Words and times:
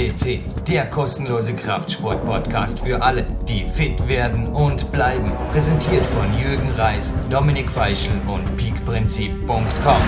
FCC, 0.00 0.40
der 0.66 0.86
kostenlose 0.86 1.54
Kraftsport-Podcast 1.54 2.80
für 2.80 3.02
alle, 3.02 3.26
die 3.46 3.64
fit 3.64 4.08
werden 4.08 4.46
und 4.46 4.90
bleiben. 4.92 5.30
Präsentiert 5.52 6.06
von 6.06 6.32
Jürgen 6.38 6.70
Reis, 6.70 7.14
Dominik 7.28 7.70
Feischl 7.70 8.12
und 8.26 8.56
peakprinzip.com. 8.56 10.02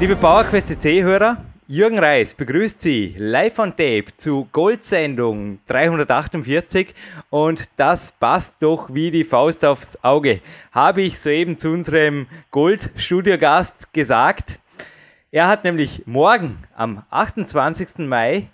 Liebe 0.00 0.16
PowerQuest 0.16 0.82
C-Hörer, 0.82 1.36
Jürgen 1.68 2.00
Reis 2.00 2.34
begrüßt 2.34 2.82
Sie 2.82 3.14
live 3.16 3.60
on 3.60 3.70
tape 3.70 4.06
zu 4.16 4.48
Goldsendung 4.50 5.60
348 5.68 6.94
und 7.30 7.64
das 7.76 8.10
passt 8.10 8.54
doch 8.58 8.92
wie 8.92 9.12
die 9.12 9.24
Faust 9.24 9.64
aufs 9.64 10.02
Auge. 10.02 10.40
Habe 10.72 11.02
ich 11.02 11.20
soeben 11.20 11.58
zu 11.58 11.68
unserem 11.68 12.26
Gold-Studiogast 12.50 13.92
gesagt. 13.92 14.58
Er 15.30 15.46
hat 15.46 15.62
nämlich 15.62 16.06
morgen 16.06 16.66
am 16.74 17.04
28. 17.10 17.98
Mai 17.98 18.48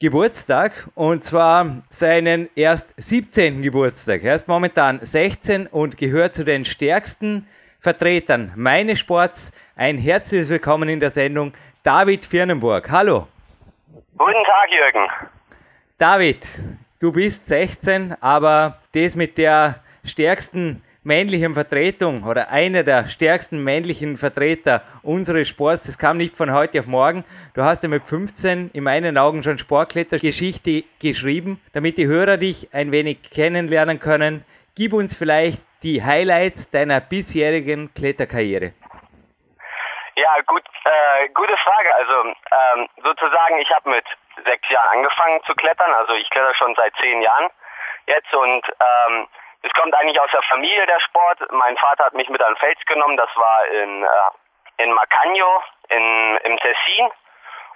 Geburtstag 0.00 0.88
und 0.96 1.22
zwar 1.22 1.82
seinen 1.90 2.48
erst 2.56 2.92
17. 2.96 3.62
Geburtstag. 3.62 4.24
Er 4.24 4.34
ist 4.34 4.48
momentan 4.48 4.98
16 5.00 5.68
und 5.68 5.96
gehört 5.96 6.34
zu 6.34 6.44
den 6.44 6.64
stärksten 6.64 7.46
Vertretern 7.78 8.52
meines 8.56 8.98
Sports. 8.98 9.52
Ein 9.76 9.96
herzliches 9.96 10.48
Willkommen 10.48 10.88
in 10.88 10.98
der 10.98 11.10
Sendung, 11.10 11.52
David 11.84 12.26
Firnenburg. 12.26 12.90
Hallo. 12.90 13.28
Guten 14.16 14.44
Tag, 14.44 14.70
Jürgen. 14.72 15.08
David, 15.98 16.48
du 16.98 17.12
bist 17.12 17.46
16, 17.46 18.20
aber 18.20 18.80
das 18.92 19.14
mit 19.14 19.38
der 19.38 19.84
stärksten 20.02 20.82
männlichen 21.08 21.54
Vertretung 21.54 22.22
oder 22.22 22.50
einer 22.50 22.84
der 22.84 23.08
stärksten 23.08 23.64
männlichen 23.64 24.18
Vertreter 24.18 24.82
unseres 25.02 25.48
Sports, 25.48 25.82
das 25.82 25.98
kam 25.98 26.18
nicht 26.18 26.36
von 26.36 26.52
heute 26.52 26.78
auf 26.78 26.86
morgen. 26.86 27.24
Du 27.54 27.62
hast 27.62 27.82
ja 27.82 27.88
mit 27.88 28.04
15 28.04 28.70
in 28.74 28.84
meinen 28.84 29.16
Augen 29.16 29.42
schon 29.42 29.58
Sportklettergeschichte 29.58 30.84
geschrieben, 31.00 31.60
damit 31.72 31.96
die 31.96 32.06
Hörer 32.06 32.36
dich 32.36 32.68
ein 32.74 32.92
wenig 32.92 33.30
kennenlernen 33.30 33.98
können. 33.98 34.44
Gib 34.76 34.92
uns 34.92 35.16
vielleicht 35.16 35.62
die 35.82 36.04
Highlights 36.04 36.70
deiner 36.70 37.00
bisherigen 37.00 37.92
Kletterkarriere. 37.94 38.74
Ja, 40.14 40.34
gut, 40.46 40.62
äh, 40.84 41.28
gute 41.32 41.56
Frage. 41.56 41.94
Also 41.94 42.14
ähm, 42.28 42.88
sozusagen, 43.02 43.58
ich 43.60 43.70
habe 43.70 43.88
mit 43.88 44.04
sechs 44.44 44.68
Jahren 44.68 44.98
angefangen 44.98 45.40
zu 45.46 45.54
klettern. 45.54 45.92
Also 45.94 46.12
ich 46.14 46.28
kletter 46.28 46.54
schon 46.54 46.74
seit 46.74 46.92
zehn 47.00 47.22
Jahren 47.22 47.48
jetzt 48.06 48.34
und 48.34 48.62
ähm, 48.80 49.26
es 49.62 49.72
kommt 49.72 49.94
eigentlich 49.94 50.20
aus 50.20 50.30
der 50.32 50.42
Familie 50.42 50.86
der 50.86 51.00
Sport. 51.00 51.40
Mein 51.50 51.76
Vater 51.76 52.04
hat 52.04 52.14
mich 52.14 52.28
mit 52.28 52.42
an 52.42 52.56
Fels 52.56 52.78
genommen. 52.86 53.16
Das 53.16 53.30
war 53.34 53.66
in 53.66 54.04
äh, 54.04 54.84
in 54.84 54.92
Macagno 54.92 55.62
in 55.88 56.36
im 56.44 56.56
Tessin 56.58 57.10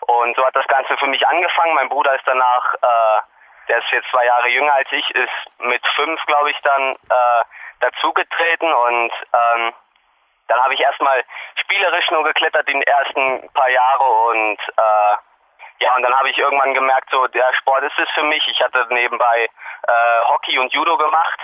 und 0.06 0.36
so 0.36 0.44
hat 0.44 0.56
das 0.56 0.66
Ganze 0.66 0.96
für 0.96 1.06
mich 1.06 1.26
angefangen. 1.26 1.74
Mein 1.74 1.88
Bruder 1.88 2.14
ist 2.14 2.26
danach, 2.26 2.74
äh, 2.74 3.20
der 3.68 3.78
ist 3.78 3.90
jetzt 3.90 4.08
zwei 4.10 4.24
Jahre 4.24 4.48
jünger 4.48 4.74
als 4.74 4.88
ich, 4.90 5.08
ist 5.10 5.32
mit 5.58 5.86
fünf, 5.94 6.20
glaube 6.26 6.50
ich, 6.50 6.56
dann 6.62 6.94
äh, 6.94 7.44
dazugetreten 7.80 8.72
und 8.72 9.12
ähm, 9.32 9.72
dann 10.48 10.60
habe 10.62 10.74
ich 10.74 10.80
erstmal 10.80 11.24
spielerisch 11.56 12.10
nur 12.10 12.24
geklettert 12.24 12.68
die 12.68 12.82
ersten 12.82 13.48
paar 13.54 13.70
Jahre 13.70 14.04
und 14.04 14.58
äh, 14.76 15.16
ja, 15.78 15.96
und 15.96 16.02
dann 16.02 16.14
habe 16.14 16.30
ich 16.30 16.38
irgendwann 16.38 16.74
gemerkt, 16.74 17.10
so 17.10 17.26
der 17.28 17.52
Sport 17.54 17.82
ist 17.82 17.98
es 17.98 18.08
für 18.10 18.22
mich. 18.22 18.46
Ich 18.46 18.60
hatte 18.62 18.86
nebenbei 18.90 19.48
äh, 19.88 20.20
Hockey 20.28 20.58
und 20.58 20.72
Judo 20.72 20.96
gemacht, 20.96 21.40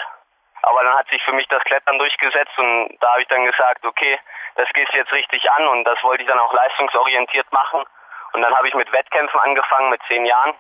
aber 0.62 0.83
dann 0.83 0.95
hat 0.95 1.09
sich 1.09 1.23
für 1.23 1.33
mich 1.33 1.47
das 1.48 1.62
Klettern 1.64 1.98
durchgesetzt 1.98 2.56
und 2.59 2.97
da 3.01 3.12
habe 3.12 3.23
ich 3.23 3.28
dann 3.28 3.45
gesagt, 3.45 3.84
okay, 3.84 4.19
das 4.56 4.69
geht 4.70 4.89
jetzt 4.92 5.12
richtig 5.12 5.50
an 5.50 5.67
und 5.69 5.84
das 5.84 6.03
wollte 6.03 6.23
ich 6.23 6.28
dann 6.28 6.39
auch 6.39 6.53
leistungsorientiert 6.53 7.50
machen. 7.53 7.84
Und 8.33 8.43
dann 8.43 8.55
habe 8.55 8.69
ich 8.69 8.75
mit 8.75 8.93
Wettkämpfen 8.93 9.41
angefangen 9.41 9.91
mit 9.91 10.00
zehn 10.09 10.27
Jahren. 10.27 10.55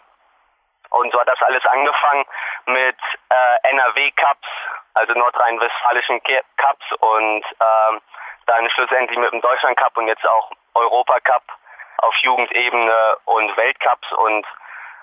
Und 0.90 1.12
so 1.12 1.20
hat 1.20 1.28
das 1.28 1.42
alles 1.42 1.64
angefangen 1.66 2.24
mit 2.66 2.96
äh, 3.28 3.68
NRW 3.68 4.10
Cups, 4.12 4.48
also 4.94 5.12
nordrhein-westfälischen 5.12 6.22
Cups 6.56 6.86
und 7.00 7.44
ähm, 7.60 8.00
dann 8.46 8.70
schlussendlich 8.70 9.18
mit 9.18 9.32
dem 9.32 9.42
Deutschland 9.42 9.76
Cup 9.76 9.96
und 9.98 10.08
jetzt 10.08 10.26
auch 10.26 10.50
Europa 10.74 11.20
Cup 11.20 11.42
auf 11.98 12.14
Jugendebene 12.16 13.16
und 13.26 13.54
Weltcups 13.56 14.10
und 14.12 14.46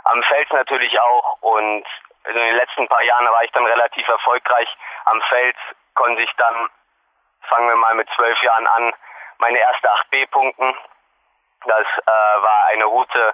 am 0.06 0.24
Feld 0.24 0.52
natürlich 0.54 1.00
auch 1.00 1.38
und 1.42 1.86
in 2.28 2.36
den 2.36 2.56
letzten 2.56 2.88
paar 2.88 3.04
Jahren 3.04 3.30
war 3.30 3.44
ich 3.44 3.52
dann 3.52 3.66
relativ 3.66 4.08
erfolgreich. 4.08 4.68
Am 5.06 5.22
Feld 5.24 5.56
konnte 5.94 6.22
ich 6.22 6.32
dann, 6.38 6.70
fangen 7.50 7.70
wir 7.70 7.76
mal 7.76 7.96
mit 7.96 8.10
zwölf 8.16 8.42
Jahren 8.42 8.68
an, 8.68 8.94
meine 9.40 9.60
erste 9.60 9.90
8B 9.92 10.30
punkten. 10.32 10.76
Das 11.66 11.86
äh, 11.86 12.12
war 12.12 12.66
eine 12.72 12.86
Route 12.86 13.34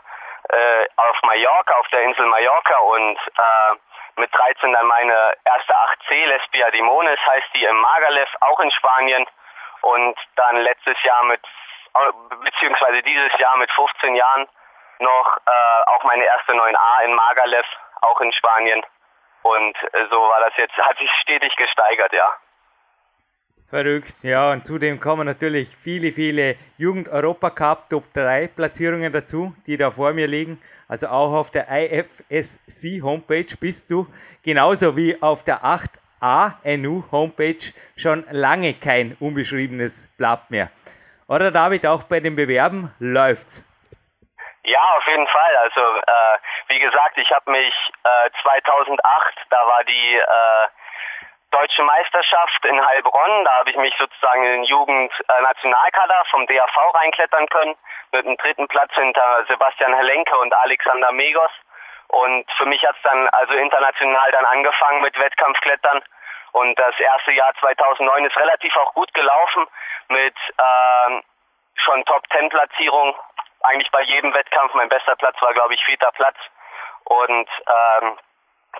äh, 0.49 0.87
auf 0.97 1.17
Mallorca, 1.23 1.75
auf 1.75 1.87
der 1.89 2.01
Insel 2.03 2.25
Mallorca 2.25 2.77
und 2.77 3.17
äh, 3.17 3.75
mit 4.17 4.33
13 4.33 4.73
dann 4.73 4.87
meine 4.87 5.37
erste 5.45 5.73
8C, 5.73 6.25
Lesbia 6.25 6.69
Dimones 6.71 7.19
heißt 7.25 7.47
die 7.53 7.63
im 7.63 7.77
Magalef, 7.77 8.29
auch 8.41 8.59
in 8.59 8.71
Spanien 8.71 9.25
und 9.81 10.17
dann 10.35 10.57
letztes 10.57 11.01
Jahr 11.03 11.23
mit, 11.23 11.41
beziehungsweise 12.43 13.01
dieses 13.03 13.37
Jahr 13.39 13.57
mit 13.57 13.71
15 13.71 14.15
Jahren 14.15 14.47
noch 14.99 15.37
äh, 15.45 15.89
auch 15.89 16.03
meine 16.03 16.23
erste 16.23 16.53
9a 16.53 17.03
in 17.03 17.13
Magalef, 17.13 17.65
auch 18.01 18.19
in 18.21 18.31
Spanien. 18.33 18.81
Und 19.43 19.75
äh, 19.93 20.05
so 20.09 20.17
war 20.17 20.39
das 20.47 20.53
jetzt, 20.57 20.77
hat 20.77 20.97
sich 20.97 21.09
stetig 21.21 21.55
gesteigert, 21.55 22.13
ja. 22.13 22.27
Verrückt, 23.69 24.15
ja, 24.21 24.51
und 24.51 24.65
zudem 24.65 24.99
kommen 24.99 25.25
natürlich 25.25 25.69
viele, 25.81 26.11
viele 26.11 26.57
Jugend-Europa-Cup 26.77 27.89
Top 27.89 28.03
3 28.13 28.47
Platzierungen 28.47 29.13
dazu, 29.13 29.55
die 29.65 29.77
da 29.77 29.91
vor 29.91 30.11
mir 30.11 30.27
liegen. 30.27 30.61
Also 30.89 31.07
auch 31.07 31.31
auf 31.31 31.51
der 31.51 31.67
IFSC 31.71 33.01
Homepage 33.01 33.55
bist 33.61 33.89
du 33.89 34.07
genauso 34.43 34.97
wie 34.97 35.21
auf 35.21 35.45
der 35.45 35.63
8 35.63 35.89
ANU-Homepage 36.19 37.71
schon 37.95 38.25
lange 38.29 38.73
kein 38.73 39.15
unbeschriebenes 39.21 40.05
Blatt 40.17 40.51
mehr. 40.51 40.69
Oder 41.29 41.49
David, 41.49 41.85
auch 41.85 42.03
bei 42.03 42.19
den 42.19 42.35
Bewerben 42.35 42.91
läuft's? 42.99 43.63
Ja, 44.63 44.81
auf 44.97 45.05
jeden 45.07 45.27
Fall. 45.27 45.57
Also 45.57 45.81
äh, 45.81 46.37
wie 46.67 46.79
gesagt, 46.79 47.17
ich 47.17 47.31
habe 47.31 47.49
mich 47.51 47.73
äh, 48.03 48.29
2008, 48.43 49.35
da 49.49 49.67
war 49.67 49.83
die 49.83 50.17
äh, 50.17 50.67
deutsche 51.51 51.83
Meisterschaft 51.83 52.65
in 52.65 52.85
Heilbronn, 52.85 53.45
da 53.45 53.57
habe 53.57 53.69
ich 53.71 53.75
mich 53.75 53.93
sozusagen 53.97 54.43
in 54.43 54.51
den 54.51 54.63
Jugendnationalkader 54.63 56.23
vom 56.29 56.47
DAV 56.47 56.95
reinklettern 56.95 57.47
können, 57.47 57.75
mit 58.11 58.25
dem 58.25 58.37
dritten 58.37 58.67
Platz 58.67 58.93
hinter 58.93 59.45
Sebastian 59.47 59.93
Helenke 59.93 60.37
und 60.37 60.53
Alexander 60.53 61.11
Megos. 61.11 61.51
Und 62.07 62.45
für 62.57 62.65
mich 62.65 62.83
hat 62.85 62.95
es 62.95 63.01
dann 63.03 63.27
also 63.29 63.53
international 63.53 64.31
dann 64.31 64.45
angefangen 64.45 65.01
mit 65.01 65.17
Wettkampfklettern. 65.17 66.03
Und 66.51 66.77
das 66.77 66.99
erste 66.99 67.31
Jahr 67.31 67.53
2009 67.59 68.25
ist 68.25 68.35
relativ 68.35 68.75
auch 68.75 68.93
gut 68.93 69.13
gelaufen 69.13 69.65
mit 70.09 70.35
ähm, 70.59 71.23
schon 71.75 72.03
Top 72.05 72.23
10 72.31 72.49
Platzierung. 72.49 73.15
Eigentlich 73.63 73.91
bei 73.91 74.01
jedem 74.03 74.33
Wettkampf. 74.33 74.73
Mein 74.73 74.89
bester 74.89 75.15
Platz 75.15 75.41
war, 75.41 75.53
glaube 75.53 75.73
ich, 75.73 75.83
vierter 75.85 76.11
Platz. 76.13 76.37
Und 77.05 77.49
ähm, 77.67 78.17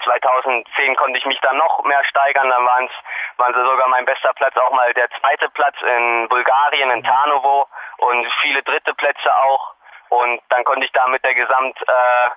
2010 0.03 0.96
konnte 0.96 1.18
ich 1.18 1.25
mich 1.25 1.40
dann 1.42 1.58
noch 1.58 1.84
mehr 1.84 2.03
steigern. 2.06 2.50
Dann 2.50 2.66
waren 2.66 2.86
es 2.86 2.92
waren 3.38 3.53
sie 3.53 3.64
sogar 3.64 3.88
mein 3.88 4.06
bester 4.06 4.34
Platz 4.34 4.56
auch 4.58 4.72
mal 4.72 4.94
der 4.94 5.09
zweite 5.19 5.50
Platz 5.50 5.75
in 5.81 6.28
Bulgarien, 6.30 6.92
in 6.92 7.03
Tarnovo 7.03 7.68
und 7.97 8.31
viele 8.42 8.64
dritte 8.64 8.94
Plätze 8.94 9.36
auch. 9.36 9.74
Und 10.09 10.42
dann 10.50 10.64
konnte 10.64 10.86
ich 10.86 10.92
da 10.92 11.08
mit 11.08 11.24
der 11.24 11.34
Gesamt 11.34 11.78
äh, 11.88 12.28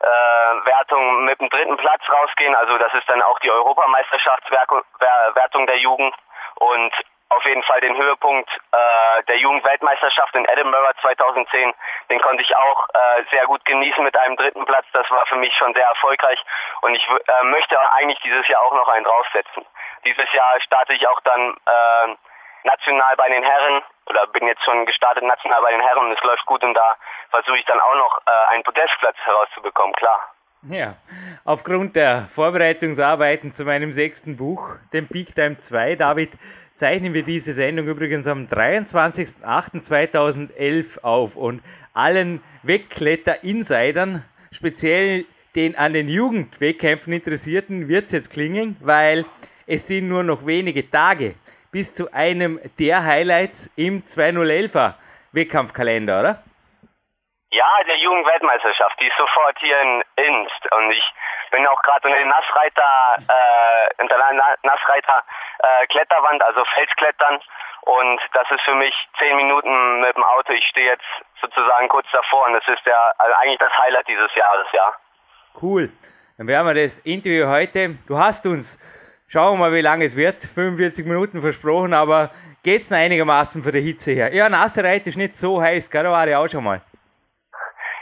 äh, 0.00 0.64
Wertung 0.64 1.24
mit 1.24 1.40
dem 1.40 1.50
dritten 1.50 1.76
Platz 1.76 2.02
rausgehen. 2.08 2.54
Also 2.54 2.78
das 2.78 2.94
ist 2.94 3.08
dann 3.08 3.22
auch 3.22 3.38
die 3.40 3.50
Europameisterschaftswertung 3.50 5.66
der 5.66 5.78
Jugend 5.78 6.14
und 6.56 6.94
auf 7.30 7.44
jeden 7.44 7.62
Fall 7.62 7.80
den 7.80 7.96
Höhepunkt 7.96 8.50
äh, 8.72 9.22
der 9.24 9.36
Jugendweltmeisterschaft 9.38 10.34
in 10.34 10.44
Edinburgh 10.46 10.92
2010, 11.00 11.72
den 12.10 12.20
konnte 12.20 12.42
ich 12.42 12.54
auch 12.56 12.88
äh, 12.88 13.22
sehr 13.30 13.46
gut 13.46 13.64
genießen 13.64 14.02
mit 14.02 14.16
einem 14.16 14.36
dritten 14.36 14.64
Platz. 14.66 14.86
Das 14.92 15.08
war 15.10 15.24
für 15.26 15.36
mich 15.36 15.54
schon 15.54 15.72
sehr 15.74 15.86
erfolgreich 15.86 16.38
und 16.82 16.94
ich 16.94 17.06
äh, 17.08 17.44
möchte 17.44 17.78
eigentlich 17.92 18.20
dieses 18.20 18.46
Jahr 18.48 18.62
auch 18.62 18.74
noch 18.74 18.88
einen 18.88 19.04
draufsetzen. 19.04 19.64
Dieses 20.04 20.32
Jahr 20.32 20.60
starte 20.60 20.92
ich 20.94 21.06
auch 21.06 21.20
dann 21.20 21.56
äh, 21.66 22.16
national 22.64 23.16
bei 23.16 23.28
den 23.28 23.42
Herren 23.42 23.82
oder 24.06 24.26
bin 24.28 24.46
jetzt 24.46 24.64
schon 24.64 24.84
gestartet 24.86 25.22
national 25.22 25.62
bei 25.62 25.70
den 25.70 25.80
Herren 25.80 26.06
und 26.06 26.12
es 26.12 26.22
läuft 26.22 26.44
gut 26.46 26.62
und 26.64 26.74
da 26.74 26.96
versuche 27.30 27.58
ich 27.58 27.64
dann 27.66 27.80
auch 27.80 27.94
noch 27.94 28.20
äh, 28.26 28.54
einen 28.54 28.64
Podestplatz 28.64 29.16
herauszubekommen, 29.24 29.94
klar. 29.94 30.20
Ja, 30.62 30.96
aufgrund 31.46 31.96
der 31.96 32.28
Vorbereitungsarbeiten 32.34 33.54
zu 33.54 33.64
meinem 33.64 33.92
sechsten 33.92 34.36
Buch, 34.36 34.68
dem 34.92 35.08
Peak 35.08 35.34
Time 35.34 35.58
2, 35.58 35.94
David, 35.94 36.32
zeichnen 36.80 37.12
wir 37.12 37.22
diese 37.22 37.52
Sendung 37.52 37.88
übrigens 37.88 38.26
am 38.26 38.46
23.08.2011 38.46 41.00
auf 41.02 41.36
und 41.36 41.60
allen 41.92 42.40
Wegkletter-Insidern, 42.62 44.24
speziell 44.50 45.26
den 45.54 45.76
an 45.76 45.92
den 45.92 46.08
Jugendwettkämpfen 46.08 47.12
Interessierten, 47.12 47.88
wird 47.88 48.06
es 48.06 48.12
jetzt 48.12 48.30
klingen, 48.30 48.76
weil 48.80 49.26
es 49.66 49.86
sind 49.86 50.08
nur 50.08 50.22
noch 50.22 50.46
wenige 50.46 50.90
Tage 50.90 51.34
bis 51.70 51.92
zu 51.92 52.10
einem 52.14 52.58
der 52.78 53.04
Highlights 53.04 53.68
im 53.76 54.02
2011er 54.04 54.94
Wettkampfkalender, 55.32 56.20
oder? 56.20 56.42
Ja, 57.52 57.66
der 57.84 57.96
Jugendweltmeisterschaft, 57.96 59.00
die 59.00 59.08
ist 59.08 59.16
sofort 59.18 59.58
hier 59.58 59.80
in 59.82 60.02
Inst 60.16 60.72
und 60.72 60.92
ich 60.92 61.02
bin 61.50 61.66
auch 61.66 61.82
gerade 61.82 62.06
in 62.08 62.14
der 62.14 62.24
Nassreiter, 62.26 63.16
äh, 63.18 64.02
in 64.02 64.06
der 64.06 64.18
Nassreiter 64.62 65.24
äh, 65.58 65.86
Kletterwand, 65.88 66.42
also 66.44 66.64
Felsklettern 66.74 67.40
und 67.82 68.20
das 68.34 68.48
ist 68.52 68.60
für 68.62 68.74
mich 68.74 68.94
zehn 69.18 69.36
Minuten 69.36 70.00
mit 70.00 70.16
dem 70.16 70.22
Auto. 70.22 70.52
Ich 70.52 70.64
stehe 70.66 70.92
jetzt 70.92 71.06
sozusagen 71.40 71.88
kurz 71.88 72.06
davor 72.12 72.46
und 72.46 72.52
das 72.52 72.62
ist 72.68 72.86
der 72.86 73.14
also 73.18 73.34
eigentlich 73.42 73.58
das 73.58 73.72
Highlight 73.78 74.06
dieses 74.06 74.32
Jahres, 74.36 74.66
ja. 74.72 74.92
Cool. 75.60 75.90
Dann 76.38 76.46
werden 76.46 76.68
wir 76.68 76.74
das 76.84 77.00
Interview 77.00 77.48
heute. 77.48 77.98
Du 78.06 78.16
hast 78.16 78.46
uns, 78.46 78.78
schauen 79.26 79.58
wir 79.58 79.70
mal, 79.70 79.72
wie 79.72 79.80
lange 79.80 80.04
es 80.04 80.14
wird, 80.14 80.44
45 80.54 81.04
Minuten 81.04 81.40
versprochen, 81.40 81.94
aber 81.94 82.30
geht 82.62 82.82
es 82.82 82.92
einigermaßen 82.92 83.64
von 83.64 83.72
der 83.72 83.82
Hitze 83.82 84.12
her? 84.12 84.32
Ja, 84.32 84.48
Nassereit 84.48 85.04
ist 85.08 85.16
nicht 85.16 85.36
so 85.36 85.60
heiß, 85.60 85.90
gell? 85.90 86.04
Da 86.04 86.12
war 86.12 86.28
ich 86.28 86.36
auch 86.36 86.48
schon 86.48 86.62
mal. 86.62 86.80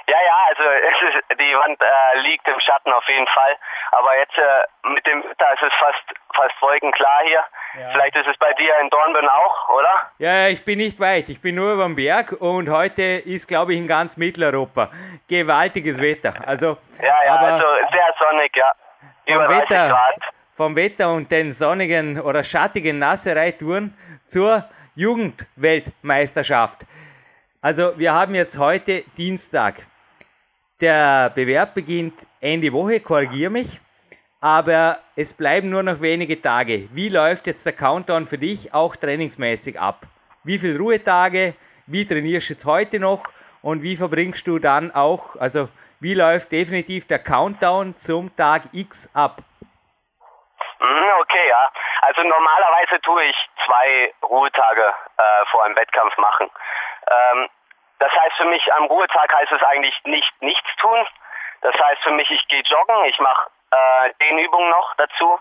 Ja, 0.09 0.17
ja, 0.25 0.37
also 0.49 0.63
ist, 0.89 1.41
die 1.41 1.55
Wand 1.55 1.79
äh, 1.81 2.19
liegt 2.21 2.49
im 2.49 2.59
Schatten 2.61 2.93
auf 2.93 3.07
jeden 3.09 3.27
Fall. 3.27 3.57
Aber 3.93 4.17
jetzt 4.19 4.39
äh, 4.39 4.89
mit 4.95 5.07
dem 5.07 5.23
Wetter 5.23 5.53
ist 5.53 5.63
es 5.63 5.73
fast, 5.79 6.03
fast 6.35 6.63
wolkenklar 6.63 7.21
hier. 7.25 7.45
Ja. 7.79 7.91
Vielleicht 7.93 8.17
ist 8.17 8.27
es 8.27 8.37
bei 8.39 8.53
dir 8.55 8.73
in 8.81 8.89
Dornbirn 8.89 9.29
auch, 9.29 9.69
oder? 9.69 10.11
Ja, 10.19 10.49
ich 10.49 10.65
bin 10.65 10.79
nicht 10.79 10.99
weit. 10.99 11.29
Ich 11.29 11.43
bin 11.43 11.57
nur 11.57 11.75
über 11.75 11.85
dem 11.85 11.97
Berg 11.97 12.33
und 12.33 12.71
heute 12.71 13.03
ist, 13.03 13.47
glaube 13.47 13.75
ich, 13.75 13.79
in 13.79 13.87
ganz 13.87 14.17
Mitteleuropa 14.17 14.91
gewaltiges 15.29 16.01
Wetter. 16.01 16.35
Also, 16.47 16.79
ja, 17.03 17.17
ja, 17.27 17.37
also 17.37 17.67
sehr 17.93 18.15
sonnig, 18.19 18.57
ja. 18.57 18.73
Über 19.27 19.45
vom 19.45 19.57
Wetter, 19.57 19.89
Grad. 19.89 20.23
Vom 20.57 20.77
Wetter 20.77 21.13
und 21.13 21.31
den 21.31 21.53
sonnigen 21.53 22.19
oder 22.19 22.43
schattigen 22.43 22.99
Nassereitouren 22.99 23.97
zur 24.29 24.65
Jugendweltmeisterschaft. 24.95 26.87
Also 27.61 27.99
wir 27.99 28.15
haben 28.15 28.35
jetzt 28.35 28.57
heute 28.57 29.03
Dienstag. 29.17 29.83
Der 30.81 31.31
Bewerb 31.31 31.75
beginnt 31.75 32.15
Ende 32.41 32.73
Woche, 32.73 33.01
korrigiere 33.01 33.51
mich. 33.51 33.81
Aber 34.41 34.99
es 35.17 35.33
bleiben 35.33 35.71
nur 35.71 35.83
noch 35.83 36.01
wenige 36.01 36.41
Tage. 36.41 36.89
Wie 36.93 37.09
läuft 37.09 37.49
jetzt 37.49 37.67
der 37.67 37.73
Countdown 37.73 38.29
für 38.29 38.39
dich 38.39 38.73
auch 38.73 38.95
trainingsmäßig 38.95 39.81
ab? 39.81 40.03
Wie 40.45 40.59
viele 40.61 40.79
Ruhetage? 40.79 41.55
Wie 41.87 42.07
trainierst 42.07 42.49
du 42.49 42.53
jetzt 42.53 42.65
heute 42.65 43.01
noch? 43.01 43.25
Und 43.63 43.83
wie 43.83 43.97
verbringst 43.97 44.47
du 44.47 44.61
dann 44.61 44.95
auch, 44.95 45.35
also 45.37 45.69
wie 45.99 46.15
läuft 46.15 46.53
definitiv 46.53 47.09
der 47.09 47.19
Countdown 47.19 47.97
zum 47.97 48.35
Tag 48.37 48.63
X 48.73 49.11
ab? 49.15 49.43
Mhm, 50.79 51.11
okay, 51.21 51.49
ja. 51.49 51.73
Also 52.03 52.23
normalerweise 52.23 53.01
tue 53.03 53.25
ich 53.25 53.51
zwei 53.67 54.13
Ruhetage 54.23 54.95
äh, 55.17 55.47
vor 55.51 55.65
einem 55.65 55.75
Wettkampf 55.75 56.17
machen. 56.19 56.49
Ähm, 57.11 57.49
das 57.99 58.13
heißt 58.13 58.37
für 58.37 58.45
mich, 58.47 58.73
am 58.75 58.85
Ruhetag 58.85 59.33
heißt 59.33 59.53
es 59.53 59.63
eigentlich 59.63 59.99
nicht 60.05 60.43
nichts 60.43 60.69
tun. 60.77 61.07
Das 61.61 61.75
heißt 61.75 62.03
für 62.03 62.13
mich, 62.13 62.31
ich 62.31 62.47
gehe 62.49 62.63
joggen, 62.63 63.05
ich 63.05 63.19
mache 63.19 63.51
äh, 63.71 64.13
Dehnübungen 64.21 64.71
noch 64.71 64.95
dazu. 64.97 65.39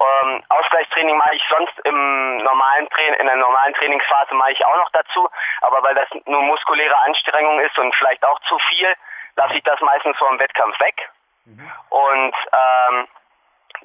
Ähm, 0.00 0.42
Ausgleichstraining 0.48 1.16
mache 1.16 1.36
ich 1.36 1.42
sonst 1.48 1.72
im 1.84 2.36
normalen 2.38 2.88
Training, 2.90 3.20
in 3.20 3.26
der 3.26 3.36
normalen 3.36 3.72
Trainingsphase 3.74 4.34
mache 4.34 4.52
ich 4.52 4.64
auch 4.64 4.76
noch 4.76 4.90
dazu. 4.90 5.28
Aber 5.62 5.82
weil 5.82 5.94
das 5.94 6.08
nur 6.26 6.42
muskuläre 6.42 6.96
Anstrengung 7.02 7.60
ist 7.60 7.78
und 7.78 7.94
vielleicht 7.96 8.24
auch 8.24 8.40
zu 8.40 8.58
viel, 8.68 8.92
lasse 9.36 9.54
ich 9.54 9.62
das 9.62 9.80
meistens 9.80 10.16
vor 10.18 10.28
dem 10.28 10.38
Wettkampf 10.38 10.78
weg. 10.80 11.10
Mhm. 11.46 11.72
Und 11.90 12.34
ähm, 12.52 13.08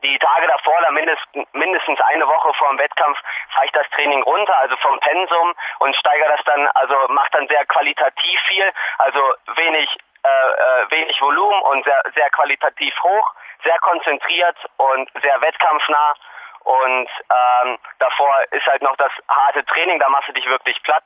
die 0.03 0.19
Tage 0.19 0.47
davor, 0.47 0.77
oder 0.79 0.91
mindestens, 0.91 1.47
mindestens 1.53 1.99
eine 2.01 2.27
Woche 2.27 2.53
vor 2.53 2.69
dem 2.69 2.79
Wettkampf, 2.79 3.17
fahre 3.53 3.65
ich 3.65 3.71
das 3.71 3.89
Training 3.91 4.21
runter, 4.23 4.57
also 4.59 4.75
vom 4.77 4.99
Pensum 4.99 5.53
und 5.79 5.95
steigere 5.95 6.29
das 6.29 6.41
dann, 6.45 6.67
also 6.75 6.95
mache 7.09 7.29
dann 7.31 7.47
sehr 7.47 7.65
qualitativ 7.65 8.39
viel, 8.47 8.71
also 8.99 9.33
wenig, 9.55 9.89
äh, 10.23 10.27
äh, 10.29 10.91
wenig 10.91 11.21
Volumen 11.21 11.61
und 11.61 11.83
sehr, 11.85 12.01
sehr 12.15 12.29
qualitativ 12.31 12.93
hoch, 13.03 13.33
sehr 13.63 13.77
konzentriert 13.79 14.57
und 14.77 15.09
sehr 15.21 15.41
wettkampfnah. 15.41 16.13
Und 16.61 17.09
ähm, 17.31 17.79
davor 17.99 18.43
ist 18.51 18.65
halt 18.67 18.81
noch 18.81 18.95
das 18.97 19.11
harte 19.27 19.65
Training, 19.65 19.99
da 19.99 20.09
machst 20.09 20.27
du 20.27 20.33
dich 20.33 20.45
wirklich 20.45 20.81
platt. 20.83 21.03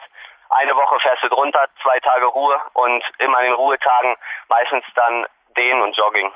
Eine 0.50 0.76
Woche 0.76 1.00
fährst 1.00 1.24
du 1.24 1.30
drunter, 1.30 1.68
zwei 1.82 2.00
Tage 2.00 2.26
Ruhe 2.26 2.60
und 2.74 3.04
immer 3.20 3.40
in 3.40 3.46
den 3.46 3.54
Ruhetagen 3.54 4.16
meistens 4.50 4.86
dann 4.96 5.26
Dehnen 5.56 5.82
und 5.82 5.96
Jogging. 5.96 6.32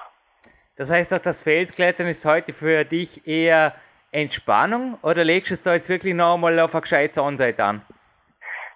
Das 0.78 0.92
heißt 0.92 1.12
auch, 1.14 1.20
das 1.20 1.42
Felsklettern 1.42 2.08
ist 2.08 2.24
heute 2.24 2.54
für 2.54 2.86
dich 2.86 3.28
eher 3.28 3.74
Entspannung 4.12 5.00
oder 5.02 5.24
legst 5.24 5.50
du 5.50 5.56
es 5.56 5.64
da 5.64 5.74
jetzt 5.74 5.90
wirklich 5.90 6.14
nochmal 6.14 6.60
auf 6.60 6.74
eine 6.74 6.82
gescheite 6.82 7.16
Sonnenseite 7.16 7.64
an? 7.64 7.86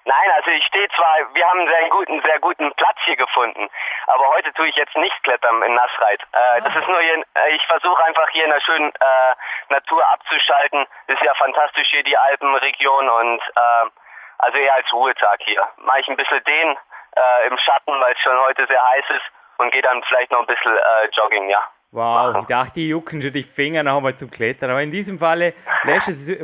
Nein, 0.03 0.31
also 0.36 0.50
ich 0.50 0.65
stehe 0.65 0.88
zwar, 0.95 1.15
wir 1.36 1.48
haben 1.48 1.59
einen 1.59 1.69
sehr 1.69 1.89
guten, 1.89 2.21
sehr 2.24 2.39
guten 2.39 2.74
Platz 2.74 2.98
hier 3.06 3.15
gefunden, 3.15 3.69
aber 4.07 4.27
heute 4.30 4.51
tue 4.53 4.68
ich 4.68 4.75
jetzt 4.75 4.98
nicht 4.98 5.24
klettern 5.24 5.62
in 5.62 5.75
Nassreit. 5.75 6.21
Äh, 6.33 6.62
das 6.63 6.75
ist 6.75 6.88
nur 6.88 7.00
hier, 7.01 7.24
äh, 7.36 7.56
ich 7.56 7.63
versuche 7.68 8.03
einfach 8.03 8.27
hier 8.31 8.45
in 8.45 8.50
der 8.50 8.62
schönen 8.62 8.89
äh, 8.89 9.36
Natur 9.69 10.03
abzuschalten. 10.09 10.88
Ist 11.06 11.21
ja 11.21 11.36
fantastisch 11.36 11.92
hier 11.92 12.03
die 12.03 12.18
Alpenregion 12.18 13.09
und 13.09 13.42
äh, 13.56 13.89
also 14.39 14.57
eher 14.57 14.74
als 14.74 14.92
Ruhetag 14.92 15.39
hier. 15.44 15.68
Mache 15.77 16.00
ich 16.00 16.07
ein 16.07 16.18
bisschen 16.18 16.44
den 16.45 16.77
äh, 17.15 17.48
im 17.48 17.57
Schatten, 17.59 17.94
weil 18.01 18.13
es 18.13 18.19
schon 18.21 18.39
heute 18.39 18.65
sehr 18.65 18.81
heiß 18.81 19.06
ist 19.09 19.25
und 19.59 19.71
gehe 19.71 19.83
dann 19.83 20.01
vielleicht 20.03 20.31
noch 20.31 20.39
ein 20.39 20.48
bisschen 20.48 20.75
äh, 20.75 21.09
Jogging, 21.13 21.48
ja. 21.48 21.62
Wow, 21.93 22.38
ich 22.41 22.47
dachte, 22.47 22.75
die 22.75 22.88
jucken 22.88 23.21
schon 23.21 23.33
die 23.33 23.43
Finger 23.43 23.83
noch 23.83 23.97
einmal 23.97 24.15
zum 24.15 24.31
Klettern. 24.31 24.69
Aber 24.69 24.81
in 24.81 24.91
diesem 24.91 25.19
Falle 25.19 25.53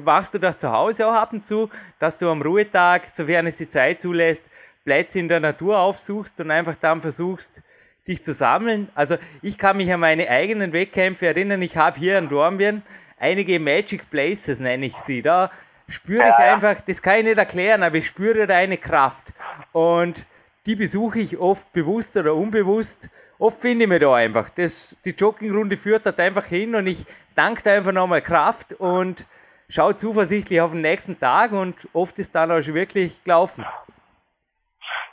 machst 0.04 0.34
du 0.34 0.40
das 0.40 0.58
zu 0.58 0.70
Hause 0.70 1.08
auch 1.08 1.14
ab 1.14 1.32
und 1.32 1.48
zu, 1.48 1.70
dass 2.00 2.18
du 2.18 2.30
am 2.30 2.42
Ruhetag, 2.42 3.04
sofern 3.14 3.48
es 3.48 3.56
die 3.56 3.70
Zeit 3.70 4.02
zulässt, 4.02 4.44
Plätze 4.84 5.20
in 5.20 5.30
der 5.30 5.40
Natur 5.40 5.80
aufsuchst 5.80 6.38
und 6.42 6.52
einfach 6.52 6.76
dann 6.82 7.02
versuchst, 7.02 7.62
dich 8.08 8.26
zu 8.26 8.34
sammeln. 8.34 8.90
Also 8.94 9.18
ich 9.42 9.58
kann 9.58 9.78
mich 9.78 9.92
an 9.92 10.02
meine 10.02 10.30
eigenen 10.30 10.74
Wettkämpfe 10.74 11.28
erinnern. 11.28 11.62
Ich 11.62 11.78
habe 11.78 11.98
hier 11.98 12.18
in 12.18 12.28
Dornbirn 12.28 12.82
einige 13.18 13.58
Magic 13.58 14.10
Places, 14.10 14.60
nenne 14.60 14.88
ich 14.88 14.98
sie. 15.06 15.22
Da 15.22 15.50
spüre 15.88 16.28
ich 16.28 16.36
einfach, 16.36 16.82
das 16.82 17.02
kann 17.02 17.20
ich 17.20 17.24
nicht 17.24 17.38
erklären, 17.38 17.84
aber 17.84 17.96
ich 17.96 18.08
spüre 18.08 18.48
da 18.48 18.56
eine 18.56 18.78
Kraft. 18.78 19.24
Und 19.72 20.26
die 20.66 20.76
besuche 20.76 21.22
ich 21.22 21.38
oft 21.38 21.72
bewusst 21.72 22.18
oder 22.18 22.36
unbewusst 22.36 23.10
oft 23.40 23.62
finde 23.62 23.86
ich 23.86 23.90
mir 23.90 24.00
da 24.00 24.16
einfach. 24.16 24.50
Das, 24.50 24.96
die 25.06 25.12
Joggingrunde 25.12 25.78
führt 25.78 26.06
dort 26.06 26.20
einfach 26.20 26.46
hin 26.46 26.76
und 26.76 26.88
ich 26.88 27.06
danke 27.36 27.64
da 27.64 27.74
einfach 27.74 27.92
nochmal 27.92 28.22
Kraft 28.22 28.74
und 28.74 29.26
schaue 29.70 29.98
zuversichtlich 29.98 30.62
auf 30.62 30.72
den 30.72 30.82
nächsten 30.82 31.20
Tag 31.20 31.52
und 31.52 31.76
oft 31.94 32.18
ist 32.20 32.34
dann 32.34 32.52
auch 32.52 32.62
schon 32.62 32.74
wirklich 32.74 33.24
gelaufen. 33.24 33.66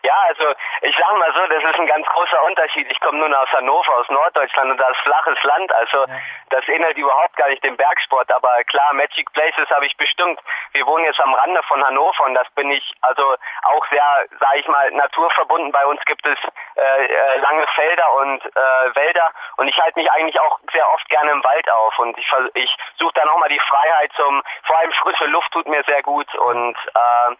Ja, 0.04 0.16
also 0.28 0.52
ich 0.82 0.94
sage 0.99 1.16
mal 1.16 1.32
so, 1.32 1.46
das 1.46 1.64
ist 1.64 1.80
ein 1.80 1.87
ganz 1.87 2.06
großer 2.06 2.42
Unterschied. 2.44 2.87
Ich 2.90 3.00
komme 3.00 3.20
nun 3.20 3.32
aus 3.32 3.49
Hannover, 3.52 3.96
aus 3.96 4.08
Norddeutschland 4.11 4.73
und 4.73 4.76
das 4.76 4.90
ist 4.90 5.00
flaches 5.00 5.42
Land. 5.44 5.73
Also 5.73 6.04
das 6.50 6.68
ähnelt 6.68 6.99
überhaupt 6.99 7.34
gar 7.37 7.49
nicht 7.49 7.64
dem 7.64 7.75
Bergsport. 7.78 8.30
Aber 8.30 8.62
klar, 8.64 8.92
Magic 8.92 9.32
Places 9.32 9.66
habe 9.70 9.87
ich 9.87 9.96
bestimmt. 9.96 10.38
Wir 10.73 10.87
wohnen 10.87 11.06
jetzt 11.06 11.20
am 11.20 11.32
Rande 11.32 11.62
von 11.62 11.82
Hannover 11.82 12.26
und 12.26 12.34
das 12.34 12.50
bin 12.50 12.70
ich 12.70 12.92
also 13.00 13.34
auch 13.62 13.87
sehr, 13.88 14.26
sage 14.40 14.58
ich 14.58 14.68
mal, 14.68 14.90
naturverbunden. 14.90 15.73
Bei 15.73 15.87
uns 15.87 16.04
gibt 16.04 16.26
es 16.26 16.38
äh, 16.76 17.06
äh, 17.06 17.38
lange 17.38 17.66
Felder 17.68 18.12
und 18.16 18.44
äh, 18.44 18.94
Wälder 18.94 19.32
und 19.56 19.68
ich 19.68 19.78
halte 19.80 19.99
mich 19.99 20.12
eigentlich 20.12 20.38
auch 20.38 20.61
sehr 20.70 20.87
oft 20.92 21.08
gerne 21.08 21.30
im 21.30 21.42
Wald 21.44 21.70
auf 21.70 21.99
und 21.99 22.18
ich, 22.18 22.30
ich 22.52 22.76
suche 22.99 23.14
dann 23.14 23.28
auch 23.30 23.38
mal 23.38 23.49
die 23.49 23.61
Freiheit 23.61 24.12
zum, 24.16 24.42
vor 24.64 24.78
allem 24.78 24.92
frische 24.92 25.26
Luft 25.26 25.50
tut 25.52 25.66
mir 25.66 25.82
sehr 25.84 26.02
gut 26.02 26.32
und 26.34 26.76
äh, 26.76 27.37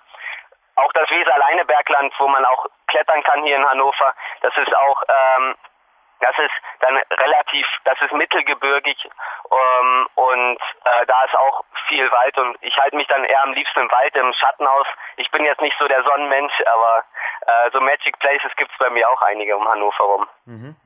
auch 0.77 0.93
das 0.93 1.09
Weser-Leinebergland, 1.11 2.13
wo 2.19 2.29
man 2.29 2.45
auch 2.45 2.67
klettern 2.87 3.23
kann 3.23 3.43
hier 3.43 3.57
in 3.57 3.69
Hannover, 3.69 4.15
das 4.41 4.57
ist 4.57 4.75
auch, 4.77 5.03
ähm, 5.09 5.55
das 6.21 6.39
ist 6.39 6.55
dann 6.81 6.97
relativ, 6.97 7.67
das 7.85 8.01
ist 8.01 8.13
mittelgebirgig 8.13 8.97
ähm, 9.05 10.09
und 10.15 10.59
äh, 10.85 11.07
da 11.07 11.25
ist 11.25 11.37
auch 11.37 11.65
viel 11.89 12.11
Wald 12.11 12.39
und 12.39 12.57
ich 12.63 12.77
halte 12.77 12.97
mich 12.97 13.07
dann 13.09 13.25
eher 13.25 13.43
am 13.43 13.53
liebsten 13.53 13.81
im 13.81 13.91
Wald, 13.91 14.15
im 14.17 14.33
Schatten 14.35 14.67
aus. 14.67 14.87
Ich 15.17 15.31
bin 15.31 15.45
jetzt 15.45 15.61
nicht 15.61 15.77
so 15.79 15.87
der 15.87 16.03
Sonnenmensch, 16.03 16.55
aber 16.73 17.05
äh, 17.47 17.71
so 17.73 17.81
Magic 17.81 18.19
Places 18.21 18.53
gibt 18.57 18.71
es 18.73 18.79
bei 18.79 18.91
mir 18.91 19.09
auch 19.11 19.23
einige 19.23 19.57
um 19.57 19.69
Hannover 19.69 20.05
rum. 20.05 20.27
Mhm. 20.47 20.77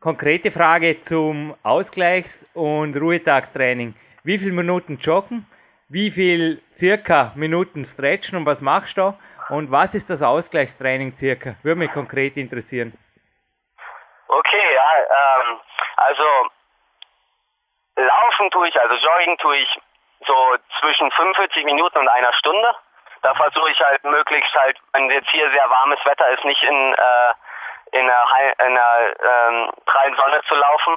Konkrete 0.00 0.50
Frage 0.50 1.00
zum 1.02 1.56
Ausgleichs- 1.62 2.44
und 2.54 2.96
Ruhetagstraining. 2.96 3.94
Wie 4.24 4.38
viele 4.38 4.52
Minuten 4.52 4.98
joggen? 4.98 5.46
Wie 5.92 6.10
viel 6.10 6.62
circa 6.76 7.32
Minuten 7.34 7.84
stretchen 7.84 8.38
und 8.38 8.46
was 8.46 8.60
machst 8.60 8.96
du? 8.96 9.14
Und 9.50 9.70
was 9.70 9.94
ist 9.94 10.08
das 10.08 10.22
Ausgleichstraining 10.22 11.12
circa? 11.18 11.56
Würde 11.62 11.80
mich 11.80 11.92
konkret 11.92 12.36
interessieren. 12.36 12.96
Okay, 14.28 14.74
ja, 14.74 14.90
ähm, 14.96 15.60
also 15.96 16.24
laufen 17.96 18.50
tue 18.50 18.68
ich, 18.68 18.80
also 18.80 18.94
joggen 18.94 19.36
tue 19.38 19.58
ich 19.58 19.80
so 20.26 20.56
zwischen 20.80 21.10
45 21.10 21.64
Minuten 21.64 21.98
und 21.98 22.08
einer 22.08 22.32
Stunde. 22.32 22.74
Da 23.20 23.34
versuche 23.34 23.70
ich 23.70 23.80
halt 23.80 24.02
möglichst 24.04 24.54
halt, 24.54 24.78
wenn 24.94 25.10
jetzt 25.10 25.28
hier 25.30 25.50
sehr 25.50 25.68
warmes 25.68 25.98
Wetter 26.06 26.28
ist, 26.30 26.44
nicht 26.44 26.62
in, 26.62 26.94
äh, 26.94 27.32
in 27.98 28.08
einer, 28.08 28.24
in 28.58 28.78
einer 28.78 29.16
ähm, 29.20 29.70
prallen 29.84 30.16
Sonne 30.16 30.40
zu 30.48 30.54
laufen, 30.54 30.96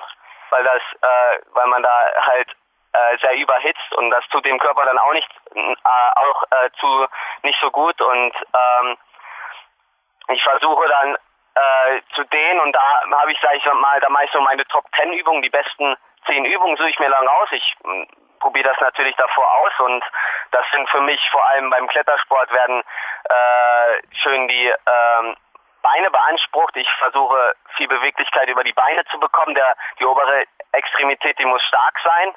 weil 0.51 0.63
das, 0.63 0.81
äh, 1.01 1.39
weil 1.53 1.67
man 1.67 1.83
da 1.83 2.11
halt 2.21 2.55
äh, 2.95 3.17
sehr 3.19 3.35
überhitzt 3.35 3.93
und 3.95 4.09
das 4.09 4.25
tut 4.29 4.45
dem 4.45 4.59
Körper 4.59 4.85
dann 4.85 4.97
auch 4.97 5.13
nicht 5.13 5.29
äh, 5.53 5.75
auch 5.83 6.43
äh, 6.51 6.69
zu 6.79 7.07
nicht 7.43 7.59
so 7.59 7.69
gut 7.71 7.99
und 8.01 8.33
ähm, 8.33 8.97
ich 10.29 10.41
versuche 10.43 10.87
dann 10.87 11.15
äh, 11.55 12.01
zu 12.13 12.23
dehnen 12.25 12.59
und 12.61 12.73
da 12.73 13.01
habe 13.11 13.31
ich, 13.31 13.39
sag 13.41 13.55
ich 13.55 13.65
mal, 13.65 13.99
da 13.99 14.09
mache 14.09 14.25
ich 14.25 14.31
so 14.31 14.41
meine 14.41 14.65
Top 14.67 14.85
10 14.95 15.13
Übungen, 15.13 15.41
die 15.41 15.49
besten 15.49 15.95
10 16.27 16.45
Übungen 16.45 16.77
suche 16.77 16.89
ich 16.89 16.99
mir 16.99 17.09
lang 17.09 17.27
aus. 17.27 17.49
Ich 17.51 17.75
hm, 17.83 18.07
probiere 18.39 18.69
das 18.69 18.79
natürlich 18.81 19.15
davor 19.15 19.49
aus 19.59 19.71
und 19.79 20.03
das 20.51 20.65
sind 20.71 20.89
für 20.89 21.01
mich 21.01 21.21
vor 21.31 21.45
allem 21.47 21.69
beim 21.69 21.87
Klettersport 21.87 22.51
werden 22.51 22.83
äh, 23.23 24.01
schön 24.23 24.47
die 24.47 24.67
ähm, 24.67 25.35
Beine 25.81 26.09
beansprucht. 26.11 26.75
Ich 26.75 26.89
versuche 26.97 27.55
viel 27.75 27.87
Beweglichkeit 27.87 28.49
über 28.49 28.63
die 28.63 28.73
Beine 28.73 29.05
zu 29.05 29.19
bekommen. 29.19 29.55
Der, 29.55 29.75
die 29.99 30.05
obere 30.05 30.45
Extremität, 30.71 31.37
die 31.39 31.45
muss 31.45 31.63
stark 31.63 31.97
sein, 32.03 32.33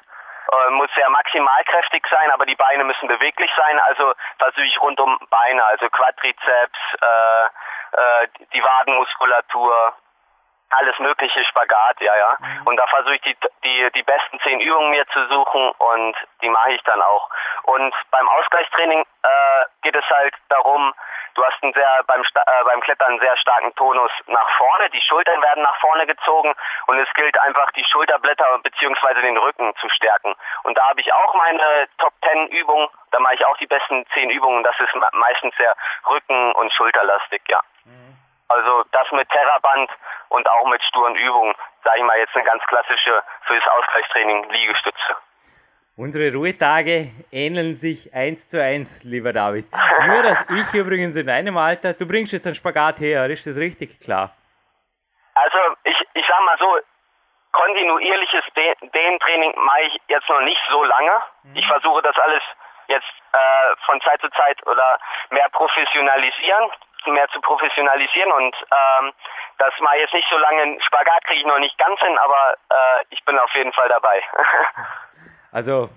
äh, 0.51 0.71
muss 0.71 0.89
sehr 0.95 1.09
maximalkräftig 1.09 2.05
sein, 2.09 2.31
aber 2.31 2.45
die 2.45 2.55
Beine 2.55 2.83
müssen 2.83 3.07
beweglich 3.07 3.51
sein. 3.55 3.79
Also 3.79 4.13
versuche 4.37 4.65
ich 4.65 4.81
rund 4.81 4.99
um 4.99 5.19
Beine, 5.29 5.63
also 5.65 5.89
Quadrizeps, 5.89 6.79
äh, 7.01 7.45
äh, 7.45 8.27
die 8.53 8.63
Wadenmuskulatur, 8.63 9.93
alles 10.71 10.97
mögliche 10.99 11.43
Spagat, 11.45 11.99
ja, 12.01 12.15
ja. 12.15 12.37
Mhm. 12.39 12.67
Und 12.67 12.77
da 12.77 12.87
versuche 12.87 13.15
ich 13.15 13.21
die, 13.21 13.37
die, 13.63 13.91
die 13.95 14.03
besten 14.03 14.39
zehn 14.41 14.59
Übungen 14.59 14.91
mir 14.91 15.05
zu 15.07 15.27
suchen 15.27 15.71
und 15.77 16.15
die 16.41 16.49
mache 16.49 16.73
ich 16.73 16.81
dann 16.83 17.01
auch. 17.01 17.29
Und 17.63 17.93
beim 18.11 18.27
Ausgleichstraining 18.29 19.01
äh, 19.01 19.65
geht 19.81 19.95
es 19.95 20.05
halt 20.09 20.33
darum, 20.49 20.93
du 21.35 21.45
hast 21.45 21.61
einen 21.63 21.73
sehr, 21.73 22.03
beim, 22.07 22.21
äh, 22.21 22.63
beim 22.65 22.81
Klettern 22.81 23.09
einen 23.09 23.19
sehr 23.19 23.37
starken 23.37 23.73
Tonus 23.75 24.11
nach 24.27 24.49
vorne, 24.57 24.89
die 24.89 25.01
Schultern 25.01 25.41
werden 25.41 25.63
nach 25.63 25.79
vorne 25.79 26.05
gezogen 26.05 26.53
und 26.87 26.99
es 26.99 27.11
gilt 27.13 27.39
einfach 27.39 27.71
die 27.71 27.85
Schulterblätter 27.85 28.59
bzw. 28.63 29.21
den 29.21 29.37
Rücken 29.37 29.73
zu 29.79 29.89
stärken. 29.89 30.35
Und 30.63 30.77
da 30.77 30.89
habe 30.89 31.01
ich 31.01 31.11
auch 31.13 31.33
meine 31.35 31.87
Top 31.97 32.13
10 32.29 32.47
Übungen, 32.47 32.87
da 33.11 33.19
mache 33.19 33.35
ich 33.35 33.45
auch 33.45 33.57
die 33.57 33.67
besten 33.67 34.05
10 34.13 34.29
Übungen, 34.29 34.63
das 34.63 34.75
ist 34.79 34.93
meistens 35.13 35.55
sehr 35.57 35.75
rücken- 36.09 36.51
und 36.53 36.73
schulterlastig, 36.73 37.41
ja. 37.47 37.59
Mhm. 37.85 38.08
Also 38.49 38.83
das 38.91 39.11
mit 39.11 39.29
Terraband 39.29 39.89
und 40.29 40.49
auch 40.49 40.65
mit 40.67 40.83
sturen 40.83 41.15
Übungen, 41.15 41.53
sage 41.83 41.99
ich 41.99 42.03
mal 42.03 42.17
jetzt 42.17 42.35
eine 42.35 42.45
ganz 42.45 42.63
klassische 42.65 43.23
fürs 43.43 43.67
Ausgleichstraining 43.67 44.49
Liegestütze. 44.49 45.15
Unsere 45.95 46.33
Ruhetage 46.33 47.11
ähneln 47.31 47.75
sich 47.75 48.13
eins 48.13 48.47
zu 48.47 48.61
eins, 48.61 49.03
lieber 49.03 49.33
David. 49.33 49.67
Nur, 50.07 50.23
dass 50.23 50.39
ich 50.49 50.73
übrigens 50.73 51.15
in 51.15 51.27
deinem 51.27 51.57
Alter, 51.57 51.93
du 51.93 52.07
bringst 52.07 52.31
jetzt 52.31 52.45
einen 52.45 52.55
Spagat 52.55 52.99
her, 52.99 53.25
ist 53.29 53.45
das 53.45 53.57
richtig 53.57 53.99
klar? 53.99 54.33
Also, 55.35 55.57
ich, 55.83 56.07
ich 56.13 56.25
sag 56.25 56.39
mal 56.45 56.57
so, 56.57 56.77
kontinuierliches 57.51 58.45
Dehntraining 58.93 59.53
mache 59.57 59.81
ich 59.87 60.01
jetzt 60.07 60.29
noch 60.29 60.41
nicht 60.41 60.61
so 60.69 60.83
lange. 60.83 61.11
Mhm. 61.43 61.55
Ich 61.55 61.67
versuche 61.67 62.01
das 62.01 62.17
alles 62.17 62.43
jetzt 62.87 63.11
äh, 63.33 63.75
von 63.85 63.99
Zeit 64.01 64.21
zu 64.21 64.29
Zeit 64.29 64.65
oder 64.67 64.99
mehr 65.29 65.49
professionalisieren, 65.49 66.71
mehr 67.07 67.27
zu 67.29 67.41
professionalisieren 67.41 68.31
und 68.31 68.55
ähm, 68.55 69.11
das 69.57 69.73
mal 69.81 69.97
jetzt 69.97 70.13
nicht 70.13 70.27
so 70.29 70.37
lange. 70.37 70.77
Spagat 70.81 71.23
kriege 71.25 71.39
ich 71.39 71.45
noch 71.45 71.59
nicht 71.59 71.77
ganz 71.77 71.99
hin, 71.99 72.17
aber 72.17 72.55
äh, 72.69 73.03
ich 73.09 73.23
bin 73.25 73.37
auf 73.39 73.51
jeden 73.53 73.73
Fall 73.73 73.89
dabei. 73.89 74.21
also 75.51 75.89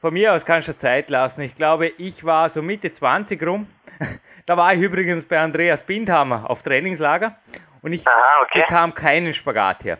von 0.00 0.12
mir 0.12 0.34
aus 0.34 0.44
kannst 0.44 0.68
du 0.68 0.76
Zeit 0.76 1.08
lassen. 1.08 1.40
Ich 1.40 1.56
glaube, 1.56 1.88
ich 1.88 2.24
war 2.24 2.50
so 2.50 2.62
Mitte 2.62 2.92
20 2.92 3.42
rum. 3.46 3.68
Da 4.46 4.58
war 4.58 4.74
ich 4.74 4.80
übrigens 4.80 5.26
bei 5.26 5.40
Andreas 5.40 5.86
Bindhammer 5.86 6.50
auf 6.50 6.62
Trainingslager 6.62 7.34
und 7.80 7.94
ich 7.94 8.06
Aha, 8.06 8.42
okay. 8.42 8.60
bekam 8.60 8.94
keinen 8.94 9.32
Spagat 9.32 9.84
her. 9.84 9.96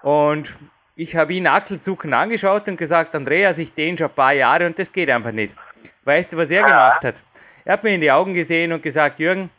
Und 0.00 0.54
ich 0.96 1.14
habe 1.14 1.34
ihn 1.34 1.46
achselzuckend 1.46 2.14
angeschaut 2.14 2.66
und 2.66 2.78
gesagt, 2.78 3.14
Andreas, 3.14 3.58
ich 3.58 3.74
dehne 3.74 3.98
schon 3.98 4.08
ein 4.08 4.14
paar 4.14 4.32
Jahre 4.32 4.64
und 4.64 4.78
das 4.78 4.90
geht 4.90 5.10
einfach 5.10 5.32
nicht. 5.32 5.54
Weißt 6.04 6.32
du, 6.32 6.38
was 6.38 6.50
er 6.50 6.62
gemacht 6.62 7.04
hat? 7.04 7.16
Er 7.66 7.74
hat 7.74 7.84
mir 7.84 7.94
in 7.94 8.00
die 8.00 8.10
Augen 8.10 8.32
gesehen 8.32 8.72
und 8.72 8.82
gesagt, 8.82 9.18
Jürgen, 9.18 9.50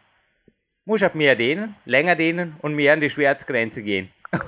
muss 0.90 1.04
ab 1.04 1.14
mehr 1.14 1.36
dehnen, 1.36 1.76
länger 1.86 2.16
dehnen 2.16 2.56
und 2.64 2.74
mehr 2.74 2.94
an 2.94 3.00
die 3.00 3.10
Schmerzgrenze 3.10 3.82
gehen. 3.82 4.10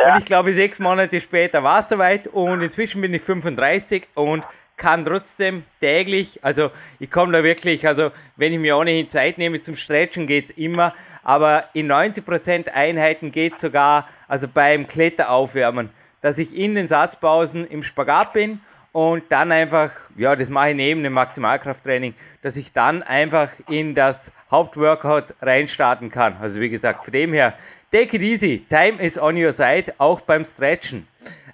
Ja. 0.00 0.14
Und 0.14 0.20
ich 0.20 0.26
glaube, 0.26 0.52
sechs 0.54 0.78
Monate 0.78 1.20
später 1.20 1.64
war 1.64 1.80
es 1.80 1.88
soweit 1.88 2.28
und 2.28 2.62
inzwischen 2.62 3.00
bin 3.00 3.12
ich 3.14 3.22
35 3.22 4.06
und 4.14 4.44
kann 4.76 5.04
trotzdem 5.04 5.64
täglich, 5.80 6.38
also 6.44 6.70
ich 7.00 7.10
komme 7.10 7.32
da 7.32 7.42
wirklich, 7.42 7.84
also 7.84 8.12
wenn 8.36 8.52
ich 8.52 8.60
mir 8.60 8.76
ohnehin 8.76 9.10
Zeit 9.10 9.38
nehme 9.38 9.60
zum 9.60 9.74
Stretchen, 9.74 10.28
geht 10.28 10.50
es 10.50 10.56
immer, 10.56 10.94
aber 11.24 11.64
in 11.72 11.90
90% 11.90 12.68
Einheiten 12.68 13.32
geht 13.32 13.54
es 13.54 13.60
sogar, 13.60 14.08
also 14.28 14.46
beim 14.46 14.86
Kletteraufwärmen, 14.86 15.90
dass 16.20 16.38
ich 16.38 16.54
in 16.56 16.76
den 16.76 16.86
Satzpausen 16.86 17.66
im 17.66 17.82
Spagat 17.82 18.32
bin 18.32 18.60
und 18.92 19.24
dann 19.30 19.50
einfach, 19.50 19.90
ja, 20.16 20.36
das 20.36 20.48
mache 20.48 20.70
ich 20.70 20.76
neben 20.76 21.02
dem 21.02 21.14
Maximalkrafttraining, 21.14 22.14
dass 22.42 22.56
ich 22.56 22.72
dann 22.72 23.02
einfach 23.02 23.50
in 23.68 23.96
das 23.96 24.16
Hauptworkout 24.50 25.34
reinstarten 25.42 26.10
kann. 26.10 26.36
Also 26.40 26.60
wie 26.60 26.70
gesagt, 26.70 27.04
von 27.04 27.12
dem 27.12 27.32
her, 27.32 27.54
take 27.92 28.16
it 28.16 28.22
easy, 28.22 28.64
time 28.68 29.02
is 29.02 29.18
on 29.18 29.36
your 29.36 29.52
side, 29.52 29.94
auch 29.98 30.20
beim 30.20 30.44
Stretchen. 30.44 31.06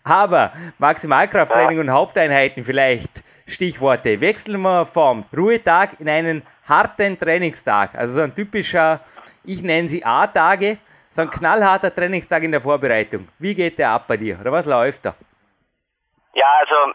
Aber 0.04 0.52
Maximalkrafttraining 0.78 1.80
und 1.80 1.90
Haupteinheiten 1.90 2.64
vielleicht, 2.64 3.22
Stichworte, 3.46 4.20
wechseln 4.20 4.60
wir 4.60 4.86
vom 4.86 5.24
Ruhetag 5.36 6.00
in 6.00 6.08
einen 6.08 6.42
harten 6.68 7.18
Trainingstag. 7.18 7.94
Also 7.94 8.14
so 8.14 8.20
ein 8.20 8.34
typischer, 8.34 9.00
ich 9.44 9.62
nenne 9.62 9.88
sie 9.88 10.04
A-Tage, 10.04 10.78
so 11.10 11.22
ein 11.22 11.30
knallharter 11.30 11.94
Trainingstag 11.94 12.42
in 12.42 12.52
der 12.52 12.60
Vorbereitung. 12.60 13.28
Wie 13.38 13.54
geht 13.54 13.78
der 13.78 13.90
ab 13.90 14.06
bei 14.08 14.16
dir? 14.16 14.38
Oder 14.40 14.52
was 14.52 14.66
läuft 14.66 15.04
da? 15.04 15.14
Ja, 16.34 16.46
also 16.60 16.94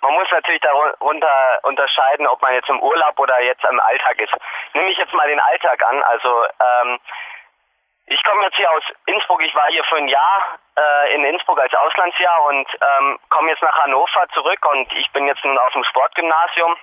man 0.00 0.12
muss 0.14 0.30
natürlich 0.30 0.60
darunter 0.60 1.58
unterscheiden, 1.62 2.26
ob 2.26 2.40
man 2.42 2.54
jetzt 2.54 2.68
im 2.68 2.80
Urlaub 2.80 3.18
oder 3.18 3.40
jetzt 3.40 3.64
im 3.64 3.80
Alltag 3.80 4.20
ist. 4.20 4.32
Nehme 4.74 4.90
ich 4.90 4.98
jetzt 4.98 5.12
mal 5.12 5.28
den 5.28 5.40
Alltag 5.40 5.82
an. 5.88 6.02
Also 6.04 6.46
ähm, 6.60 7.00
ich 8.06 8.22
komme 8.24 8.44
jetzt 8.44 8.56
hier 8.56 8.70
aus 8.70 8.82
Innsbruck. 9.06 9.42
Ich 9.42 9.54
war 9.54 9.66
hier 9.68 9.84
für 9.84 9.96
ein 9.96 10.08
Jahr 10.08 10.58
äh, 10.76 11.14
in 11.14 11.24
Innsbruck 11.24 11.60
als 11.60 11.74
Auslandsjahr 11.74 12.42
und 12.44 12.68
ähm, 12.80 13.18
komme 13.28 13.50
jetzt 13.50 13.62
nach 13.62 13.76
Hannover 13.78 14.26
zurück 14.32 14.64
und 14.70 14.92
ich 14.94 15.10
bin 15.12 15.26
jetzt 15.26 15.44
nun 15.44 15.58
auf 15.58 15.72
dem 15.72 15.84
Sportgymnasium 15.84 16.76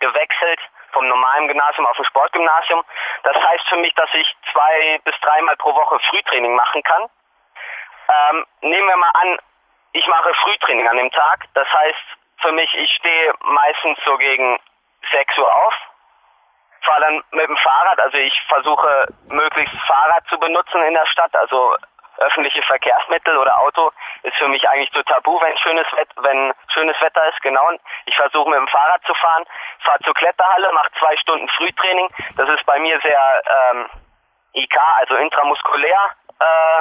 gewechselt 0.00 0.60
vom 0.92 1.06
normalen 1.08 1.48
Gymnasium 1.48 1.86
auf 1.86 1.96
dem 1.96 2.04
Sportgymnasium. 2.06 2.82
Das 3.24 3.36
heißt 3.36 3.68
für 3.68 3.76
mich, 3.76 3.92
dass 3.94 4.08
ich 4.14 4.36
zwei 4.52 5.00
bis 5.04 5.14
dreimal 5.20 5.56
pro 5.56 5.74
Woche 5.74 5.98
Frühtraining 6.08 6.54
machen 6.54 6.82
kann. 6.82 7.10
Ähm, 8.10 8.46
nehmen 8.62 8.88
wir 8.88 8.96
mal 8.96 9.10
an, 9.14 9.38
ich 9.92 10.06
mache 10.06 10.32
Frühtraining 10.34 10.88
an 10.88 10.96
dem 10.96 11.10
Tag. 11.10 11.44
Das 11.54 11.70
heißt, 11.70 12.17
für 12.40 12.52
mich, 12.52 12.72
ich 12.74 12.90
stehe 12.92 13.34
meistens 13.40 13.98
so 14.04 14.16
gegen 14.16 14.58
6 15.12 15.38
Uhr 15.38 15.54
auf, 15.54 15.74
fahre 16.82 17.00
dann 17.02 17.24
mit 17.32 17.48
dem 17.48 17.56
Fahrrad, 17.56 18.00
also 18.00 18.16
ich 18.16 18.40
versuche 18.48 19.06
möglichst 19.28 19.76
Fahrrad 19.86 20.24
zu 20.28 20.38
benutzen 20.38 20.82
in 20.82 20.94
der 20.94 21.06
Stadt, 21.06 21.34
also 21.36 21.76
öffentliche 22.18 22.62
Verkehrsmittel 22.62 23.36
oder 23.36 23.58
Auto 23.60 23.92
ist 24.22 24.36
für 24.36 24.48
mich 24.48 24.68
eigentlich 24.68 24.90
so 24.92 25.02
tabu, 25.02 25.40
wenn 25.40 25.56
schönes, 25.58 25.86
Wett 25.92 26.08
wenn 26.16 26.52
schönes 26.72 27.00
Wetter 27.00 27.28
ist, 27.28 27.40
genau. 27.42 27.70
Ich 28.06 28.16
versuche 28.16 28.50
mit 28.50 28.58
dem 28.58 28.68
Fahrrad 28.68 29.02
zu 29.04 29.14
fahren, 29.14 29.44
fahre 29.84 30.00
zur 30.00 30.14
Kletterhalle, 30.14 30.72
mache 30.72 30.90
zwei 30.98 31.16
Stunden 31.16 31.48
Frühtraining. 31.50 32.08
Das 32.36 32.48
ist 32.48 32.64
bei 32.66 32.78
mir 32.80 33.00
sehr 33.02 33.42
ähm, 33.70 33.88
IK, 34.54 34.76
also 34.98 35.14
intramuskulär 35.14 36.10
äh, 36.40 36.80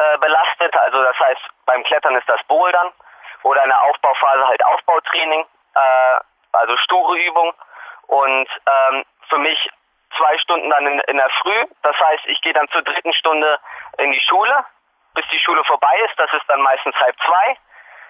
äh, 0.00 0.18
belastet. 0.18 0.74
Also 0.78 1.02
das 1.02 1.18
heißt, 1.18 1.42
beim 1.66 1.82
Klettern 1.84 2.16
ist 2.16 2.28
das 2.28 2.42
Bouldern 2.44 2.90
oder 3.42 3.62
in 3.62 3.68
der 3.70 3.82
Aufbauphase 3.82 4.46
halt 4.46 4.64
Aufbautraining, 4.64 5.44
äh, 5.74 6.20
also 6.52 6.76
sture 6.78 7.18
Übung. 7.18 7.52
Und 8.06 8.48
ähm, 8.90 9.04
für 9.28 9.38
mich 9.38 9.70
zwei 10.16 10.36
Stunden 10.38 10.68
dann 10.70 10.86
in, 10.86 10.98
in 11.00 11.16
der 11.16 11.30
Früh. 11.40 11.64
Das 11.82 11.96
heißt, 11.96 12.26
ich 12.26 12.40
gehe 12.42 12.52
dann 12.52 12.68
zur 12.68 12.82
dritten 12.82 13.12
Stunde 13.14 13.58
in 13.98 14.12
die 14.12 14.20
Schule, 14.20 14.64
bis 15.14 15.24
die 15.32 15.38
Schule 15.38 15.62
vorbei 15.64 15.94
ist. 16.06 16.18
Das 16.18 16.32
ist 16.32 16.42
dann 16.48 16.60
meistens 16.60 16.94
halb 16.96 17.16
zwei. 17.24 17.56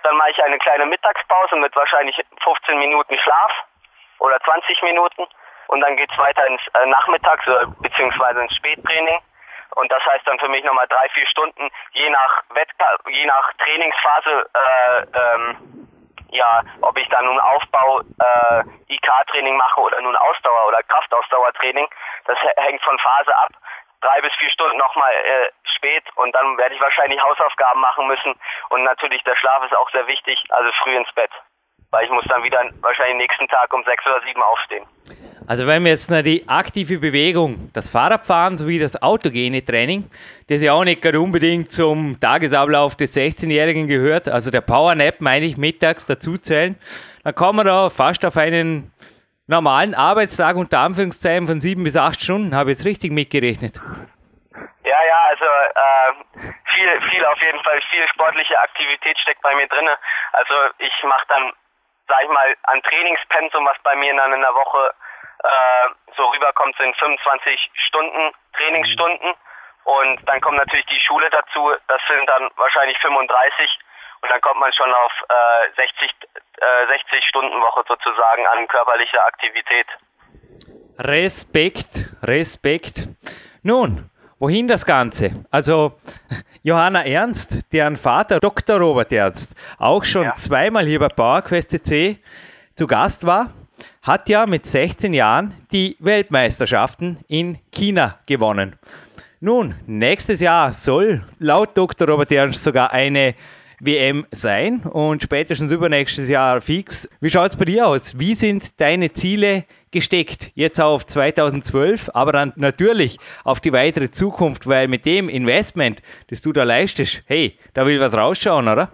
Dann 0.03 0.17
mache 0.17 0.31
ich 0.31 0.43
eine 0.43 0.59
kleine 0.59 0.87
Mittagspause 0.87 1.57
mit 1.57 1.77
wahrscheinlich 1.77 2.19
15 2.43 2.79
Minuten 2.79 3.19
Schlaf 3.19 3.53
oder 4.19 4.41
20 4.41 4.83
Minuten. 4.83 5.27
Und 5.69 5.81
dann 5.83 5.97
geht 5.97 6.11
es 6.11 6.19
weiter 6.19 6.47
ins 6.47 6.63
äh, 6.75 6.87
Nachmittags- 6.87 7.45
bzw. 7.81 8.41
ins 8.41 8.57
Spättraining. 8.57 9.21
Und 9.77 9.91
das 9.91 10.05
heißt 10.05 10.27
dann 10.27 10.39
für 10.39 10.49
mich 10.49 10.65
nochmal 10.65 10.87
drei, 10.89 11.09
vier 11.11 11.27
Stunden, 11.27 11.71
je 11.93 12.11
nach 12.11 12.43
Wettkampf, 12.51 13.09
je 13.09 13.27
nach 13.27 13.53
Trainingsphase, 13.55 14.51
äh, 14.55 15.07
ähm, 15.19 15.81
ja, 16.33 16.63
ob 16.83 16.97
ich 16.97 17.09
dann 17.09 17.25
nun 17.25 17.41
Aufbau, 17.41 18.01
äh, 18.01 18.63
IK-Training 18.89 19.57
mache 19.57 19.81
oder 19.81 20.01
nun 20.01 20.17
Ausdauer 20.17 20.69
oder 20.69 20.83
Kraftausdauertraining, 20.85 21.89
das 22.27 22.39
hängt 22.57 22.83
von 22.83 22.99
Phase 22.99 23.37
ab. 23.37 23.51
Drei 24.01 24.21
bis 24.23 24.33
vier 24.37 24.51
Stunden 24.51 24.79
nochmal 24.79 25.13
äh, 25.13 25.51
spät 25.65 26.05
und 26.15 26.35
dann 26.35 26.57
werde 26.57 26.75
ich 26.75 26.81
wahrscheinlich 26.81 27.21
Hausaufgaben 27.21 27.81
machen 27.81 28.07
müssen. 28.07 28.35
Und 28.71 28.83
natürlich 28.85 29.23
der 29.25 29.37
Schlaf 29.37 29.63
ist 29.65 29.77
auch 29.77 29.91
sehr 29.91 30.07
wichtig, 30.07 30.43
also 30.51 30.71
früh 30.83 30.97
ins 30.97 31.13
Bett. 31.13 31.31
Weil 31.91 32.05
ich 32.05 32.11
muss 32.11 32.25
dann 32.29 32.43
wieder 32.45 32.63
wahrscheinlich 32.81 33.17
nächsten 33.17 33.49
Tag 33.49 33.73
um 33.73 33.83
sechs 33.85 34.05
oder 34.07 34.21
sieben 34.25 34.43
aufstehen. 34.43 34.87
Also 35.47 35.67
wenn 35.67 35.83
wir 35.83 35.91
jetzt 35.91 36.11
die 36.25 36.49
aktive 36.49 36.99
Bewegung, 36.99 37.71
das 37.73 37.89
Fahrradfahren 37.89 38.57
sowie 38.57 38.79
das 38.79 39.03
autogene 39.03 39.65
Training, 39.65 40.09
das 40.49 40.63
ja 40.63 40.73
auch 40.73 40.85
nicht 40.85 41.03
gerade 41.03 41.21
unbedingt 41.21 41.73
zum 41.73 42.21
Tagesablauf 42.21 42.95
des 42.95 43.17
16-Jährigen 43.17 43.89
gehört, 43.89 44.29
also 44.29 44.53
der 44.53 44.61
Powernap 44.61 45.21
meine 45.21 45.47
ich 45.47 45.57
mittags 45.57 46.07
dazuzählen, 46.07 46.77
dann 47.25 47.35
kommen 47.35 47.59
wir 47.59 47.65
da 47.65 47.91
fast 47.91 48.25
auf 48.25 48.37
einen 48.37 48.93
normalen 49.49 49.97
Arbeitstag 49.97 50.55
unter 50.55 50.79
Anführungszeichen 50.79 51.49
von 51.49 51.61
sieben 51.61 51.83
bis 51.83 51.97
acht 51.97 52.23
Stunden. 52.23 52.55
Habe 52.55 52.71
ich 52.71 52.79
jetzt 52.79 52.87
richtig 52.87 53.11
mitgerechnet? 53.11 53.81
Ja, 54.85 54.97
also 55.29 55.45
äh, 55.45 56.53
viel, 56.73 57.11
viel 57.11 57.25
auf 57.25 57.41
jeden 57.43 57.63
Fall, 57.63 57.81
viel 57.91 58.07
sportliche 58.09 58.59
Aktivität 58.61 59.19
steckt 59.19 59.43
bei 59.43 59.55
mir 59.55 59.67
drin. 59.67 59.89
Also 60.33 60.55
ich 60.79 60.93
mache 61.05 61.27
dann, 61.29 61.53
sag 62.11 62.23
ich 62.23 62.29
mal, 62.29 62.57
an 62.65 62.83
Trainingspensum, 62.83 63.65
was 63.67 63.79
bei 63.83 63.95
mir 63.95 64.15
dann 64.17 64.33
in 64.33 64.41
der 64.41 64.55
Woche 64.55 64.93
äh, 65.43 65.89
so 66.17 66.27
rüberkommt, 66.27 66.77
sind 66.77 66.97
25 66.97 67.71
Stunden 67.75 68.33
Trainingsstunden. 68.59 69.35
Und 69.85 70.29
dann 70.29 70.41
kommt 70.41 70.59
natürlich 70.59 70.87
die 70.87 71.01
Schule 71.01 71.31
dazu, 71.31 71.73
das 71.89 72.03
sind 72.07 72.29
dann 72.29 72.51
wahrscheinlich 72.57 72.99
35 72.99 73.79
und 74.23 74.29
dann 74.31 74.41
kommt 74.43 74.61
man 74.61 74.73
schon 74.73 74.93
auf 74.93 75.13
äh, 75.29 75.71
60, 75.77 76.11
äh, 76.61 76.87
60 76.87 77.25
Stunden 77.25 77.61
Woche 77.63 77.85
sozusagen 77.89 78.47
an 78.47 78.69
körperlicher 78.69 79.25
Aktivität. 79.25 79.87
Respekt, 80.99 82.13
Respekt. 82.23 83.09
Nun, 83.63 84.11
wohin 84.41 84.67
das 84.67 84.85
Ganze? 84.85 85.45
Also 85.53 85.93
Johanna 86.65 87.05
Ernst, 87.05 87.61
deren 87.73 87.97
Vater 87.97 88.41
Dr. 88.41 88.79
Robert 88.81 89.13
Ernst, 89.13 89.55
auch 89.79 90.03
schon 90.03 90.25
ja. 90.25 90.35
zweimal 90.35 90.85
hier 90.85 90.99
bei 90.99 91.09
PowerQuest 91.09 91.71
CC 91.71 92.19
zu 92.75 92.89
Gast 92.89 93.25
war, 93.25 93.53
hat 94.03 94.29
ja 94.29 94.47
mit 94.47 94.67
16 94.67 95.13
Jahren 95.13 95.55
die 95.71 95.97
Weltmeisterschaften 96.01 97.19
in 97.29 97.59
China 97.71 98.19
gewonnen. 98.27 98.77
Nun, 99.41 99.75
nächstes 99.87 100.41
Jahr 100.41 100.73
soll 100.73 101.25
laut 101.39 101.77
Dr. 101.77 102.09
Robert 102.09 102.33
Ernst 102.33 102.65
sogar 102.65 102.93
eine 102.93 103.35
WM 103.81 104.27
sein 104.31 104.83
und 104.83 105.23
spätestens 105.23 105.73
übernächstes 105.73 106.29
Jahr 106.29 106.61
fix. 106.61 107.09
Wie 107.21 107.31
schaut 107.31 107.51
es 107.51 107.59
bei 107.59 107.65
dir 107.65 107.87
aus? 107.87 108.19
Wie 108.19 108.35
sind 108.35 108.81
deine 108.81 109.13
Ziele 109.13 109.65
gesteckt? 109.91 110.51
Jetzt 110.55 110.81
auf 110.81 111.07
2012, 111.07 112.11
aber 112.15 112.33
dann 112.33 112.53
natürlich 112.57 113.19
auf 113.45 113.61
die 113.61 113.73
weitere 113.73 114.11
Zukunft, 114.11 114.69
weil 114.69 114.89
mit 114.89 115.07
dem 115.07 115.29
Investment, 115.29 116.03
das 116.29 116.43
du 116.43 116.53
da 116.53 116.65
leistest, 116.65 117.25
hey, 117.27 117.59
da 117.75 117.87
will 117.87 118.01
was 118.01 118.17
rausschauen, 118.17 118.69
oder? 118.69 118.89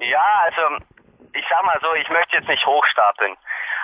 Ja, 0.00 0.26
also 0.44 0.84
ich 1.32 1.44
sag 1.48 1.64
mal 1.64 1.78
so, 1.80 1.94
ich 1.94 2.08
möchte 2.10 2.36
jetzt 2.36 2.48
nicht 2.48 2.64
hochstapeln, 2.66 3.36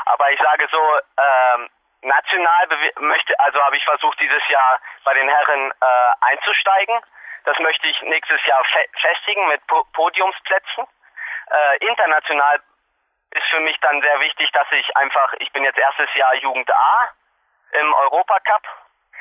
aber 0.07 0.25
ich 0.33 0.39
sage 0.41 0.67
so, 0.71 0.79
ähm, 0.79 1.69
national 2.03 2.69
möchte, 3.01 3.33
also 3.41 3.59
habe 3.61 3.77
ich 3.77 3.85
versucht 3.85 4.21
dieses 4.21 4.43
Jahr 4.51 4.79
bei 5.05 5.15
den 5.15 5.29
Herren 5.29 5.71
äh, 5.71 6.33
einzusteigen. 6.33 7.01
Das 7.45 7.59
möchte 7.59 7.87
ich 7.89 8.01
nächstes 8.03 8.45
Jahr 8.47 8.65
fe 8.65 8.85
festigen 9.01 9.47
mit 9.49 9.67
po 9.67 9.85
Podiumsplätzen. 9.93 10.87
Äh, 11.51 11.87
international 11.87 12.61
ist 13.31 13.47
für 13.51 13.61
mich 13.61 13.79
dann 13.81 14.01
sehr 14.01 14.21
wichtig, 14.21 14.51
dass 14.53 14.67
ich 14.73 14.97
einfach, 14.97 15.35
ich 15.39 15.53
bin 15.53 15.65
jetzt 15.65 15.79
erstes 15.79 16.13
Jahr 16.15 16.35
Jugend 16.37 16.71
A 16.73 17.11
im 17.73 17.93
Europacup, 17.93 18.63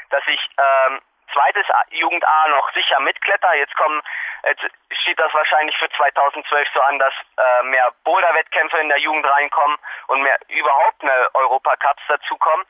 dass 0.09 0.23
ich 0.27 0.39
ähm, 0.57 1.01
zweites 1.33 1.65
Jugend 1.89 2.25
A 2.25 2.47
noch 2.49 2.71
sicher 2.73 2.99
mitkletter. 2.99 3.55
Jetzt 3.55 3.75
kommen, 3.75 4.01
jetzt 4.43 4.63
steht 5.01 5.19
das 5.19 5.33
wahrscheinlich 5.33 5.75
für 5.77 5.89
2012 5.89 6.67
so 6.73 6.81
an, 6.81 6.99
dass 6.99 7.13
äh, 7.37 7.63
mehr 7.63 7.91
Boulder-Wettkämpfe 8.03 8.77
in 8.77 8.89
der 8.89 8.99
Jugend 8.99 9.25
reinkommen 9.25 9.77
und 10.07 10.21
mehr 10.21 10.37
überhaupt 10.47 11.01
mehr 11.03 11.29
Europacups 11.33 12.03
dazukommen 12.07 12.65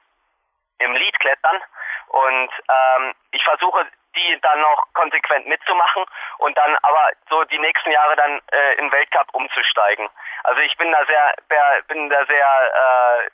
im 0.79 0.95
Lied 0.95 1.19
klettern. 1.19 1.62
Und 2.07 2.51
ähm, 2.69 3.13
ich 3.31 3.43
versuche 3.43 3.86
die 4.15 4.39
dann 4.41 4.60
noch 4.62 4.88
konsequent 4.93 5.48
mitzumachen 5.48 6.03
und 6.38 6.58
dann 6.58 6.75
aber 6.82 7.10
so 7.29 7.43
die 7.46 7.60
nächsten 7.60 7.91
Jahre 7.91 8.15
dann 8.15 8.41
äh, 8.51 8.74
in 8.75 8.91
Weltcup 8.91 9.27
umzusteigen. 9.34 10.10
Also 10.43 10.62
ich 10.62 10.75
bin 10.77 10.91
da 10.91 11.05
sehr, 11.05 11.34
bin 11.88 12.10
da 12.10 12.25
sehr, 12.25 12.46
äh, 12.46 13.29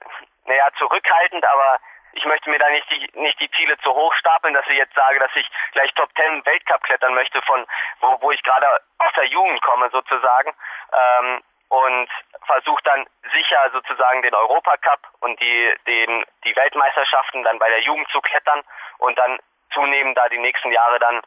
naja, 0.46 0.68
zurückhaltend, 0.78 1.46
aber 1.46 1.80
ich 2.14 2.26
möchte 2.26 2.50
mir 2.50 2.60
da 2.60 2.70
nicht 2.70 2.90
die, 2.90 3.10
nicht 3.20 3.40
die 3.40 3.52
Ziele 3.52 3.78
zu 3.80 3.94
hoch 3.94 4.14
stapeln, 4.16 4.54
dass 4.54 4.68
ich 4.68 4.78
jetzt 4.78 4.96
sage, 4.96 5.20
dass 5.20 5.36
ich 5.36 5.48
gleich 5.74 5.94
Top 5.94 6.10
10 6.16 6.46
Weltcup 6.46 6.84
klettern 6.84 7.14
möchte, 7.14 7.42
von 7.44 7.66
wo, 8.02 8.18
wo 8.22 8.32
ich 8.32 8.42
gerade 8.44 8.68
aus 8.98 9.14
der 9.16 9.26
Jugend 9.26 9.62
komme 9.62 9.90
sozusagen. 9.92 10.54
Ähm, 10.92 11.44
und 11.70 12.10
versucht 12.46 12.86
dann 12.88 13.06
sicher 13.32 13.70
sozusagen 13.72 14.24
den 14.24 14.34
Europacup 14.34 15.08
und 15.20 15.40
die, 15.40 15.74
den, 15.86 16.26
die 16.44 16.56
Weltmeisterschaften 16.56 17.44
dann 17.44 17.60
bei 17.60 17.70
der 17.70 17.82
Jugend 17.82 18.10
zu 18.10 18.20
klettern 18.22 18.64
und 18.98 19.18
dann 19.20 19.38
zunehmend 19.74 20.18
da 20.18 20.28
die 20.30 20.40
nächsten 20.40 20.72
Jahre 20.72 21.00
dann 21.00 21.22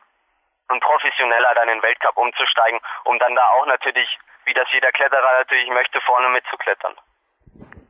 und 0.68 0.80
professioneller 0.80 1.54
dann 1.54 1.68
in 1.68 1.78
den 1.78 1.82
Weltcup 1.82 2.16
umzusteigen, 2.16 2.80
um 3.04 3.18
dann 3.18 3.34
da 3.34 3.46
auch 3.48 3.66
natürlich, 3.66 4.08
wie 4.44 4.54
das 4.54 4.66
jeder 4.72 4.90
Kletterer 4.92 5.38
natürlich 5.38 5.68
möchte, 5.70 6.00
vorne 6.00 6.28
mitzuklettern. 6.30 6.94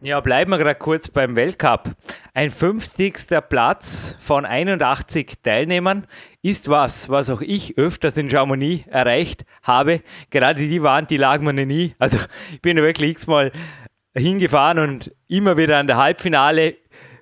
Ja, 0.04 0.18
bleiben 0.18 0.50
wir 0.50 0.58
gerade 0.58 0.80
kurz 0.80 1.08
beim 1.08 1.36
Weltcup. 1.36 1.90
Ein 2.34 2.50
50. 2.50 3.14
Platz 3.48 4.18
von 4.20 4.44
81 4.44 5.42
Teilnehmern 5.44 6.08
ist 6.42 6.68
was, 6.68 7.08
was 7.08 7.30
auch 7.30 7.40
ich 7.40 7.78
öfters 7.78 8.16
in 8.16 8.28
Chamonix 8.28 8.84
erreicht 8.88 9.44
habe. 9.62 10.02
Gerade 10.30 10.58
die 10.58 10.82
Wand, 10.82 11.12
die 11.12 11.18
lag 11.18 11.38
mir 11.38 11.52
nie. 11.52 11.94
Also 12.00 12.18
ich 12.50 12.60
bin 12.60 12.78
wirklich 12.78 13.12
x-mal 13.12 13.52
hingefahren 14.12 14.80
und 14.80 15.12
immer 15.28 15.56
wieder 15.56 15.78
an 15.78 15.86
der 15.86 15.98
Halbfinale 15.98 16.78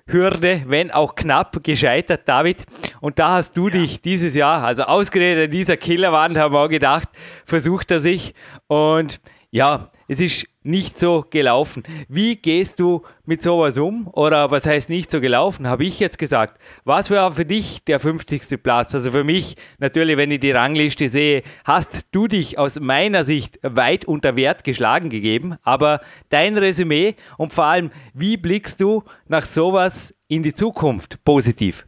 Hürde, 0.07 0.63
wenn 0.67 0.91
auch 0.91 1.15
knapp, 1.15 1.63
gescheitert, 1.63 2.21
David. 2.27 2.65
Und 2.99 3.19
da 3.19 3.33
hast 3.33 3.57
du 3.57 3.67
ja. 3.67 3.73
dich 3.73 4.01
dieses 4.01 4.35
Jahr, 4.35 4.63
also 4.63 4.83
ausgerechnet 4.83 5.45
an 5.45 5.51
dieser 5.51 5.77
Killerwand, 5.77 6.37
haben 6.37 6.53
wir 6.53 6.59
auch 6.59 6.69
gedacht, 6.69 7.09
versucht 7.45 7.91
er 7.91 8.01
sich. 8.01 8.33
Und 8.67 9.21
ja, 9.51 9.89
es 10.07 10.21
ist 10.21 10.47
nicht 10.63 10.97
so 10.97 11.25
gelaufen. 11.29 11.83
Wie 12.07 12.37
gehst 12.37 12.79
du 12.79 13.03
mit 13.25 13.43
sowas 13.43 13.77
um? 13.77 14.07
Oder 14.13 14.49
was 14.49 14.65
heißt 14.65 14.89
nicht 14.89 15.11
so 15.11 15.19
gelaufen? 15.19 15.67
Habe 15.67 15.83
ich 15.83 15.99
jetzt 15.99 16.17
gesagt. 16.17 16.61
Was 16.85 17.11
war 17.11 17.33
für 17.33 17.45
dich 17.45 17.83
der 17.83 17.99
50. 17.99 18.63
Platz? 18.63 18.95
Also 18.95 19.11
für 19.11 19.25
mich, 19.25 19.57
natürlich, 19.77 20.15
wenn 20.15 20.31
ich 20.31 20.39
die 20.39 20.51
Rangliste 20.51 21.09
sehe, 21.09 21.43
hast 21.65 22.13
du 22.15 22.27
dich 22.27 22.57
aus 22.57 22.79
meiner 22.79 23.25
Sicht 23.25 23.59
weit 23.61 24.05
unter 24.05 24.37
Wert 24.37 24.63
geschlagen 24.63 25.09
gegeben. 25.09 25.57
Aber 25.63 25.99
dein 26.29 26.57
Resümee 26.57 27.15
und 27.37 27.53
vor 27.53 27.65
allem, 27.65 27.91
wie 28.13 28.37
blickst 28.37 28.79
du 28.79 29.03
nach 29.27 29.43
sowas 29.43 30.13
in 30.29 30.43
die 30.43 30.53
Zukunft 30.53 31.25
positiv? 31.25 31.85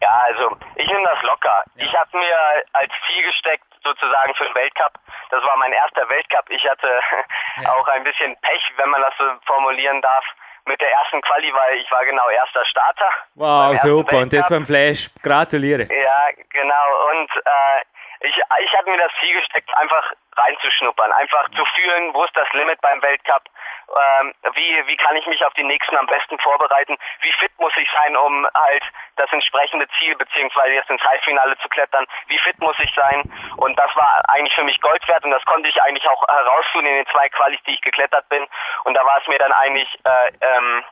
Ja, 0.00 0.10
also 0.28 0.56
ich 0.76 0.86
nehme 0.86 1.04
das 1.04 1.22
locker. 1.24 1.64
Ich 1.76 1.92
habe 1.94 2.10
mir 2.16 2.36
als 2.72 2.90
Ziel 3.06 3.22
gesteckt, 3.24 3.71
sozusagen 3.82 4.34
für 4.34 4.44
den 4.44 4.54
Weltcup. 4.54 4.92
Das 5.30 5.42
war 5.42 5.56
mein 5.56 5.72
erster 5.72 6.08
Weltcup. 6.08 6.48
Ich 6.50 6.68
hatte 6.68 6.88
ja. 7.62 7.72
auch 7.72 7.86
ein 7.88 8.04
bisschen 8.04 8.36
Pech, 8.40 8.72
wenn 8.76 8.90
man 8.90 9.02
das 9.02 9.14
so 9.18 9.24
formulieren 9.46 10.00
darf, 10.02 10.24
mit 10.64 10.80
der 10.80 10.90
ersten 10.92 11.20
Quali, 11.22 11.52
weil 11.52 11.78
ich 11.78 11.90
war 11.90 12.04
genau 12.04 12.28
erster 12.28 12.64
Starter. 12.64 13.10
Wow, 13.34 13.76
super. 13.78 14.18
Und 14.18 14.32
das 14.32 14.48
beim 14.48 14.64
Flash. 14.64 15.10
Gratuliere. 15.22 15.88
Ja, 15.92 16.28
genau. 16.50 17.10
Und 17.10 17.30
äh, 17.36 18.28
ich, 18.28 18.40
ich 18.64 18.78
habe 18.78 18.90
mir 18.90 18.98
das 18.98 19.10
Ziel 19.20 19.34
gesteckt, 19.34 19.68
einfach 19.76 20.12
reinzuschnuppern, 20.36 21.12
einfach 21.12 21.48
zu 21.50 21.64
fühlen, 21.74 22.14
wo 22.14 22.24
ist 22.24 22.36
das 22.36 22.46
Limit 22.52 22.80
beim 22.80 23.02
Weltcup, 23.02 23.42
ähm, 23.92 24.34
wie, 24.54 24.86
wie 24.86 24.96
kann 24.96 25.16
ich 25.16 25.26
mich 25.26 25.44
auf 25.44 25.54
die 25.54 25.64
nächsten 25.64 25.96
am 25.96 26.06
besten 26.06 26.38
vorbereiten, 26.38 26.96
wie 27.20 27.32
fit 27.32 27.52
muss 27.58 27.72
ich 27.76 27.88
sein, 27.92 28.16
um 28.16 28.46
halt 28.54 28.84
das 29.16 29.32
entsprechende 29.32 29.86
Ziel 29.98 30.16
beziehungsweise 30.16 30.74
jetzt 30.74 30.90
ins 30.90 31.02
Halbfinale 31.02 31.56
zu 31.58 31.68
klettern, 31.68 32.06
wie 32.26 32.38
fit 32.38 32.58
muss 32.60 32.76
ich 32.80 32.92
sein 32.94 33.22
und 33.56 33.78
das 33.78 33.94
war 33.96 34.22
eigentlich 34.28 34.54
für 34.54 34.64
mich 34.64 34.80
Gold 34.80 35.06
wert 35.08 35.24
und 35.24 35.30
das 35.30 35.44
konnte 35.44 35.68
ich 35.68 35.82
eigentlich 35.82 36.08
auch 36.08 36.26
herausfinden 36.28 36.88
in 36.88 36.96
den 36.96 37.06
zwei 37.06 37.28
Qualis, 37.28 37.60
die 37.66 37.72
ich 37.72 37.82
geklettert 37.82 38.28
bin 38.28 38.46
und 38.84 38.94
da 38.94 39.04
war 39.04 39.18
es 39.20 39.26
mir 39.28 39.38
dann 39.38 39.52
eigentlich 39.52 39.88
äh, 40.04 40.32
ähm, 40.40 40.84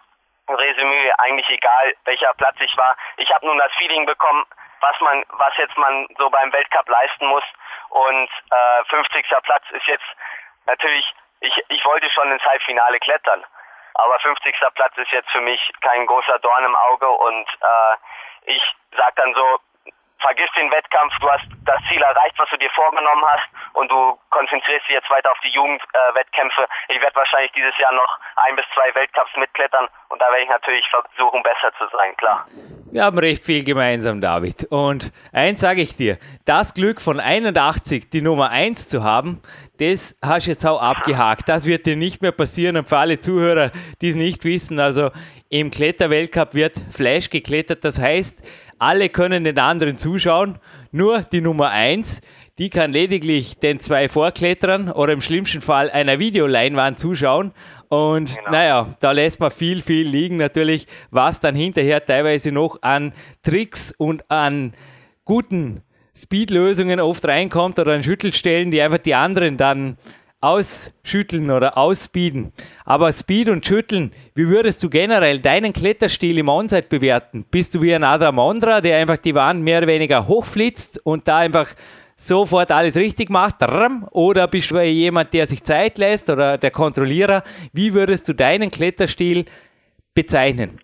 Resümee 0.49 1.13
eigentlich 1.19 1.49
egal, 1.49 1.95
welcher 2.05 2.33
Platz 2.35 2.57
ich 2.61 2.77
war. 2.77 2.97
Ich 3.17 3.33
habe 3.33 3.47
nun 3.47 3.59
das 3.59 3.73
Feeling 3.79 4.07
bekommen, 4.07 4.45
was 4.81 4.99
man, 5.01 5.25
was 5.31 5.57
jetzt 5.57 5.77
man 5.77 6.07
so 6.19 6.29
beim 6.31 6.53
Weltcup 6.53 6.89
leisten 6.89 7.27
muss. 7.27 7.45
Und 7.91 8.29
äh, 8.51 8.85
50. 8.89 9.27
Platz 9.43 9.65
ist 9.71 9.87
jetzt 9.87 10.05
natürlich, 10.67 11.13
ich, 11.41 11.65
ich 11.69 11.85
wollte 11.85 12.11
schon 12.11 12.31
ins 12.31 12.45
Halbfinale 12.45 12.99
klettern. 13.01 13.45
Aber 13.95 14.19
50. 14.21 14.55
Platz 14.75 14.97
ist 14.97 15.13
jetzt 15.13 15.31
für 15.31 15.41
mich 15.41 15.61
kein 15.81 16.07
großer 16.07 16.39
Dorn 16.39 16.65
im 16.65 16.77
Auge 16.77 17.09
und 17.09 17.47
äh, 17.49 18.53
ich 18.53 18.63
sag 18.97 19.15
dann 19.17 19.35
so, 19.35 19.61
vergiss 20.21 20.49
den 20.57 20.71
Wettkampf, 20.71 21.13
du 21.21 21.31
hast 21.31 21.45
das 21.65 21.81
Ziel 21.89 22.01
erreicht, 22.01 22.39
was 22.39 22.49
du 22.51 22.57
dir 22.57 22.71
vorgenommen 22.71 23.25
hast 23.27 23.49
und 23.75 23.91
du 23.91 24.19
konzentrierst 24.31 24.87
dich 24.87 24.95
jetzt 24.95 25.11
weiter 25.11 25.33
auf 25.33 25.39
die 25.43 25.51
Jugendwettkämpfe. 25.51 26.63
Äh, 26.63 26.95
ich 26.95 27.03
werde 27.03 27.17
wahrscheinlich 27.17 27.53
dieses 27.53 27.77
Jahr 27.79 27.93
noch 27.93 28.19
ein 28.37 28.57
bis 28.57 28.65
zwei 28.75 28.95
Weltcups 28.95 29.37
mitklettern 29.37 29.89
und 30.09 30.21
da 30.21 30.27
werde 30.31 30.43
ich 30.43 30.49
natürlich 30.49 30.87
versuchen, 30.89 31.43
besser 31.43 31.73
zu 31.79 31.89
sein, 31.97 32.17
klar. 32.17 32.47
Wir 32.93 33.05
haben 33.05 33.19
recht 33.19 33.45
viel 33.45 33.65
gemeinsam, 33.65 34.21
David. 34.21 34.67
Und 34.69 35.13
eins 35.33 35.61
sage 35.61 35.81
ich 35.81 35.95
dir, 35.95 36.19
das 36.45 36.75
Glück 36.75 37.01
von 37.01 37.21
81 37.21 38.11
die 38.11 38.21
Nummer 38.21 38.51
1 38.51 38.89
zu 38.89 39.05
haben, 39.05 39.41
das 39.81 40.15
hast 40.21 40.47
du 40.47 40.51
jetzt 40.51 40.67
auch 40.67 40.81
abgehakt. 40.81 41.49
Das 41.49 41.65
wird 41.65 41.87
dir 41.87 41.97
nicht 41.97 42.21
mehr 42.21 42.33
passieren. 42.33 42.77
Und 42.77 42.89
für 42.89 42.99
alle 42.99 43.19
Zuhörer, 43.19 43.73
die 44.03 44.11
es 44.11 44.17
nicht 44.17 44.45
wissen, 44.45 44.79
also 44.79 45.11
im 45.49 45.71
Kletterweltcup 45.71 46.55
wird 46.55 46.75
Flash 46.91 47.31
geklettert. 47.31 47.83
Das 47.83 47.99
heißt, 47.99 48.43
alle 48.79 49.09
können 49.09 49.45
den 49.45 49.59
anderen 49.59 49.97
zuschauen. 49.97 50.59
Nur 50.93 51.23
die 51.23 51.41
Nummer 51.41 51.71
1, 51.71 52.21
die 52.59 52.69
kann 52.69 52.93
lediglich 52.93 53.57
den 53.57 53.81
zwei 53.81 54.09
Vorkletterern 54.09 54.93
oder 54.93 55.15
im 55.15 55.23
schlimmsten 55.23 55.63
Fall 55.63 55.91
einer 55.91 56.19
Videoleinwand 56.19 56.99
zuschauen. 56.99 57.53
Und 57.89 58.37
genau. 58.37 58.51
naja, 58.51 58.95
da 59.01 59.13
lässt 59.13 59.41
man 59.41 59.51
viel, 59.51 59.81
viel 59.81 60.07
liegen 60.07 60.37
natürlich, 60.37 60.87
was 61.11 61.41
dann 61.41 61.55
hinterher 61.55 62.05
teilweise 62.05 62.53
noch 62.53 62.83
an 62.83 63.15
Tricks 63.43 63.95
und 63.97 64.31
an 64.31 64.75
guten 65.25 65.83
Speed-Lösungen 66.17 67.01
oft 67.01 67.27
reinkommt 67.27 67.79
oder 67.79 67.93
an 67.95 68.03
Schüttelstellen, 68.03 68.71
die 68.71 68.81
einfach 68.81 68.99
die 68.99 69.15
anderen 69.15 69.57
dann 69.57 69.97
ausschütteln 70.41 71.51
oder 71.51 71.77
ausspeeden. 71.77 72.53
Aber 72.85 73.13
Speed 73.13 73.51
und 73.51 73.67
Schütteln, 73.67 74.13
wie 74.35 74.49
würdest 74.49 74.83
du 74.83 74.89
generell 74.89 75.39
deinen 75.39 75.73
Kletterstil 75.73 76.39
im 76.39 76.49
Onside 76.49 76.87
bewerten? 76.89 77.45
Bist 77.51 77.75
du 77.75 77.83
wie 77.83 77.95
ein 77.95 78.05
Adam 78.05 78.37
Mondra, 78.37 78.81
der 78.81 78.99
einfach 78.99 79.19
die 79.19 79.35
Wand 79.35 79.63
mehr 79.63 79.79
oder 79.79 79.87
weniger 79.87 80.27
hochflitzt 80.27 81.05
und 81.05 81.29
da 81.29 81.39
einfach 81.39 81.69
sofort 82.17 82.73
alles 82.73 82.97
richtig 82.97 83.29
macht? 83.29 83.57
Oder 84.13 84.49
bist 84.49 84.71
du 84.71 84.81
jemand, 84.81 85.35
der 85.35 85.47
sich 85.47 85.63
Zeit 85.63 85.99
lässt 85.99 86.31
oder 86.31 86.57
der 86.57 86.71
Kontrollierer? 86.71 87.45
Wie 87.73 87.93
würdest 87.93 88.27
du 88.29 88.33
deinen 88.33 88.71
Kletterstil 88.71 89.45
bezeichnen? 90.15 90.81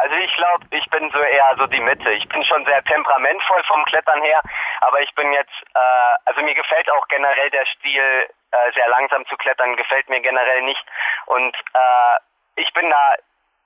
Also 0.00 0.14
ich 0.16 0.34
glaube, 0.34 0.64
ich 0.70 0.88
bin 0.88 1.10
so 1.10 1.20
eher 1.20 1.54
so 1.58 1.66
die 1.66 1.80
Mitte. 1.80 2.10
Ich 2.12 2.26
bin 2.28 2.42
schon 2.44 2.64
sehr 2.64 2.82
temperamentvoll 2.84 3.62
vom 3.64 3.84
Klettern 3.84 4.22
her, 4.22 4.40
aber 4.80 5.00
ich 5.02 5.14
bin 5.14 5.30
jetzt, 5.34 5.52
äh, 5.74 6.14
also 6.24 6.40
mir 6.40 6.54
gefällt 6.54 6.90
auch 6.90 7.06
generell 7.08 7.50
der 7.50 7.66
Stil, 7.66 8.30
äh, 8.50 8.72
sehr 8.72 8.88
langsam 8.88 9.26
zu 9.26 9.36
klettern, 9.36 9.76
gefällt 9.76 10.08
mir 10.08 10.20
generell 10.22 10.62
nicht. 10.62 10.82
Und 11.26 11.54
äh, 11.54 12.16
ich 12.56 12.72
bin 12.72 12.88
da, 12.88 13.14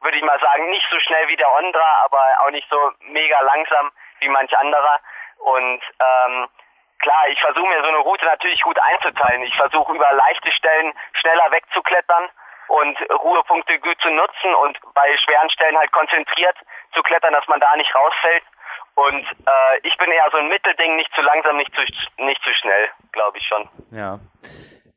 würde 0.00 0.16
ich 0.16 0.24
mal 0.24 0.40
sagen, 0.40 0.68
nicht 0.70 0.86
so 0.90 0.98
schnell 0.98 1.28
wie 1.28 1.36
der 1.36 1.52
Ondra, 1.56 2.04
aber 2.04 2.22
auch 2.40 2.50
nicht 2.50 2.68
so 2.68 2.92
mega 3.02 3.40
langsam 3.42 3.92
wie 4.18 4.28
manch 4.28 4.56
anderer. 4.58 4.98
Und 5.38 5.82
ähm, 6.00 6.48
klar, 6.98 7.28
ich 7.28 7.40
versuche 7.40 7.68
mir 7.68 7.80
so 7.80 7.88
eine 7.88 7.98
Route 7.98 8.24
natürlich 8.24 8.60
gut 8.62 8.78
einzuteilen. 8.80 9.42
Ich 9.42 9.56
versuche 9.56 9.94
über 9.94 10.12
leichte 10.12 10.50
Stellen 10.50 10.92
schneller 11.12 11.52
wegzuklettern 11.52 12.28
und 12.68 12.96
Ruhepunkte 13.10 13.78
gut 13.78 14.00
zu 14.00 14.10
nutzen 14.10 14.54
und 14.62 14.78
bei 14.94 15.16
schweren 15.18 15.50
Stellen 15.50 15.76
halt 15.76 15.92
konzentriert 15.92 16.56
zu 16.94 17.02
klettern, 17.02 17.32
dass 17.32 17.46
man 17.48 17.60
da 17.60 17.76
nicht 17.76 17.94
rausfällt. 17.94 18.42
Und 18.94 19.24
äh, 19.24 19.78
ich 19.82 19.96
bin 19.98 20.10
eher 20.10 20.28
so 20.30 20.38
ein 20.38 20.48
Mittelding, 20.48 20.96
nicht 20.96 21.10
zu 21.14 21.22
langsam, 21.22 21.56
nicht 21.56 21.72
zu, 21.74 21.82
nicht 22.22 22.42
zu 22.42 22.54
schnell, 22.54 22.88
glaube 23.12 23.38
ich 23.38 23.46
schon. 23.46 23.68
Ja. 23.90 24.20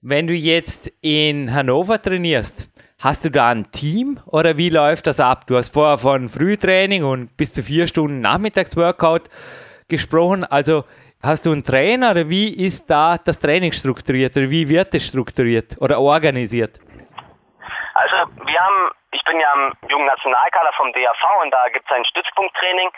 Wenn 0.01 0.27
du 0.27 0.33
jetzt 0.33 0.91
in 1.01 1.53
Hannover 1.53 1.99
trainierst, 1.99 2.69
hast 3.03 3.25
du 3.25 3.31
da 3.31 3.49
ein 3.49 3.71
Team 3.71 4.19
oder 4.27 4.57
wie 4.57 4.69
läuft 4.69 5.07
das 5.07 5.19
ab? 5.19 5.47
Du 5.47 5.57
hast 5.57 5.73
vorher 5.73 5.97
von 5.97 6.29
Frühtraining 6.29 7.03
und 7.03 7.35
bis 7.35 7.53
zu 7.53 7.63
vier 7.63 7.87
Stunden 7.87 8.21
Nachmittagsworkout 8.21 9.23
gesprochen. 9.87 10.43
Also 10.43 10.85
hast 11.23 11.47
du 11.47 11.51
einen 11.51 11.63
Trainer 11.63 12.11
oder 12.11 12.29
wie 12.29 12.53
ist 12.53 12.89
da 12.89 13.17
das 13.17 13.39
Training 13.39 13.71
strukturiert 13.71 14.37
oder 14.37 14.49
wie 14.49 14.69
wird 14.69 14.93
es 14.93 15.07
strukturiert 15.07 15.75
oder 15.79 15.99
organisiert? 15.99 16.79
Also 17.97 18.15
wir 18.45 18.59
haben, 18.59 18.91
ich 19.11 19.23
bin 19.23 19.39
ja 19.39 19.51
im 19.53 19.73
jungen 19.89 20.05
Nationalkader 20.05 20.71
vom 20.73 20.93
DAV 20.93 21.41
und 21.41 21.49
da 21.51 21.67
gibt 21.69 21.89
es 21.89 21.95
ein 21.95 22.05
Stützpunkttraining. 22.05 22.91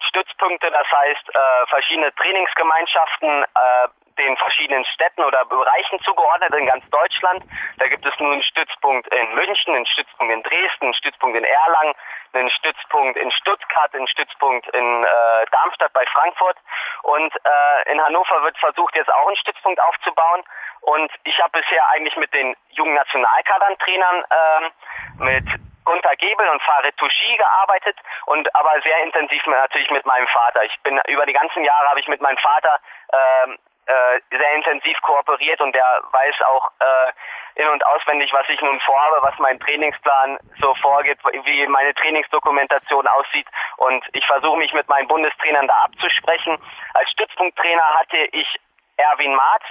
Stützpunkte, 0.00 0.70
das 0.70 0.86
heißt 0.90 1.28
äh, 1.28 1.66
verschiedene 1.68 2.14
Trainingsgemeinschaften, 2.14 3.42
äh, 3.42 3.88
den 4.18 4.36
verschiedenen 4.36 4.84
Städten 4.86 5.22
oder 5.22 5.44
Bereichen 5.44 6.00
zugeordnet 6.00 6.54
in 6.54 6.66
ganz 6.66 6.88
Deutschland. 6.90 7.44
Da 7.78 7.86
gibt 7.88 8.04
es 8.06 8.12
nun 8.18 8.32
einen 8.32 8.42
Stützpunkt 8.42 9.06
in 9.12 9.34
München, 9.34 9.74
einen 9.74 9.86
Stützpunkt 9.86 10.32
in 10.32 10.42
Dresden, 10.42 10.84
einen 10.84 10.94
Stützpunkt 10.94 11.36
in 11.36 11.44
Erlangen, 11.44 11.94
einen 12.32 12.50
Stützpunkt 12.50 13.16
in 13.18 13.30
Stuttgart, 13.30 13.94
einen 13.94 14.08
Stützpunkt 14.08 14.68
in 14.68 15.04
äh, 15.04 15.46
Darmstadt 15.50 15.92
bei 15.92 16.04
Frankfurt. 16.06 16.56
Und 17.02 17.34
äh, 17.34 17.92
in 17.92 18.02
Hannover 18.02 18.42
wird 18.42 18.58
versucht, 18.58 18.94
jetzt 18.96 19.12
auch 19.12 19.26
einen 19.26 19.36
Stützpunkt 19.36 19.80
aufzubauen. 19.80 20.42
Und 20.80 21.10
ich 21.24 21.38
habe 21.40 21.60
bisher 21.60 21.88
eigentlich 21.90 22.16
mit 22.16 22.32
den 22.34 22.56
jungen 22.70 22.94
Nationalkadern-Trainern, 22.94 24.24
äh, 24.24 25.24
mit 25.24 25.44
Gunter 25.86 26.16
Gebel 26.16 26.48
und 26.48 26.60
Farid 26.62 26.96
Touchy 26.96 27.36
gearbeitet 27.36 27.96
und 28.26 28.54
aber 28.54 28.72
sehr 28.84 29.02
intensiv 29.04 29.40
natürlich 29.46 29.90
mit 29.90 30.04
meinem 30.04 30.26
Vater. 30.26 30.64
Ich 30.64 30.76
bin 30.82 31.00
über 31.06 31.24
die 31.24 31.32
ganzen 31.32 31.64
Jahre 31.64 31.88
habe 31.88 32.00
ich 32.00 32.08
mit 32.08 32.20
meinem 32.20 32.38
Vater 32.38 32.80
äh, 33.08 33.56
äh, 33.86 34.20
sehr 34.30 34.54
intensiv 34.54 35.00
kooperiert 35.02 35.60
und 35.60 35.74
der 35.74 36.00
weiß 36.10 36.34
auch 36.48 36.70
äh, 36.80 37.62
in- 37.62 37.68
und 37.68 37.86
auswendig, 37.86 38.32
was 38.32 38.48
ich 38.48 38.60
nun 38.60 38.80
vorhabe, 38.80 39.18
was 39.22 39.38
mein 39.38 39.58
Trainingsplan 39.60 40.38
so 40.60 40.74
vorgeht, 40.76 41.18
wie 41.44 41.66
meine 41.68 41.94
Trainingsdokumentation 41.94 43.06
aussieht. 43.06 43.46
Und 43.76 44.04
ich 44.12 44.26
versuche 44.26 44.58
mich 44.58 44.72
mit 44.72 44.88
meinen 44.88 45.08
Bundestrainern 45.08 45.68
da 45.68 45.84
abzusprechen. 45.84 46.58
Als 46.94 47.10
Stützpunkttrainer 47.10 47.84
hatte 47.98 48.16
ich 48.32 48.60
Erwin 48.96 49.34
Maat. 49.34 49.62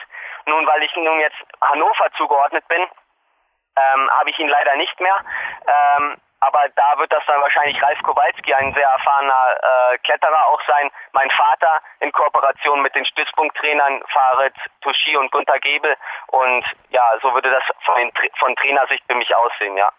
Nun, 0.46 0.66
weil 0.66 0.84
ich 0.84 0.96
nun 0.96 1.20
jetzt 1.20 1.42
Hannover 1.62 2.10
zugeordnet 2.16 2.68
bin, 2.68 2.82
ähm, 2.82 4.10
habe 4.12 4.30
ich 4.30 4.40
ihn 4.40 4.48
leider 4.48 4.76
nicht 4.78 5.00
mehr. 5.00 5.18
Ähm, 5.68 6.18
aber 6.42 6.68
da 6.76 6.98
wird 6.98 7.12
das 7.12 7.24
dann 7.26 7.42
wahrscheinlich 7.42 7.82
Ralf 7.82 8.02
Kowalski, 8.04 8.54
ein 8.54 8.74
sehr 8.74 8.88
erfahrener 8.88 9.58
äh, 9.62 9.98
Kletterer 10.00 10.48
auch 10.48 10.62
sein. 10.68 10.92
Mein 11.14 11.30
Vater 11.32 11.82
in 12.00 12.12
Kooperation 12.12 12.82
mit 12.82 12.94
den 12.96 13.06
Stützpunkttrainern 13.06 14.04
Farid 14.10 14.54
Touchy 14.82 15.18
und 15.18 15.32
Gunter 15.32 15.60
Gebel. 15.60 15.96
Und 16.28 16.66
ja, 16.90 17.14
so 17.22 17.34
würde 17.34 17.50
das 17.50 17.64
von, 17.84 18.12
von 18.38 18.56
Trainersicht 18.58 19.04
für 19.08 19.16
mich 19.16 19.34
aussehen, 19.36 19.78
ja. 19.78 19.90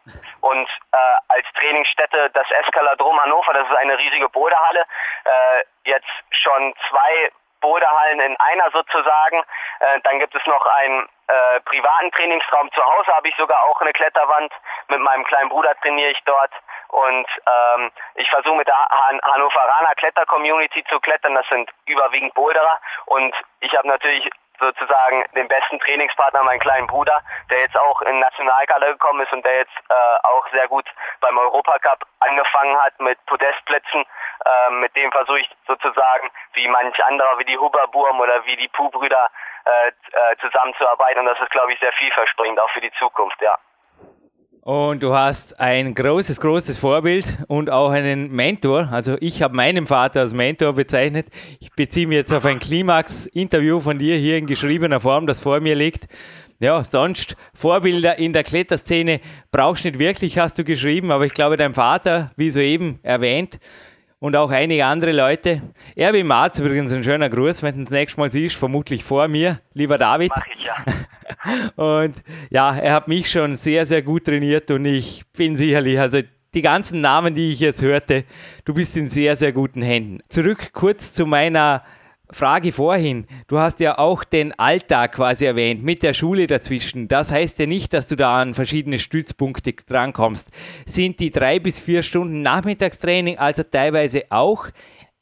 Und 0.40 0.68
äh, 0.92 0.96
als 1.28 1.46
Trainingsstätte 1.58 2.30
das 2.30 2.46
Eskaladrom 2.50 3.20
Hannover, 3.20 3.52
das 3.52 3.68
ist 3.68 3.76
eine 3.76 3.98
riesige 3.98 4.28
Bodehalle. 4.28 4.84
Äh, 5.24 5.64
jetzt 5.84 6.06
schon 6.30 6.74
zwei 6.88 7.30
Bodehallen 7.66 8.20
in 8.20 8.36
einer 8.36 8.70
sozusagen. 8.70 9.42
Äh, 9.80 10.00
dann 10.04 10.20
gibt 10.20 10.34
es 10.36 10.46
noch 10.46 10.64
einen 10.66 11.08
äh, 11.26 11.60
privaten 11.62 12.12
Trainingsraum 12.12 12.70
zu 12.70 12.80
Hause, 12.80 13.12
habe 13.12 13.28
ich 13.28 13.34
sogar 13.36 13.60
auch 13.64 13.80
eine 13.80 13.92
Kletterwand. 13.92 14.52
Mit 14.86 15.00
meinem 15.00 15.24
kleinen 15.24 15.48
Bruder 15.48 15.74
trainiere 15.82 16.12
ich 16.12 16.22
dort. 16.24 16.52
Und 16.88 17.26
ähm, 17.46 17.90
ich 18.14 18.30
versuche 18.30 18.54
mit 18.54 18.68
der 18.68 18.76
Han 18.76 19.20
Hannoveraner 19.20 19.94
Kletter-Community 19.96 20.84
zu 20.84 21.00
klettern. 21.00 21.34
Das 21.34 21.48
sind 21.48 21.68
überwiegend 21.86 22.34
Boulderer. 22.34 22.78
Und 23.06 23.34
ich 23.58 23.76
habe 23.76 23.88
natürlich 23.88 24.30
sozusagen 24.58 25.24
den 25.34 25.48
besten 25.48 25.78
Trainingspartner, 25.80 26.42
meinen 26.42 26.60
kleinen 26.60 26.86
Bruder, 26.86 27.20
der 27.50 27.60
jetzt 27.60 27.76
auch 27.76 28.02
in 28.02 28.18
Nationalkader 28.18 28.92
gekommen 28.92 29.20
ist 29.20 29.32
und 29.32 29.44
der 29.44 29.56
jetzt 29.56 29.76
äh, 29.88 29.94
auch 30.26 30.46
sehr 30.52 30.68
gut 30.68 30.86
beim 31.20 31.38
Europacup 31.38 32.04
angefangen 32.20 32.76
hat 32.82 32.98
mit 33.00 33.18
Podestplätzen. 33.26 34.04
Äh, 34.44 34.70
mit 34.70 34.94
dem 34.96 35.10
versuche 35.12 35.40
ich 35.40 35.50
sozusagen, 35.66 36.30
wie 36.54 36.68
manch 36.68 37.02
anderer, 37.04 37.38
wie 37.38 37.44
die 37.44 37.58
Huberburm 37.58 38.20
oder 38.20 38.44
wie 38.44 38.56
die 38.56 38.68
Puh-Brüder, 38.68 39.30
äh, 39.66 39.88
äh, 39.88 40.36
zusammenzuarbeiten. 40.40 41.20
Und 41.20 41.26
das 41.26 41.40
ist, 41.40 41.50
glaube 41.50 41.72
ich, 41.72 41.80
sehr 41.80 41.92
vielversprechend, 41.92 42.60
auch 42.60 42.70
für 42.70 42.80
die 42.80 42.92
Zukunft, 42.92 43.40
ja. 43.40 43.58
Und 44.66 45.04
du 45.04 45.14
hast 45.14 45.60
ein 45.60 45.94
großes, 45.94 46.40
großes 46.40 46.78
Vorbild 46.78 47.38
und 47.46 47.70
auch 47.70 47.90
einen 47.90 48.32
Mentor. 48.32 48.88
Also 48.90 49.16
ich 49.20 49.40
habe 49.40 49.54
meinen 49.54 49.86
Vater 49.86 50.22
als 50.22 50.34
Mentor 50.34 50.72
bezeichnet. 50.72 51.28
Ich 51.60 51.70
beziehe 51.70 52.08
mich 52.08 52.16
jetzt 52.16 52.32
auf 52.32 52.44
ein 52.44 52.58
Klimax-Interview 52.58 53.78
von 53.78 54.00
dir 54.00 54.16
hier 54.16 54.36
in 54.36 54.46
geschriebener 54.46 54.98
Form, 54.98 55.28
das 55.28 55.40
vor 55.40 55.60
mir 55.60 55.76
liegt. 55.76 56.08
Ja, 56.58 56.82
sonst 56.82 57.36
Vorbilder 57.54 58.18
in 58.18 58.32
der 58.32 58.42
Kletterszene 58.42 59.20
brauchst 59.52 59.84
du 59.84 59.90
nicht 59.90 60.00
wirklich, 60.00 60.36
hast 60.36 60.58
du 60.58 60.64
geschrieben, 60.64 61.12
aber 61.12 61.26
ich 61.26 61.32
glaube, 61.34 61.56
dein 61.56 61.74
Vater, 61.74 62.32
wie 62.34 62.50
soeben 62.50 62.98
erwähnt, 63.04 63.60
und 64.18 64.34
auch 64.34 64.50
einige 64.50 64.84
andere 64.84 65.12
Leute. 65.12 65.62
Erwin 65.94 66.26
Marz 66.26 66.58
übrigens 66.58 66.92
ein 66.92 67.04
schöner 67.04 67.28
Gruß, 67.28 67.62
wenn 67.62 67.76
du 67.76 67.84
das 67.84 67.92
nächste 67.92 68.18
Mal 68.18 68.30
siehst, 68.32 68.56
vermutlich 68.56 69.04
vor 69.04 69.28
mir, 69.28 69.60
lieber 69.74 69.96
David. 69.96 70.32
Mach 70.34 70.46
ich 70.56 70.64
ja. 70.64 70.74
und 71.76 72.14
ja, 72.50 72.76
er 72.76 72.94
hat 72.94 73.08
mich 73.08 73.30
schon 73.30 73.54
sehr, 73.54 73.86
sehr 73.86 74.02
gut 74.02 74.24
trainiert 74.24 74.70
und 74.70 74.84
ich 74.84 75.24
bin 75.36 75.56
sicherlich, 75.56 75.98
also 75.98 76.20
die 76.54 76.62
ganzen 76.62 77.00
Namen, 77.00 77.34
die 77.34 77.52
ich 77.52 77.60
jetzt 77.60 77.82
hörte, 77.82 78.24
du 78.64 78.74
bist 78.74 78.96
in 78.96 79.10
sehr, 79.10 79.36
sehr 79.36 79.52
guten 79.52 79.82
Händen. 79.82 80.20
Zurück 80.28 80.72
kurz 80.72 81.12
zu 81.12 81.26
meiner 81.26 81.82
Frage 82.30 82.72
vorhin, 82.72 83.26
du 83.46 83.58
hast 83.58 83.78
ja 83.78 83.98
auch 83.98 84.24
den 84.24 84.58
Alltag 84.58 85.12
quasi 85.12 85.44
erwähnt, 85.44 85.84
mit 85.84 86.02
der 86.02 86.12
Schule 86.12 86.46
dazwischen. 86.46 87.08
Das 87.08 87.30
heißt 87.30 87.58
ja 87.60 87.66
nicht, 87.66 87.92
dass 87.92 88.06
du 88.06 88.16
da 88.16 88.40
an 88.40 88.54
verschiedene 88.54 88.98
Stützpunkte 88.98 89.74
drankommst. 89.74 90.48
Sind 90.86 91.20
die 91.20 91.30
drei 91.30 91.60
bis 91.60 91.78
vier 91.78 92.02
Stunden 92.02 92.42
Nachmittagstraining 92.42 93.38
also 93.38 93.62
teilweise 93.62 94.24
auch 94.30 94.66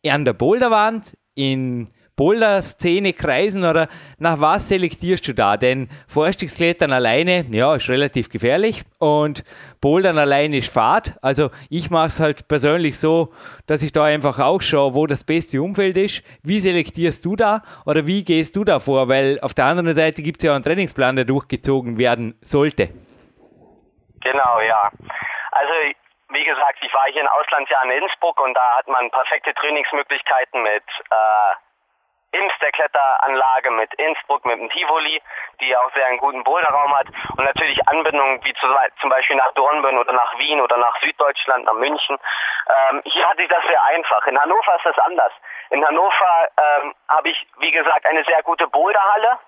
an 0.06 0.24
der 0.24 0.32
Boulderwand, 0.32 1.16
in 1.34 1.88
Boulder-Szene 2.16 3.12
kreisen 3.12 3.64
oder 3.64 3.88
nach 4.18 4.40
was 4.40 4.68
selektierst 4.68 5.26
du 5.26 5.32
da? 5.32 5.56
Denn 5.56 5.88
Vorstiegsklettern 6.06 6.92
alleine, 6.92 7.44
ja, 7.50 7.74
ist 7.74 7.88
relativ 7.88 8.28
gefährlich 8.28 8.82
und 8.98 9.44
Bouldern 9.80 10.18
alleine 10.18 10.58
ist 10.58 10.72
Fahrt. 10.72 11.14
Also 11.22 11.50
ich 11.70 11.90
mache 11.90 12.06
es 12.06 12.20
halt 12.20 12.46
persönlich 12.48 12.98
so, 12.98 13.32
dass 13.66 13.82
ich 13.82 13.92
da 13.92 14.04
einfach 14.04 14.38
auch 14.38 14.62
schaue, 14.62 14.94
wo 14.94 15.06
das 15.06 15.24
beste 15.24 15.60
Umfeld 15.60 15.96
ist. 15.96 16.22
Wie 16.42 16.60
selektierst 16.60 17.24
du 17.24 17.36
da 17.36 17.62
oder 17.84 18.06
wie 18.06 18.24
gehst 18.24 18.56
du 18.56 18.64
da 18.64 18.78
vor? 18.78 19.08
Weil 19.08 19.40
auf 19.40 19.54
der 19.54 19.66
anderen 19.66 19.94
Seite 19.94 20.22
gibt 20.22 20.38
es 20.38 20.46
ja 20.46 20.54
einen 20.54 20.64
Trainingsplan, 20.64 21.16
der 21.16 21.24
durchgezogen 21.24 21.98
werden 21.98 22.38
sollte. 22.42 22.90
Genau, 24.20 24.60
ja. 24.60 24.90
Also 25.50 25.72
wie 26.30 26.44
gesagt, 26.44 26.78
ich 26.80 26.92
war 26.94 27.04
hier 27.12 27.22
in 27.22 27.28
Auslandsjahren 27.28 27.90
in 27.90 28.02
Innsbruck 28.02 28.40
und 28.40 28.54
da 28.54 28.76
hat 28.76 28.88
man 28.88 29.10
perfekte 29.10 29.54
Trainingsmöglichkeiten 29.54 30.62
mit 30.62 30.82
äh, 31.10 31.54
Ims, 32.34 32.52
der 32.60 32.72
Kletteranlage, 32.72 33.70
mit 33.70 33.92
Innsbruck, 33.94 34.44
mit 34.44 34.58
dem 34.58 34.70
Tivoli, 34.70 35.22
die 35.60 35.76
auch 35.76 35.92
sehr 35.94 36.06
einen 36.06 36.18
guten 36.18 36.42
Boulderraum 36.44 36.96
hat 36.96 37.06
und 37.36 37.44
natürlich 37.44 37.78
Anbindungen 37.88 38.44
wie 38.44 38.54
zum 39.00 39.10
Beispiel 39.10 39.36
nach 39.36 39.52
Dornbirn 39.52 39.98
oder 39.98 40.12
nach 40.12 40.38
Wien 40.38 40.60
oder 40.60 40.76
nach 40.76 41.00
Süddeutschland, 41.00 41.64
nach 41.64 41.74
München. 41.74 42.18
Ähm, 42.68 43.02
hier 43.04 43.28
hatte 43.28 43.42
ich 43.42 43.48
das 43.48 43.62
sehr 43.68 43.82
einfach. 43.84 44.26
In 44.26 44.38
Hannover 44.38 44.76
ist 44.76 44.86
das 44.86 44.98
anders. 44.98 45.32
In 45.70 45.84
Hannover 45.86 46.48
ähm, 46.56 46.94
habe 47.08 47.28
ich, 47.28 47.46
wie 47.58 47.70
gesagt, 47.70 48.06
eine 48.06 48.24
sehr 48.24 48.42
gute 48.42 48.66
Boulderhalle, 48.68 49.38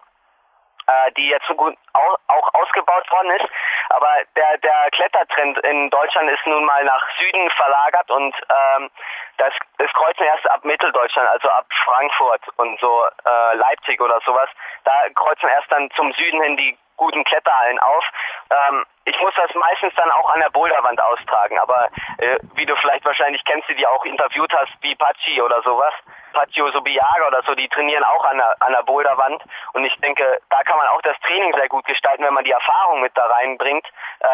äh, 0.87 1.13
die 1.13 1.29
jetzt 1.29 1.47
so 1.47 1.55
gut 1.55 1.77
auch, 1.93 2.19
auch 2.29 2.55
ausgebaut 2.55 3.11
worden 3.11 3.31
ist. 3.33 3.47
Aber 3.91 4.09
der, 4.37 4.59
der 4.59 4.91
Klettertrend 4.93 5.59
in 5.59 5.91
Deutschland 5.91 6.31
ist 6.31 6.47
nun 6.47 6.65
mal 6.65 6.85
nach 6.85 7.03
Süden 7.19 7.51
verlagert 7.51 8.11
und 8.11 8.35
ähm, 8.51 8.91
das, 9.39 9.53
das 9.79 9.93
kreuzen 9.93 10.25
erst 10.25 10.49
ab 10.51 10.65
Mitteldeutschland, 10.65 11.29
also 11.29 11.49
ab 11.51 11.67
Frankfurt 11.85 12.43
und 12.57 12.79
so 12.81 13.07
äh, 13.25 13.57
Leipzig 13.57 14.01
oder 14.01 14.21
sowas. 14.25 14.49
Da 14.85 14.93
kreuzen 15.15 15.49
erst 15.49 15.71
dann 15.71 15.91
zum 15.93 16.13
Süden 16.13 16.43
hin 16.43 16.57
die 16.57 16.77
guten 16.97 17.25
Kletterhallen 17.25 17.79
auf. 17.79 18.05
Ähm, 18.51 18.85
ich 19.05 19.19
muss 19.21 19.35
das 19.37 19.55
meistens 19.55 19.95
dann 19.95 20.11
auch 20.11 20.31
an 20.35 20.41
der 20.41 20.51
Boulderwand 20.51 21.01
austragen, 21.01 21.59
aber 21.59 21.89
äh, 22.19 22.39
wie 22.55 22.67
du 22.67 22.75
vielleicht 22.77 23.05
wahrscheinlich 23.05 23.45
kennst, 23.45 23.69
die, 23.69 23.77
die 23.77 23.87
auch 23.87 24.05
interviewt 24.05 24.53
hast, 24.53 24.73
wie 24.81 24.95
Pachi 24.95 25.41
oder 25.41 25.63
sowas, 25.63 25.95
Pachio 26.33 26.71
Subiaga 26.73 27.29
oder 27.29 27.43
so, 27.47 27.55
die 27.55 27.69
trainieren 27.69 28.05
auch 28.05 28.25
an 28.25 28.39
der, 28.39 28.55
an 28.61 28.73
der 28.73 28.83
Boulderwand 28.83 29.43
und 29.75 29.85
ich 29.85 29.95
denke, 30.01 30.41
da 30.51 30.63
kann 30.65 30.77
man 30.77 30.89
auch 30.89 31.03
das 31.03 31.17
Training 31.21 31.55
sehr 31.55 31.69
gut 31.69 31.85
gestalten, 31.87 32.25
wenn 32.25 32.35
man 32.35 32.45
die 32.45 32.53
Erfahrung 32.53 33.01
mit 33.01 33.17
da 33.17 33.27
reinbringt, 33.27 33.87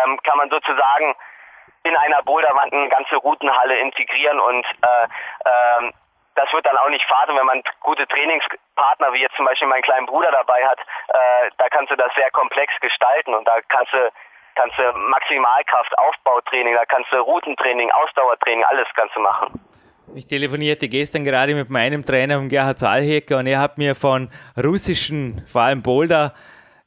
ähm, 0.04 0.18
kann 0.22 0.38
man 0.38 0.50
sozusagen 0.50 1.14
in 1.84 1.96
einer 1.96 2.22
Boulderwand 2.22 2.72
eine 2.72 2.88
ganze 2.88 3.16
Routenhalle 3.16 3.76
integrieren 3.78 4.40
und 4.40 4.64
äh, 4.64 5.08
ähm, 5.80 5.92
das 6.34 6.52
wird 6.52 6.66
dann 6.66 6.76
auch 6.76 6.88
nicht 6.88 7.04
faden, 7.04 7.36
wenn 7.36 7.46
man 7.46 7.62
gute 7.80 8.06
Trainingspartner 8.06 9.12
wie 9.12 9.20
jetzt 9.20 9.36
zum 9.36 9.46
Beispiel 9.46 9.68
meinen 9.68 9.82
kleinen 9.82 10.06
Bruder 10.06 10.30
dabei 10.30 10.64
hat. 10.66 10.78
Äh, 10.80 11.50
da 11.58 11.68
kannst 11.68 11.90
du 11.90 11.96
das 11.96 12.12
sehr 12.16 12.30
komplex 12.30 12.72
gestalten 12.80 13.34
und 13.34 13.46
da 13.46 13.56
kannst 13.68 13.92
du 13.92 14.10
kannst 14.54 14.78
du 14.78 14.82
Maximalkraft, 15.08 15.96
Aufbautraining, 15.98 16.74
da 16.74 16.84
kannst 16.84 17.10
du 17.10 17.16
Routentraining, 17.16 17.90
Ausdauertraining, 17.90 18.64
alles 18.64 18.86
kannst 18.94 19.16
du 19.16 19.20
machen. 19.20 19.60
Ich 20.14 20.26
telefonierte 20.26 20.88
gestern 20.88 21.24
gerade 21.24 21.54
mit 21.54 21.70
meinem 21.70 22.04
Trainer, 22.04 22.38
Gerhard 22.48 22.78
Zahlhecker, 22.78 23.38
und 23.38 23.46
er 23.46 23.60
hat 23.60 23.78
mir 23.78 23.94
von 23.94 24.30
russischen, 24.62 25.42
vor 25.46 25.62
allem 25.62 25.82
Boulder, 25.82 26.34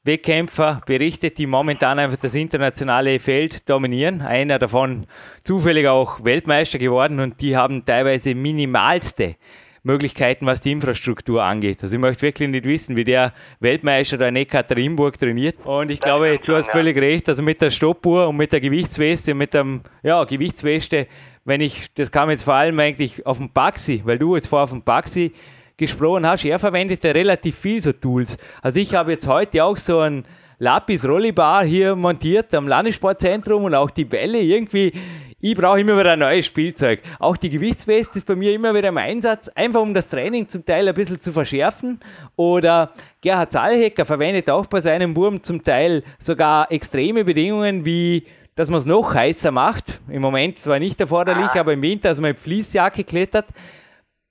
Wettkämpfer 0.05 0.81
berichtet, 0.85 1.37
die 1.39 1.47
momentan 1.47 1.97
einfach 1.97 2.17
das 2.17 2.35
internationale 2.35 3.17
Feld 3.19 3.67
dominieren. 3.69 4.21
Einer 4.21 4.59
davon 4.59 5.07
zufällig 5.43 5.87
auch 5.87 6.23
Weltmeister 6.23 6.77
geworden 6.77 7.19
und 7.19 7.41
die 7.41 7.57
haben 7.57 7.83
teilweise 7.83 8.35
minimalste 8.35 9.35
Möglichkeiten, 9.81 10.45
was 10.45 10.61
die 10.61 10.71
Infrastruktur 10.71 11.43
angeht. 11.43 11.83
Also 11.83 11.95
ich 11.95 12.01
möchte 12.01 12.23
wirklich 12.23 12.49
nicht 12.49 12.65
wissen, 12.65 12.97
wie 12.97 13.03
der 13.03 13.33
Weltmeister 13.59 14.17
da 14.17 14.27
in 14.27 14.35
Ekaterinburg 14.35 15.19
trainiert. 15.19 15.57
Und 15.63 15.91
ich 15.91 15.99
glaube, 15.99 16.39
du 16.43 16.55
hast 16.55 16.71
völlig 16.71 16.97
recht. 16.97 17.29
Also 17.29 17.43
mit 17.43 17.61
der 17.61 17.69
Stoppuhr 17.69 18.27
und 18.27 18.37
mit 18.37 18.51
der 18.51 18.61
Gewichtsweste, 18.61 19.33
mit 19.33 19.53
dem, 19.53 19.81
ja, 20.01 20.23
Gewichtsweste, 20.23 21.07
wenn 21.45 21.61
ich, 21.61 21.93
das 21.93 22.11
kam 22.11 22.31
jetzt 22.31 22.43
vor 22.43 22.55
allem 22.55 22.79
eigentlich 22.79 23.25
auf 23.25 23.37
dem 23.37 23.51
Baxi, 23.51 24.01
weil 24.05 24.17
du 24.17 24.35
jetzt 24.35 24.47
vorher 24.47 24.63
auf 24.63 24.71
dem 24.71 24.81
Baxi 24.81 25.33
gesprochen 25.77 26.27
hast, 26.27 26.45
er 26.45 26.59
verwendet 26.59 27.03
ja 27.03 27.11
relativ 27.11 27.55
viel 27.55 27.81
so 27.81 27.91
Tools. 27.91 28.37
Also 28.61 28.79
ich 28.79 28.95
habe 28.95 29.11
jetzt 29.11 29.27
heute 29.27 29.63
auch 29.63 29.77
so 29.77 29.99
ein 29.99 30.25
Lapis 30.57 31.05
Rollibar 31.07 31.65
hier 31.65 31.95
montiert 31.95 32.53
am 32.53 32.67
Landessportzentrum 32.67 33.65
und 33.65 33.75
auch 33.75 33.89
die 33.89 34.05
Bälle 34.05 34.39
irgendwie. 34.39 34.93
Ich 35.41 35.55
brauche 35.55 35.79
immer 35.81 35.99
wieder 35.99 36.13
ein 36.13 36.19
neues 36.19 36.45
Spielzeug. 36.45 37.01
Auch 37.19 37.37
die 37.37 37.49
Gewichtsweste 37.49 38.17
ist 38.17 38.25
bei 38.25 38.35
mir 38.35 38.53
immer 38.53 38.73
wieder 38.73 38.87
im 38.87 38.97
Einsatz, 38.97 39.49
einfach 39.49 39.81
um 39.81 39.93
das 39.93 40.07
Training 40.07 40.47
zum 40.47 40.65
Teil 40.65 40.87
ein 40.87 40.95
bisschen 40.95 41.19
zu 41.19 41.33
verschärfen. 41.33 41.99
Oder 42.35 42.93
Gerhard 43.21 43.51
Zahlhecker 43.51 44.05
verwendet 44.05 44.49
auch 44.49 44.65
bei 44.65 44.81
seinem 44.81 45.15
Wurm 45.15 45.43
zum 45.43 45.63
Teil 45.63 46.03
sogar 46.19 46.71
extreme 46.71 47.23
Bedingungen 47.25 47.85
wie 47.85 48.23
dass 48.55 48.69
man 48.69 48.79
es 48.79 48.85
noch 48.85 49.13
heißer 49.13 49.51
macht. 49.51 49.99
Im 50.07 50.21
Moment 50.21 50.59
zwar 50.59 50.79
nicht 50.79 50.99
erforderlich, 51.01 51.51
aber 51.51 51.73
im 51.73 51.81
Winter, 51.81 52.09
also 52.09 52.21
mit 52.21 52.39
Fließjacke 52.39 53.03
klettert, 53.03 53.47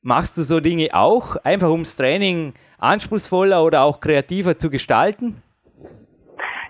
Machst 0.07 0.37
du 0.37 0.43
so 0.43 0.61
Dinge 0.61 0.91
auch, 0.93 1.37
einfach 1.45 1.69
um 1.69 1.81
das 1.81 1.97
Training 1.97 2.53
anspruchsvoller 2.79 3.65
oder 3.65 3.85
auch 3.85 4.01
kreativer 4.01 4.59
zu 4.59 4.69
gestalten? 4.69 5.43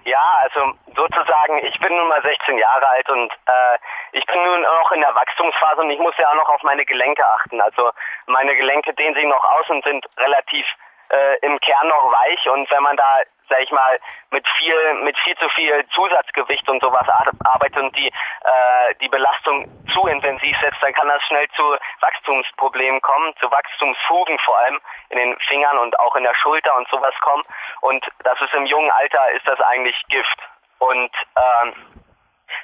Ja, 0.04 0.38
also 0.44 0.78
sozusagen, 0.94 1.58
ich 1.66 1.76
bin 1.80 1.96
nun 1.96 2.06
mal 2.06 2.22
16 2.22 2.58
Jahre 2.58 2.86
alt 2.86 3.10
und 3.10 3.32
äh, 3.32 3.76
ich 4.12 4.24
bin 4.26 4.36
nun 4.36 4.62
noch 4.62 4.92
in 4.92 5.00
der 5.00 5.12
Wachstumsphase 5.16 5.80
und 5.80 5.90
ich 5.90 5.98
muss 5.98 6.14
ja 6.16 6.30
auch 6.30 6.36
noch 6.36 6.48
auf 6.48 6.62
meine 6.62 6.84
Gelenke 6.84 7.26
achten. 7.26 7.60
Also 7.60 7.90
meine 8.26 8.54
Gelenke 8.54 8.94
dehnen 8.94 9.16
sich 9.16 9.24
noch 9.24 9.42
aus 9.42 9.68
und 9.68 9.82
sind 9.82 10.06
relativ 10.16 10.64
äh, 11.08 11.38
im 11.42 11.58
Kern 11.58 11.88
noch 11.88 12.12
weich 12.12 12.48
und 12.50 12.70
wenn 12.70 12.84
man 12.84 12.96
da 12.96 13.18
sag 13.48 13.60
ich 13.60 13.70
mal, 13.70 13.98
mit 14.30 14.46
viel, 14.58 14.94
mit 15.02 15.16
viel 15.18 15.36
zu 15.36 15.48
viel 15.50 15.86
Zusatzgewicht 15.94 16.68
und 16.68 16.80
sowas 16.80 17.06
arbeitet 17.44 17.78
und 17.78 17.96
die, 17.96 18.08
äh, 18.08 18.94
die 19.00 19.08
Belastung 19.08 19.68
zu 19.92 20.06
intensiv 20.06 20.56
setzt, 20.60 20.82
dann 20.82 20.92
kann 20.92 21.08
das 21.08 21.22
schnell 21.24 21.48
zu 21.56 21.76
Wachstumsproblemen 22.00 23.00
kommen, 23.00 23.34
zu 23.40 23.50
Wachstumsfugen 23.50 24.38
vor 24.40 24.58
allem 24.58 24.80
in 25.10 25.18
den 25.18 25.36
Fingern 25.48 25.78
und 25.78 25.98
auch 25.98 26.16
in 26.16 26.24
der 26.24 26.34
Schulter 26.34 26.76
und 26.76 26.88
sowas 26.88 27.14
kommen. 27.20 27.44
Und 27.80 28.04
das 28.22 28.40
ist 28.40 28.54
im 28.54 28.66
jungen 28.66 28.90
Alter 28.90 29.30
ist 29.30 29.46
das 29.46 29.60
eigentlich 29.60 29.96
Gift. 30.08 30.38
Und 30.78 31.10
ähm, 31.36 32.03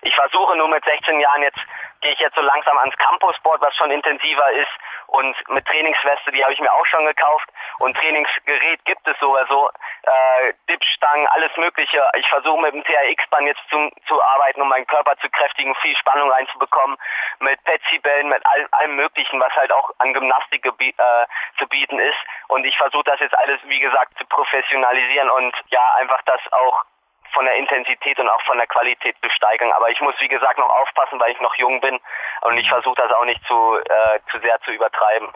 ich 0.03 0.15
versuche 0.15 0.57
nur 0.57 0.69
mit 0.69 0.85
16 0.85 1.21
Jahren 1.21 1.43
jetzt, 1.43 1.59
gehe 2.01 2.13
ich 2.13 2.19
jetzt 2.19 2.35
so 2.35 2.41
langsam 2.41 2.79
ans 2.79 2.97
Campusboard, 2.97 3.61
was 3.61 3.77
schon 3.77 3.91
intensiver 3.91 4.51
ist. 4.53 4.71
Und 5.09 5.37
mit 5.49 5.67
Trainingsweste, 5.67 6.31
die 6.33 6.43
habe 6.43 6.53
ich 6.53 6.61
mir 6.61 6.73
auch 6.73 6.87
schon 6.87 7.05
gekauft. 7.05 7.49
Und 7.79 7.97
Trainingsgerät 7.97 8.85
gibt 8.85 9.07
es 9.07 9.19
sowieso. 9.19 9.71
Äh, 10.03 10.53
Dipstangen, 10.69 11.27
alles 11.29 11.51
Mögliche. 11.57 12.03
Ich 12.17 12.29
versuche 12.29 12.61
mit 12.63 12.75
dem 12.75 12.85
TRX-Band 12.85 13.47
jetzt 13.49 13.63
zum, 13.71 13.91
zu 14.07 14.23
arbeiten, 14.23 14.63
um 14.63 14.69
meinen 14.69 14.87
Körper 14.87 15.17
zu 15.19 15.29
kräftigen, 15.31 15.75
viel 15.77 15.97
Spannung 15.97 16.31
reinzubekommen. 16.31 16.97
Mit 17.41 17.63
Petsy-Bällen, 17.65 18.29
mit 18.29 18.45
all, 18.47 18.67
allem 18.71 18.97
Möglichen, 18.97 19.41
was 19.41 19.53
halt 19.55 19.73
auch 19.73 19.91
an 19.99 20.15
Gymnastik 20.15 20.65
äh, 20.65 21.27
zu 21.59 21.67
bieten 21.67 21.99
ist. 21.99 22.19
Und 22.49 22.65
ich 22.65 22.77
versuche 22.77 23.05
das 23.05 23.21
jetzt 23.21 23.37
alles, 23.37 23.61
wie 23.65 23.81
gesagt, 23.81 24.17
zu 24.17 24.25
professionalisieren 24.27 25.29
und 25.31 25.55
ja, 25.69 25.95
einfach 25.99 26.23
das 26.23 26.41
auch 26.53 26.85
von 27.33 27.45
der 27.45 27.57
Intensität 27.57 28.19
und 28.19 28.29
auch 28.29 28.43
von 28.43 28.59
der 28.59 28.67
Qualität 28.67 29.17
zu 29.23 29.31
steigern. 29.31 29.71
Aber 29.73 29.91
ich 29.91 30.01
muss, 30.01 30.15
wie 30.21 30.29
gesagt, 30.29 30.59
noch 30.59 30.69
aufpassen, 30.69 31.19
weil 31.21 31.33
ich 31.33 31.41
noch 31.41 31.55
jung 31.57 31.81
bin 31.81 31.99
und 32.43 32.57
ich 32.59 32.69
versuche 32.69 32.97
das 32.97 33.13
auch 33.13 33.25
nicht 33.25 33.41
zu, 33.47 33.55
äh, 33.77 34.19
zu 34.31 34.39
sehr 34.41 34.61
zu 34.61 34.71
übertreiben. 34.73 35.29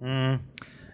Mhm. 0.00 0.40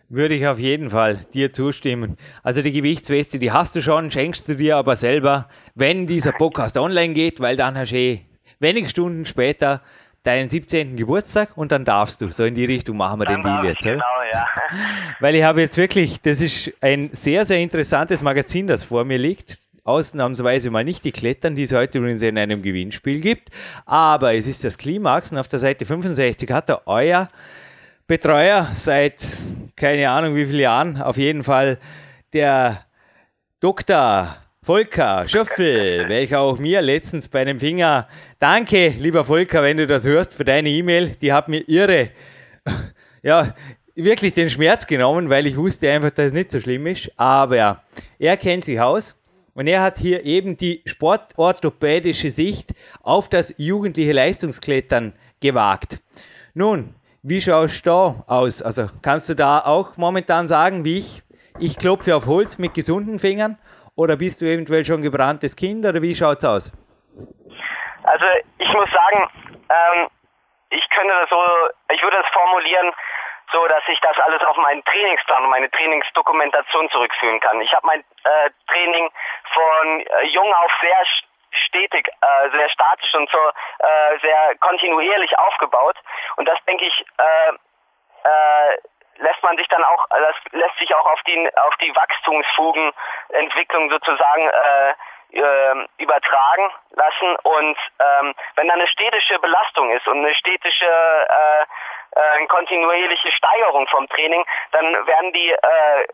Würde 0.09 0.35
ich 0.35 0.47
auf 0.47 0.59
jeden 0.59 0.91
Fall 0.91 1.27
dir 1.35 1.53
zustimmen. 1.53 2.17
Also 2.45 2.63
die 2.63 2.71
Gewichtsweste, 2.71 3.41
die 3.41 3.51
hast 3.51 3.75
du 3.75 3.83
schon, 3.83 4.11
schenkst 4.13 4.49
du 4.49 4.55
dir 4.55 4.77
aber 4.77 4.95
selber, 4.95 5.49
wenn 5.75 6.07
dieser 6.07 6.31
Podcast 6.31 6.79
online 6.79 7.13
geht, 7.13 7.41
weil 7.41 7.57
dann 7.57 7.77
hast 7.77 7.91
du 7.91 7.97
eh 7.97 8.21
wenige 8.61 8.89
Stunden 8.89 9.27
später 9.27 9.83
deinen 10.23 10.49
17. 10.49 10.97
Geburtstag 10.97 11.57
und 11.57 11.73
dann 11.73 11.85
darfst 11.85 12.21
du. 12.21 12.31
So 12.31 12.45
in 12.45 12.55
die 12.55 12.65
Richtung 12.65 12.97
machen 12.97 13.21
wir 13.21 13.27
dann 13.27 13.43
den 13.43 13.43
Deal 13.43 13.65
jetzt. 13.67 13.83
Genau, 13.83 14.05
ja. 14.33 14.47
Weil 15.21 15.35
ich 15.37 15.43
habe 15.45 15.61
jetzt 15.61 15.77
wirklich, 15.77 16.21
das 16.21 16.41
ist 16.41 16.73
ein 16.81 17.11
sehr, 17.13 17.45
sehr 17.45 17.59
interessantes 17.59 18.23
Magazin, 18.23 18.67
das 18.67 18.85
vor 18.85 19.05
mir 19.05 19.19
liegt 19.19 19.61
ausnahmsweise 19.87 20.71
mal 20.71 20.85
nicht 20.85 21.05
die 21.05 21.13
Klettern, 21.13 21.55
die 21.55 21.63
es 21.63 21.73
heute 21.73 21.99
übrigens 21.99 22.23
in 22.23 22.39
einem 22.39 22.63
Gewinnspiel 22.63 23.21
gibt. 23.21 23.51
Aber 23.85 24.35
es 24.35 24.47
ist 24.47 24.65
das 24.65 24.79
Klimax 24.79 25.33
und 25.33 25.39
auf 25.39 25.49
der 25.49 25.59
Seite 25.59 25.85
65 25.85 26.51
hat 26.51 26.69
er 26.71 26.83
euer 26.87 27.29
Betreuer 28.07 28.71
seit 28.75 29.25
keine 29.77 30.09
Ahnung 30.11 30.35
wie 30.35 30.47
vielen 30.47 30.61
Jahren, 30.61 31.01
auf 31.01 31.19
jeden 31.19 31.45
Fall 31.45 31.79
der 32.33 32.85
Dr. 33.61 34.37
Volker 34.63 35.29
Schöffel, 35.29 36.09
welcher 36.09 36.41
auch 36.41 36.59
mir 36.59 36.81
letztens 36.83 37.29
bei 37.29 37.43
einem 37.43 37.61
Finger, 37.61 38.09
danke, 38.39 38.89
lieber 38.99 39.25
Volker, 39.25 39.63
wenn 39.63 39.77
du 39.77 39.87
das 39.87 40.07
hörst, 40.07 40.33
für 40.33 40.45
deine 40.45 40.71
E-Mail, 40.71 41.17
die 41.21 41.33
hat 41.33 41.49
mir 41.49 41.69
irre, 41.69 42.11
ja, 43.23 43.55
wirklich 43.95 44.35
den 44.35 44.51
Schmerz 44.51 44.87
genommen, 44.87 45.31
weil 45.31 45.47
ich 45.47 45.57
wusste 45.57 45.91
einfach, 45.91 46.11
dass 46.11 46.27
es 46.27 46.33
nicht 46.33 46.51
so 46.51 46.59
schlimm 46.59 46.87
ist, 46.87 47.11
aber 47.17 47.83
er 48.19 48.37
kennt 48.37 48.65
sich 48.65 48.81
aus 48.81 49.15
und 49.57 49.67
er 49.67 49.81
hat 49.83 49.97
hier 49.99 50.25
eben 50.25 50.57
die 50.57 50.83
sportorthopädische 50.87 52.31
Sicht 52.31 52.71
auf 53.03 53.29
das 53.29 53.55
jugendliche 53.57 54.13
Leistungsklettern 54.13 55.15
gewagt. 55.41 55.99
Nun, 56.55 56.95
wie 57.23 57.41
schaust 57.41 57.85
du 57.87 57.91
da 57.91 58.25
aus? 58.29 58.63
Also 58.63 58.87
kannst 59.03 59.31
du 59.31 59.35
da 59.35 59.61
auch 59.61 59.97
momentan 59.97 60.47
sagen, 60.47 60.85
wie 60.85 60.99
ich, 60.99 61.23
ich 61.59 61.79
klopfe 61.79 62.15
auf 62.15 62.27
Holz 62.27 62.59
mit 62.59 62.75
gesunden 62.75 63.19
Fingern? 63.19 63.59
Oder 63.97 64.17
bist 64.17 64.43
du 64.43 64.45
eventuell 64.45 64.85
schon 64.85 65.01
gebranntes 65.01 65.57
Kind 65.57 65.87
oder 65.87 66.03
wie 66.03 66.15
schaut 66.15 66.39
es 66.39 66.45
aus? 66.45 66.73
Also 68.03 68.27
ich 68.59 68.69
muss 68.69 68.91
sagen, 68.91 69.27
ähm, 69.71 70.09
ich 70.69 70.87
könnte 70.91 71.15
das 71.19 71.31
so, 71.31 71.43
ich 71.95 72.03
würde 72.03 72.19
das 72.19 72.31
formulieren, 72.31 72.93
so 73.53 73.67
dass 73.69 73.83
ich 73.89 73.99
das 74.01 74.17
alles 74.19 74.43
auf 74.43 74.57
meinen 74.57 74.85
Trainingsplan 74.85 75.45
und 75.45 75.51
meine 75.51 75.71
Trainingsdokumentation 75.71 76.91
zurückführen 76.91 77.41
kann. 77.41 77.61
Ich 77.61 77.73
habe 77.73 77.87
mein 77.87 78.01
äh, 78.01 78.51
Training 78.67 79.09
von 79.57 80.01
äh, 80.01 80.27
jung 80.27 80.53
auf 80.53 80.73
sehr 80.83 81.03
stetig, 81.51 82.09
äh, 82.09 82.51
sehr 82.51 82.69
statisch 82.69 83.15
und 83.15 83.31
so 83.31 83.39
äh, 83.39 84.19
sehr 84.21 84.55
kontinuierlich 84.61 85.37
aufgebaut. 85.39 85.97
Und 86.37 86.47
das 86.47 86.59
denke 86.67 86.85
ich, 86.85 87.05
äh, 87.19 87.53
äh, 88.29 88.77
lässt 89.19 89.43
man 89.43 89.57
sich 89.57 89.67
dann 89.69 89.83
auch, 89.85 90.07
das 90.11 90.37
lässt 90.53 90.77
sich 90.79 90.95
auch 90.95 91.07
auf 91.07 91.23
die, 91.27 91.51
auf 91.57 91.75
die 91.77 91.95
Wachstumsfugenentwicklung 91.95 93.91
sozusagen 93.91 94.51
äh, 94.51 94.95
äh, 95.33 95.87
übertragen 95.99 96.71
lassen. 96.91 97.37
Und 97.43 97.79
ähm, 97.99 98.35
wenn 98.57 98.69
da 98.69 98.75
eine 98.75 98.89
städtische 98.89 99.39
Belastung 99.39 99.91
ist 99.91 100.07
und 100.07 100.19
eine 100.19 100.35
städtische 100.35 100.87
äh, 100.87 101.65
äh, 102.17 102.47
kontinuierliche 102.47 103.33
Steigerung 103.33 103.87
vom 103.89 104.09
Training, 104.09 104.45
dann 104.73 105.07
werden 105.07 105.33
die 105.33 105.51
äh, 105.51 106.07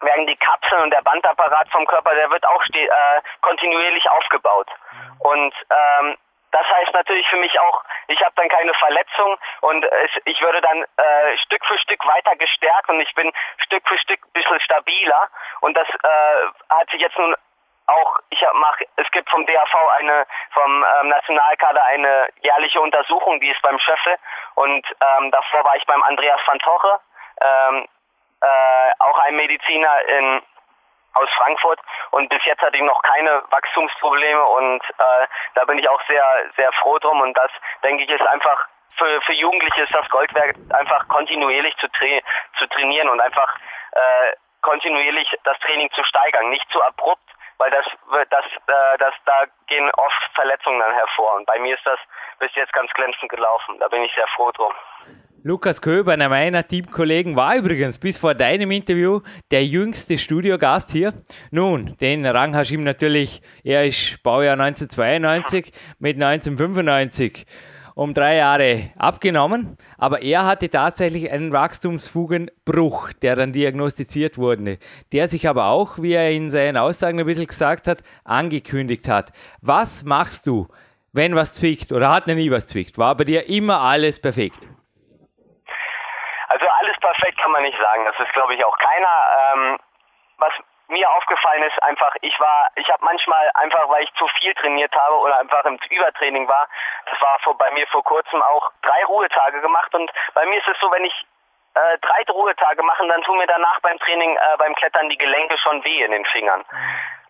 werden 0.00 0.26
die 0.26 0.36
Kapseln 0.36 0.82
und 0.82 0.90
der 0.90 1.02
Bandapparat 1.02 1.68
vom 1.70 1.86
Körper, 1.86 2.14
der 2.14 2.30
wird 2.30 2.46
auch 2.46 2.62
äh, 2.72 2.88
kontinuierlich 3.40 4.08
aufgebaut. 4.10 4.68
Und 5.20 5.54
ähm, 5.70 6.16
das 6.50 6.66
heißt 6.66 6.94
natürlich 6.94 7.28
für 7.28 7.36
mich 7.36 7.58
auch, 7.60 7.84
ich 8.06 8.20
habe 8.22 8.32
dann 8.36 8.48
keine 8.48 8.72
Verletzung 8.74 9.36
und 9.60 9.84
es, 9.84 10.10
ich 10.24 10.40
würde 10.40 10.60
dann 10.60 10.82
äh, 10.82 11.36
Stück 11.38 11.64
für 11.66 11.78
Stück 11.78 12.06
weiter 12.06 12.36
gestärkt 12.36 12.88
und 12.88 13.00
ich 13.00 13.14
bin 13.14 13.30
Stück 13.58 13.86
für 13.86 13.98
Stück 13.98 14.20
ein 14.24 14.32
bisschen 14.32 14.60
stabiler. 14.60 15.28
Und 15.60 15.76
das 15.76 15.88
äh, 15.88 16.46
hat 16.70 16.88
sich 16.90 17.00
jetzt 17.00 17.18
nun 17.18 17.34
auch, 17.86 18.18
ich 18.30 18.44
mache, 18.54 18.84
es 18.96 19.10
gibt 19.12 19.28
vom 19.30 19.46
DAV 19.46 19.74
eine, 19.98 20.26
vom 20.52 20.84
ähm, 21.00 21.08
Nationalkader 21.08 21.84
eine 21.84 22.28
jährliche 22.42 22.80
Untersuchung, 22.80 23.40
die 23.40 23.48
ist 23.48 23.62
beim 23.62 23.78
Schöffel 23.78 24.16
und 24.54 24.86
ähm, 25.00 25.30
davor 25.30 25.64
war 25.64 25.76
ich 25.76 25.86
beim 25.86 26.02
Andreas 26.02 26.40
van 26.46 26.58
Torre, 26.58 27.00
ähm, 27.40 27.88
äh, 28.40 28.90
auch 28.98 29.18
ein 29.20 29.36
Mediziner 29.36 30.00
in 30.08 30.42
aus 31.14 31.28
Frankfurt 31.36 31.80
und 32.12 32.28
bis 32.28 32.44
jetzt 32.44 32.62
hatte 32.62 32.76
ich 32.76 32.82
noch 32.82 33.02
keine 33.02 33.42
Wachstumsprobleme 33.50 34.44
und 34.44 34.82
äh, 34.98 35.26
da 35.54 35.64
bin 35.64 35.78
ich 35.78 35.88
auch 35.88 36.00
sehr, 36.06 36.24
sehr 36.56 36.70
froh 36.72 36.98
drum 36.98 37.20
und 37.20 37.36
das, 37.36 37.50
denke 37.82 38.04
ich, 38.04 38.10
ist 38.10 38.26
einfach 38.28 38.68
für, 38.96 39.20
für 39.22 39.32
Jugendliche 39.32 39.82
ist 39.82 39.94
das 39.94 40.08
Gold 40.10 40.32
wert, 40.34 40.56
einfach 40.72 41.08
kontinuierlich 41.08 41.74
zu, 41.76 41.88
tra 41.88 42.20
zu 42.58 42.66
trainieren 42.68 43.08
und 43.08 43.20
einfach 43.20 43.56
äh, 43.92 44.36
kontinuierlich 44.62 45.28
das 45.44 45.58
Training 45.60 45.90
zu 45.92 46.02
steigern, 46.04 46.50
nicht 46.50 46.68
zu 46.70 46.82
abrupt, 46.82 47.22
weil 47.58 47.70
das, 47.70 47.86
das, 48.30 48.44
äh, 48.44 48.98
das, 48.98 49.14
da 49.24 49.44
gehen 49.66 49.90
oft 49.92 50.30
Verletzungen 50.34 50.80
dann 50.80 50.94
hervor. 50.94 51.34
Und 51.36 51.46
bei 51.46 51.58
mir 51.58 51.74
ist 51.74 51.86
das 51.86 51.98
bis 52.38 52.54
jetzt 52.54 52.72
ganz 52.72 52.92
glänzend 52.92 53.30
gelaufen. 53.30 53.78
Da 53.78 53.88
bin 53.88 54.02
ich 54.02 54.12
sehr 54.14 54.26
froh 54.28 54.50
drum. 54.52 54.74
Lukas 55.48 55.80
Köber, 55.80 56.12
einer 56.12 56.28
meiner 56.28 56.68
Teamkollegen, 56.68 57.34
war 57.34 57.56
übrigens 57.56 57.96
bis 57.96 58.18
vor 58.18 58.34
deinem 58.34 58.70
Interview 58.70 59.22
der 59.50 59.64
jüngste 59.64 60.18
Studiogast 60.18 60.92
hier. 60.92 61.14
Nun, 61.50 61.96
den 62.02 62.26
Rang 62.26 62.54
hast 62.54 62.68
du 62.68 62.74
ihm 62.74 62.84
natürlich, 62.84 63.40
er 63.64 63.86
ist 63.86 64.22
Baujahr 64.22 64.60
1992 64.60 65.72
mit 66.00 66.16
1995 66.22 67.46
um 67.94 68.12
drei 68.12 68.36
Jahre 68.36 68.90
abgenommen, 68.98 69.78
aber 69.96 70.20
er 70.20 70.44
hatte 70.44 70.68
tatsächlich 70.68 71.30
einen 71.30 71.50
Wachstumsfugenbruch, 71.50 73.14
der 73.14 73.34
dann 73.34 73.54
diagnostiziert 73.54 74.36
wurde, 74.36 74.76
der 75.12 75.28
sich 75.28 75.48
aber 75.48 75.68
auch, 75.68 75.96
wie 75.96 76.12
er 76.12 76.30
in 76.30 76.50
seinen 76.50 76.76
Aussagen 76.76 77.20
ein 77.20 77.26
bisschen 77.26 77.46
gesagt 77.46 77.88
hat, 77.88 78.02
angekündigt 78.22 79.08
hat. 79.08 79.32
Was 79.62 80.04
machst 80.04 80.46
du, 80.46 80.68
wenn 81.14 81.34
was 81.34 81.54
zwickt 81.54 81.90
oder 81.90 82.10
hat 82.10 82.26
noch 82.26 82.34
nie 82.34 82.50
was 82.50 82.66
zwickt? 82.66 82.98
War 82.98 83.16
bei 83.16 83.24
dir 83.24 83.48
immer 83.48 83.80
alles 83.80 84.20
perfekt? 84.20 84.68
Kann 87.48 87.54
man 87.54 87.62
nicht 87.62 87.80
sagen. 87.80 88.04
Das 88.04 88.14
ist, 88.20 88.30
glaube 88.34 88.54
ich, 88.54 88.62
auch 88.62 88.76
keiner. 88.76 89.08
Ähm, 89.40 89.78
was 90.36 90.52
mir 90.88 91.10
aufgefallen 91.10 91.62
ist 91.62 91.82
einfach, 91.82 92.14
ich 92.20 92.38
war, 92.38 92.68
ich 92.74 92.86
habe 92.90 93.02
manchmal 93.02 93.50
einfach, 93.54 93.88
weil 93.88 94.04
ich 94.04 94.12
zu 94.18 94.28
viel 94.38 94.52
trainiert 94.52 94.94
habe 94.94 95.14
oder 95.16 95.38
einfach 95.38 95.64
im 95.64 95.78
Übertraining 95.88 96.46
war, 96.46 96.68
das 97.10 97.18
war 97.22 97.38
vor, 97.38 97.56
bei 97.56 97.70
mir 97.70 97.86
vor 97.86 98.04
kurzem 98.04 98.42
auch 98.42 98.70
drei 98.82 99.02
Ruhetage 99.06 99.62
gemacht 99.62 99.94
und 99.94 100.10
bei 100.34 100.44
mir 100.44 100.58
ist 100.58 100.68
es 100.68 100.78
so, 100.78 100.92
wenn 100.92 101.06
ich 101.06 101.26
äh, 101.72 101.96
drei 102.02 102.22
Ruhetage 102.30 102.82
mache, 102.82 103.08
dann 103.08 103.22
tun 103.22 103.38
mir 103.38 103.46
danach 103.46 103.80
beim 103.80 103.98
Training, 103.98 104.36
äh, 104.36 104.56
beim 104.58 104.74
Klettern 104.74 105.08
die 105.08 105.16
Gelenke 105.16 105.56
schon 105.56 105.82
weh 105.84 106.02
in 106.02 106.12
den 106.12 106.26
Fingern. 106.26 106.66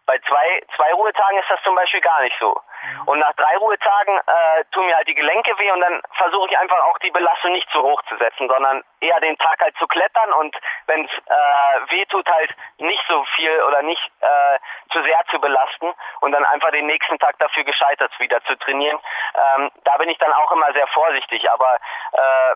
Mhm. 0.09 0.13
Bei 0.13 0.19
zwei, 0.21 0.63
zwei 0.77 0.93
Ruhetagen 0.93 1.39
ist 1.39 1.51
das 1.51 1.63
zum 1.63 1.75
Beispiel 1.75 2.01
gar 2.01 2.21
nicht 2.23 2.37
so. 2.41 2.61
Und 3.07 3.19
nach 3.19 3.33
drei 3.35 3.57
Ruhetagen 3.57 4.17
äh, 4.19 4.65
tun 4.73 4.87
mir 4.87 4.97
halt 4.97 5.09
die 5.09 5.15
Gelenke 5.15 5.53
weh 5.59 5.71
und 5.73 5.81
dann 5.81 6.01
versuche 6.17 6.49
ich 6.51 6.59
einfach 6.59 6.83
auch 6.85 6.99
die 6.99 7.11
Belastung 7.11 7.53
nicht 7.53 7.69
zu 7.71 7.83
hoch 7.83 8.01
zu 8.09 8.17
setzen, 8.17 8.49
sondern 8.49 8.83
eher 9.01 9.21
den 9.21 9.37
Tag 9.39 9.61
halt 9.61 9.77
zu 9.79 9.87
klettern 9.87 10.33
und 10.33 10.57
wenn 10.87 11.05
es 11.05 11.11
äh, 11.11 11.93
weh 11.93 12.05
tut, 12.07 12.29
halt 12.29 12.55
nicht 12.79 13.03
so 13.09 13.25
viel 13.37 13.63
oder 13.63 13.83
nicht 13.83 14.03
äh, 14.21 14.59
zu 14.93 15.03
sehr 15.03 15.21
zu 15.31 15.41
belasten 15.41 15.93
und 16.21 16.33
dann 16.33 16.45
einfach 16.47 16.71
den 16.71 16.87
nächsten 16.87 17.19
Tag 17.19 17.39
dafür 17.39 17.65
gescheitert 17.65 18.13
wieder 18.19 18.43
zu 18.45 18.57
trainieren. 18.57 18.99
Ähm, 19.35 19.71
da 19.85 19.97
bin 19.99 20.09
ich 20.09 20.19
dann 20.19 20.33
auch 20.33 20.51
immer 20.53 20.73
sehr 20.73 20.87
vorsichtig, 20.89 21.51
aber 21.51 21.77
äh, 22.13 22.55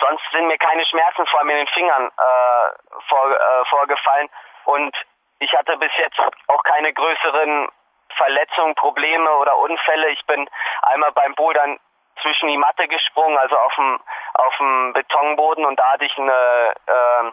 sonst 0.00 0.22
sind 0.32 0.46
mir 0.48 0.58
keine 0.58 0.84
Schmerzen 0.84 1.26
vor 1.26 1.40
allem 1.40 1.50
in 1.50 1.56
den 1.58 1.68
Fingern 1.68 2.08
äh, 2.08 3.00
vor, 3.08 3.30
äh, 3.30 3.64
vorgefallen 3.66 4.28
und 4.64 4.94
ich 5.40 5.52
hatte 5.54 5.76
bis 5.76 5.92
jetzt 5.98 6.18
auch 6.46 6.62
keine 6.64 6.92
größeren 6.92 7.68
Verletzungen, 8.16 8.74
Probleme 8.74 9.30
oder 9.36 9.56
Unfälle. 9.58 10.08
Ich 10.10 10.24
bin 10.26 10.48
einmal 10.82 11.12
beim 11.12 11.34
Bouldern 11.34 11.78
zwischen 12.22 12.48
die 12.48 12.56
Matte 12.56 12.88
gesprungen, 12.88 13.38
also 13.38 13.56
auf 13.56 13.74
dem, 13.76 14.00
auf 14.34 14.56
dem 14.58 14.92
Betonboden 14.92 15.64
und 15.64 15.78
da 15.78 15.92
hatte 15.92 16.04
ich 16.04 16.18
eine, 16.18 16.72
äh, 16.86 17.30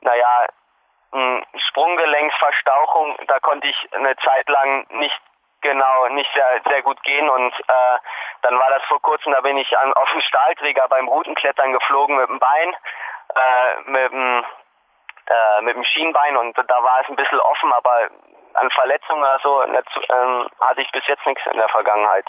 naja, 0.00 0.46
eine 1.12 1.42
Sprunggelenksverstauchung. 1.68 3.18
Da 3.26 3.40
konnte 3.40 3.68
ich 3.68 3.88
eine 3.92 4.16
Zeit 4.16 4.48
lang 4.48 4.86
nicht 4.90 5.20
genau, 5.60 6.08
nicht 6.08 6.30
sehr, 6.34 6.62
sehr 6.66 6.82
gut 6.82 7.02
gehen 7.02 7.28
und 7.28 7.52
äh, 7.52 7.98
dann 8.42 8.58
war 8.58 8.70
das 8.70 8.82
vor 8.84 9.02
kurzem, 9.02 9.32
da 9.32 9.42
bin 9.42 9.58
ich 9.58 9.76
an, 9.76 9.92
auf 9.92 10.10
dem 10.12 10.22
Stahlträger 10.22 10.88
beim 10.88 11.08
Routenklettern 11.08 11.72
geflogen 11.72 12.16
mit 12.16 12.28
dem 12.28 12.38
Bein, 12.38 12.74
äh, 13.34 13.90
mit 13.90 14.12
dem 14.12 14.44
äh, 15.30 15.62
mit 15.62 15.76
dem 15.76 15.84
Schienbein 15.84 16.36
und 16.36 16.58
da 16.58 16.82
war 16.82 17.00
es 17.02 17.08
ein 17.08 17.16
bisschen 17.16 17.38
offen, 17.40 17.72
aber 17.72 18.10
an 18.54 18.70
Verletzungen 18.70 19.22
oder 19.22 19.38
so 19.42 19.62
ähm, 19.62 20.48
hatte 20.60 20.82
ich 20.82 20.90
bis 20.90 21.06
jetzt 21.06 21.24
nichts 21.24 21.42
in 21.50 21.56
der 21.56 21.68
Vergangenheit. 21.68 22.26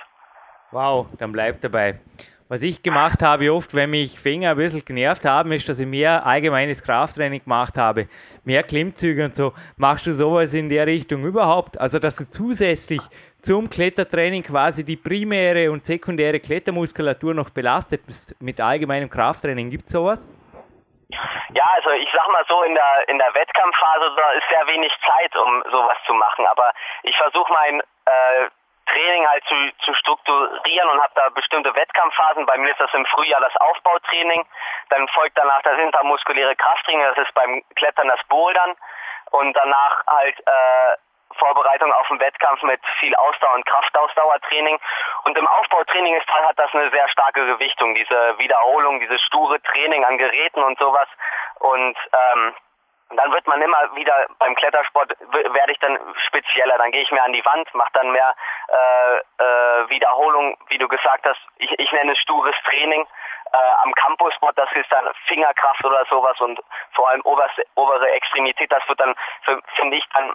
Wow, 0.72 1.08
dann 1.18 1.32
bleibt 1.32 1.64
dabei. 1.64 2.00
Was 2.48 2.62
ich 2.64 2.84
gemacht 2.84 3.22
habe 3.22 3.54
oft, 3.54 3.74
wenn 3.74 3.92
mich 3.92 4.20
Finger 4.20 4.52
ein 4.52 4.58
bisschen 4.58 4.84
genervt 4.84 5.24
haben, 5.24 5.54
ist, 5.54 5.70
dass 5.70 5.80
ich 5.80 5.88
mehr 5.88 6.26
allgemeines 6.26 6.84
Krafttraining 6.84 7.44
gemacht 7.44 7.78
habe. 7.78 8.10
Mehr 8.44 8.62
Klimmzüge 8.64 9.24
und 9.24 9.36
so. 9.36 9.54
Machst 9.78 10.06
du 10.06 10.12
sowas 10.12 10.54
in 10.54 10.68
der 10.68 10.86
Richtung 10.86 11.24
überhaupt? 11.24 11.80
Also, 11.80 11.98
dass 11.98 12.18
du 12.18 12.30
zusätzlich 12.30 13.02
zum 13.42 13.70
Klettertraining 13.70 14.44
quasi 14.44 14.84
die 14.84 14.98
primäre 14.98 15.72
und 15.72 15.86
sekundäre 15.86 16.42
Klettermuskulatur 16.42 17.34
noch 17.34 17.50
belastet 17.50 18.06
bist 18.06 18.36
mit 18.42 18.60
allgemeinem 18.60 19.10
Krafttraining. 19.10 19.70
Gibt 19.70 19.86
es 19.86 19.94
sowas? 19.94 20.28
Ja, 21.54 21.66
also 21.76 21.92
ich 21.92 22.10
sag 22.14 22.28
mal 22.30 22.46
so, 22.48 22.64
in 22.64 22.76
der 22.76 23.10
in 23.10 23.18
der 23.18 23.34
Wettkampfphase 23.34 24.14
da 24.16 24.32
ist 24.32 24.48
sehr 24.50 24.68
wenig 24.68 24.94
Zeit, 25.06 25.36
um 25.36 25.64
sowas 25.72 25.98
zu 26.06 26.14
machen. 26.14 26.46
Aber 26.48 26.72
ich 27.04 27.16
versuche 27.18 27.52
mein 27.52 27.82
äh, 27.82 28.50
Training 28.88 29.28
halt 29.28 29.44
zu, 29.46 29.56
zu 29.84 29.94
strukturieren 29.94 30.90
und 30.90 31.02
habe 31.02 31.14
da 31.16 31.30
bestimmte 31.30 31.74
Wettkampfphasen. 31.76 32.46
Bei 32.46 32.58
mir 32.58 32.72
ist 32.72 32.80
das 32.80 32.94
im 32.94 33.06
Frühjahr 33.06 33.42
das 33.42 33.56
Aufbautraining, 33.58 34.46
dann 34.90 35.08
folgt 35.10 35.38
danach 35.38 35.62
das 35.62 35.80
intermuskuläre 35.80 36.56
Krafttraining, 36.56 37.06
das 37.16 37.26
ist 37.26 37.34
beim 37.34 37.64
Klettern 37.76 38.08
das 38.08 38.20
Bouldern 38.28 38.76
und 39.32 39.54
danach 39.54 40.06
halt 40.08 40.40
äh, 40.40 40.98
Vorbereitung 41.38 41.92
auf 41.94 42.08
den 42.08 42.20
Wettkampf 42.20 42.62
mit 42.64 42.82
viel 43.00 43.16
Ausdauer 43.16 43.56
und 43.56 43.66
Kraftausdauertraining. 43.66 44.80
Und 45.24 45.38
im 45.38 45.48
Aufbautraining 45.48 46.16
ist, 46.16 46.28
hat 46.28 46.58
das 46.58 46.74
eine 46.74 46.90
sehr 46.92 47.08
starke 47.10 47.46
Gewichtung, 47.46 47.96
diese 47.96 48.38
Wiederholung, 48.38 49.00
dieses 49.00 49.22
sture 49.22 49.62
Training 49.62 50.04
an 50.06 50.18
Geräten 50.18 50.64
und 50.64 50.78
sowas. 50.80 51.08
Und 51.60 51.98
ähm, 52.14 52.56
dann 53.16 53.32
wird 53.32 53.46
man 53.48 53.62
immer 53.62 53.96
wieder 53.96 54.26
beim 54.40 54.56
Klettersport 54.56 55.16
werde 55.20 55.72
ich 55.72 55.80
dann 55.80 55.98
spezieller. 56.28 56.78
Dann 56.78 56.92
gehe 56.92 57.02
ich 57.02 57.12
mehr 57.12 57.24
an 57.24 57.34
die 57.34 57.46
Wand, 57.46 57.74
mache 57.76 57.92
dann 57.94 58.12
mehr 58.12 58.36
äh, 58.68 59.18
äh, 59.18 59.90
Wiederholung, 59.90 60.58
wie 60.70 60.78
du 60.78 60.88
gesagt 60.88 61.26
hast. 61.26 61.40
Ich, 61.58 61.72
ich 61.78 61.92
nenne 61.92 62.14
es 62.14 62.20
stures 62.20 62.56
Training. 62.66 63.06
Äh, 63.54 63.58
am 63.84 63.92
Campussport, 63.94 64.58
das 64.58 64.72
ist 64.74 64.90
dann 64.92 65.06
Fingerkraft 65.28 65.84
oder 65.84 66.06
sowas 66.10 66.40
und 66.40 66.62
vor 66.94 67.10
allem 67.10 67.22
oberste, 67.24 67.66
obere 67.76 68.10
Extremität, 68.12 68.72
das 68.72 68.88
wird 68.88 69.02
dann, 69.02 69.14
finde 69.76 69.98
ich, 69.98 70.06
dann 70.14 70.34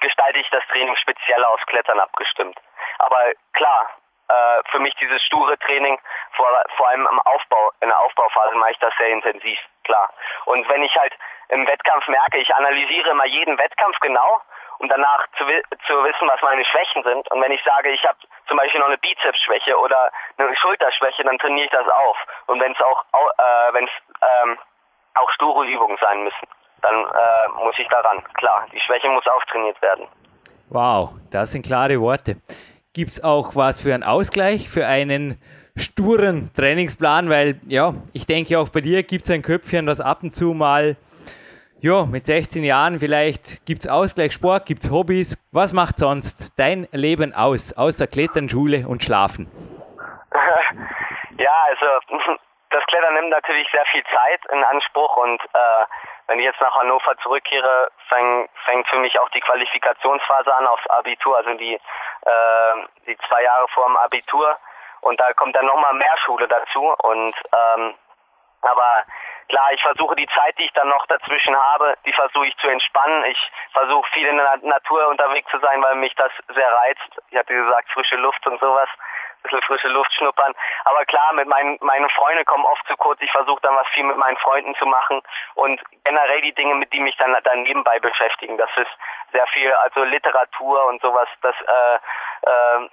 gestalte 0.00 0.38
ich 0.38 0.48
das 0.50 0.64
Training 0.68 0.96
speziell 0.96 1.44
aufs 1.44 1.66
Klettern 1.66 2.00
abgestimmt. 2.00 2.58
Aber 2.98 3.32
klar, 3.52 3.88
äh, 4.28 4.62
für 4.70 4.78
mich 4.78 4.94
dieses 4.96 5.22
sture 5.22 5.58
Training, 5.58 5.98
vor, 6.32 6.46
vor 6.76 6.88
allem 6.88 7.06
im 7.10 7.20
Aufbau, 7.20 7.72
in 7.80 7.88
der 7.88 7.98
Aufbauphase 7.98 8.54
mache 8.56 8.72
ich 8.72 8.78
das 8.78 8.92
sehr 8.98 9.08
intensiv, 9.08 9.58
klar. 9.84 10.12
Und 10.44 10.68
wenn 10.68 10.82
ich 10.82 10.94
halt 10.96 11.14
im 11.48 11.66
Wettkampf 11.66 12.06
merke, 12.08 12.38
ich 12.38 12.54
analysiere 12.54 13.10
immer 13.10 13.26
jeden 13.26 13.58
Wettkampf 13.58 13.98
genau, 14.00 14.42
um 14.78 14.88
danach 14.88 15.26
zu, 15.38 15.44
zu 15.86 16.04
wissen, 16.04 16.28
was 16.28 16.42
meine 16.42 16.64
Schwächen 16.66 17.02
sind. 17.02 17.30
Und 17.30 17.40
wenn 17.40 17.52
ich 17.52 17.62
sage, 17.64 17.90
ich 17.90 18.04
habe 18.04 18.18
zum 18.46 18.58
Beispiel 18.58 18.80
noch 18.80 18.88
eine 18.88 18.98
Bizepsschwäche 18.98 19.78
oder 19.78 20.12
eine 20.36 20.54
Schulterschwäche, 20.56 21.24
dann 21.24 21.38
trainiere 21.38 21.64
ich 21.64 21.72
das 21.72 21.88
auf. 21.88 22.18
Und 22.46 22.60
wenn 22.60 22.72
es 22.72 22.80
auch, 22.80 23.04
äh, 23.12 23.72
wenn 23.72 23.84
es 23.84 23.90
ähm, 24.42 24.58
auch 25.14 25.30
sture 25.32 25.66
Übungen 25.66 25.96
sein 26.00 26.22
müssen 26.22 26.48
dann 26.82 26.94
äh, 26.94 27.64
muss 27.64 27.74
ich 27.78 27.88
daran. 27.88 28.22
Klar, 28.34 28.66
die 28.72 28.80
Schwäche 28.80 29.08
muss 29.08 29.26
auftrainiert 29.26 29.80
werden. 29.82 30.06
Wow, 30.68 31.10
das 31.30 31.52
sind 31.52 31.64
klare 31.64 32.00
Worte. 32.00 32.36
Gibt 32.92 33.10
es 33.10 33.24
auch 33.24 33.56
was 33.56 33.80
für 33.80 33.94
einen 33.94 34.02
Ausgleich, 34.02 34.68
für 34.68 34.86
einen 34.86 35.40
sturen 35.76 36.50
Trainingsplan, 36.54 37.30
weil 37.30 37.60
ja, 37.66 37.94
ich 38.12 38.26
denke 38.26 38.58
auch 38.58 38.68
bei 38.68 38.80
dir 38.80 39.02
gibt 39.02 39.24
es 39.24 39.30
ein 39.30 39.42
Köpfchen, 39.42 39.86
das 39.86 40.00
ab 40.00 40.22
und 40.22 40.34
zu 40.34 40.52
mal, 40.52 40.96
ja, 41.80 42.04
mit 42.06 42.26
16 42.26 42.64
Jahren 42.64 42.98
vielleicht 42.98 43.64
gibt 43.64 43.82
es 43.82 43.88
Ausgleichssport, 43.88 44.66
gibt 44.66 44.84
es 44.84 44.90
Hobbys. 44.90 45.38
Was 45.52 45.72
macht 45.72 45.98
sonst 45.98 46.58
dein 46.58 46.88
Leben 46.90 47.32
aus, 47.32 47.72
außer 47.72 48.08
Klettern, 48.08 48.48
Schule 48.48 48.88
und 48.88 49.04
Schlafen? 49.04 49.48
ja, 51.38 51.54
also 51.68 51.86
das 52.70 52.84
Klettern 52.86 53.14
nimmt 53.14 53.30
natürlich 53.30 53.68
sehr 53.72 53.84
viel 53.92 54.02
Zeit 54.02 54.40
in 54.52 54.64
Anspruch 54.64 55.16
und 55.18 55.40
äh, 55.40 55.84
wenn 56.28 56.38
ich 56.38 56.44
jetzt 56.44 56.60
nach 56.60 56.74
Hannover 56.76 57.16
zurückkehre, 57.18 57.90
fäng, 58.08 58.48
fängt 58.64 58.86
für 58.88 58.98
mich 58.98 59.18
auch 59.18 59.28
die 59.30 59.40
Qualifikationsphase 59.40 60.54
an 60.54 60.66
aufs 60.66 60.86
Abitur, 60.88 61.36
also 61.36 61.54
die, 61.54 61.74
äh, 61.74 62.74
die 63.06 63.16
zwei 63.28 63.42
Jahre 63.42 63.66
vor 63.68 63.86
dem 63.86 63.96
Abitur. 63.96 64.58
Und 65.00 65.18
da 65.18 65.32
kommt 65.32 65.56
dann 65.56 65.66
nochmal 65.66 65.94
mehr 65.94 66.16
Schule 66.24 66.46
dazu. 66.46 66.94
Und 67.02 67.34
ähm, 67.52 67.94
aber 68.60 69.04
klar, 69.48 69.72
ich 69.72 69.80
versuche 69.82 70.16
die 70.16 70.28
Zeit, 70.34 70.58
die 70.58 70.64
ich 70.64 70.72
dann 70.72 70.88
noch 70.88 71.06
dazwischen 71.06 71.56
habe, 71.56 71.96
die 72.04 72.12
versuche 72.12 72.46
ich 72.46 72.56
zu 72.58 72.68
entspannen. 72.68 73.24
Ich 73.24 73.50
versuche 73.72 74.10
viel 74.12 74.26
in 74.26 74.36
der 74.36 74.58
Natur 74.62 75.08
unterwegs 75.08 75.50
zu 75.50 75.58
sein, 75.60 75.82
weil 75.82 75.94
mich 75.94 76.14
das 76.16 76.32
sehr 76.54 76.72
reizt. 76.72 77.22
Ich 77.30 77.38
hatte 77.38 77.54
gesagt, 77.54 77.90
frische 77.92 78.16
Luft 78.16 78.46
und 78.46 78.60
sowas 78.60 78.88
bisschen 79.42 79.62
frische 79.62 79.88
Luft 79.88 80.12
schnuppern. 80.14 80.54
Aber 80.84 81.04
klar, 81.06 81.32
mit 81.34 81.48
meinen, 81.48 81.78
meine 81.80 82.08
Freunde 82.10 82.44
kommen 82.44 82.64
oft 82.64 82.86
zu 82.86 82.96
kurz. 82.96 83.20
Ich 83.20 83.30
versuche 83.32 83.60
dann 83.62 83.76
was 83.76 83.86
viel 83.88 84.04
mit 84.04 84.16
meinen 84.16 84.36
Freunden 84.38 84.74
zu 84.76 84.86
machen 84.86 85.20
und 85.54 85.80
generell 86.04 86.40
die 86.42 86.54
Dinge, 86.54 86.74
mit 86.74 86.92
die 86.92 87.00
mich 87.00 87.16
dann, 87.16 87.36
dann 87.44 87.62
nebenbei 87.62 87.98
beschäftigen. 87.98 88.56
Das 88.56 88.70
ist 88.76 88.90
sehr 89.32 89.46
viel, 89.48 89.72
also 89.72 90.04
Literatur 90.04 90.86
und 90.86 91.00
sowas, 91.02 91.28
das, 91.42 91.54
äh, 91.60 91.94
äh, 91.96 92.88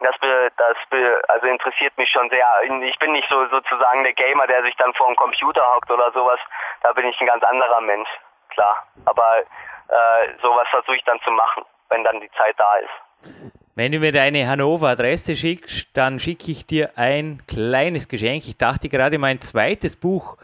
das, 0.00 0.18
be, 0.18 0.50
das 0.56 0.76
be, 0.90 1.22
also 1.28 1.46
interessiert 1.46 1.96
mich 1.96 2.10
schon 2.10 2.28
sehr. 2.30 2.46
Ich 2.82 2.98
bin 2.98 3.12
nicht 3.12 3.28
so 3.28 3.46
sozusagen 3.48 4.02
der 4.02 4.12
Gamer, 4.14 4.46
der 4.46 4.62
sich 4.64 4.76
dann 4.76 4.92
vor 4.94 5.06
dem 5.06 5.16
Computer 5.16 5.74
hockt 5.74 5.90
oder 5.90 6.10
sowas. 6.12 6.40
Da 6.82 6.92
bin 6.92 7.06
ich 7.06 7.20
ein 7.20 7.26
ganz 7.26 7.44
anderer 7.44 7.80
Mensch, 7.80 8.08
klar. 8.50 8.86
Aber 9.04 9.38
äh, 9.38 10.28
sowas 10.40 10.66
versuche 10.70 10.96
ich 10.96 11.04
dann 11.04 11.20
zu 11.20 11.30
machen, 11.30 11.64
wenn 11.90 12.04
dann 12.04 12.20
die 12.20 12.30
Zeit 12.32 12.58
da 12.58 12.76
ist. 12.76 13.61
Wenn 13.74 13.90
du 13.90 14.00
mir 14.00 14.12
deine 14.12 14.46
Hannover-Adresse 14.46 15.34
schickst, 15.34 15.86
dann 15.94 16.20
schicke 16.20 16.52
ich 16.52 16.66
dir 16.66 16.90
ein 16.96 17.40
kleines 17.46 18.06
Geschenk. 18.06 18.46
Ich 18.46 18.58
dachte 18.58 18.90
gerade 18.90 19.16
mein 19.16 19.40
zweites 19.40 19.96
Buch, 19.96 20.36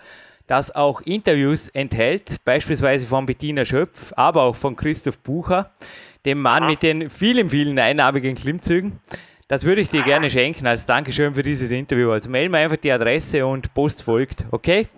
das 0.46 0.74
auch 0.74 1.02
Interviews 1.02 1.68
enthält, 1.68 2.42
beispielsweise 2.46 3.04
von 3.04 3.26
Bettina 3.26 3.66
Schöpf, 3.66 4.14
aber 4.16 4.44
auch 4.44 4.56
von 4.56 4.76
Christoph 4.76 5.18
Bucher, 5.18 5.72
dem 6.24 6.40
Mann 6.40 6.66
mit 6.66 6.82
den 6.82 7.10
vielen, 7.10 7.50
vielen 7.50 7.78
einnahmigen 7.78 8.34
Klimmzügen. 8.34 8.98
Das 9.46 9.64
würde 9.64 9.82
ich 9.82 9.90
dir 9.90 10.04
gerne 10.04 10.30
schenken 10.30 10.66
als 10.66 10.86
Dankeschön 10.86 11.34
für 11.34 11.42
dieses 11.42 11.70
Interview. 11.70 12.10
Also 12.10 12.30
melde 12.30 12.48
mir 12.48 12.58
einfach 12.58 12.78
die 12.78 12.90
Adresse 12.90 13.44
und 13.44 13.74
Post 13.74 14.04
folgt, 14.04 14.46
okay? 14.52 14.88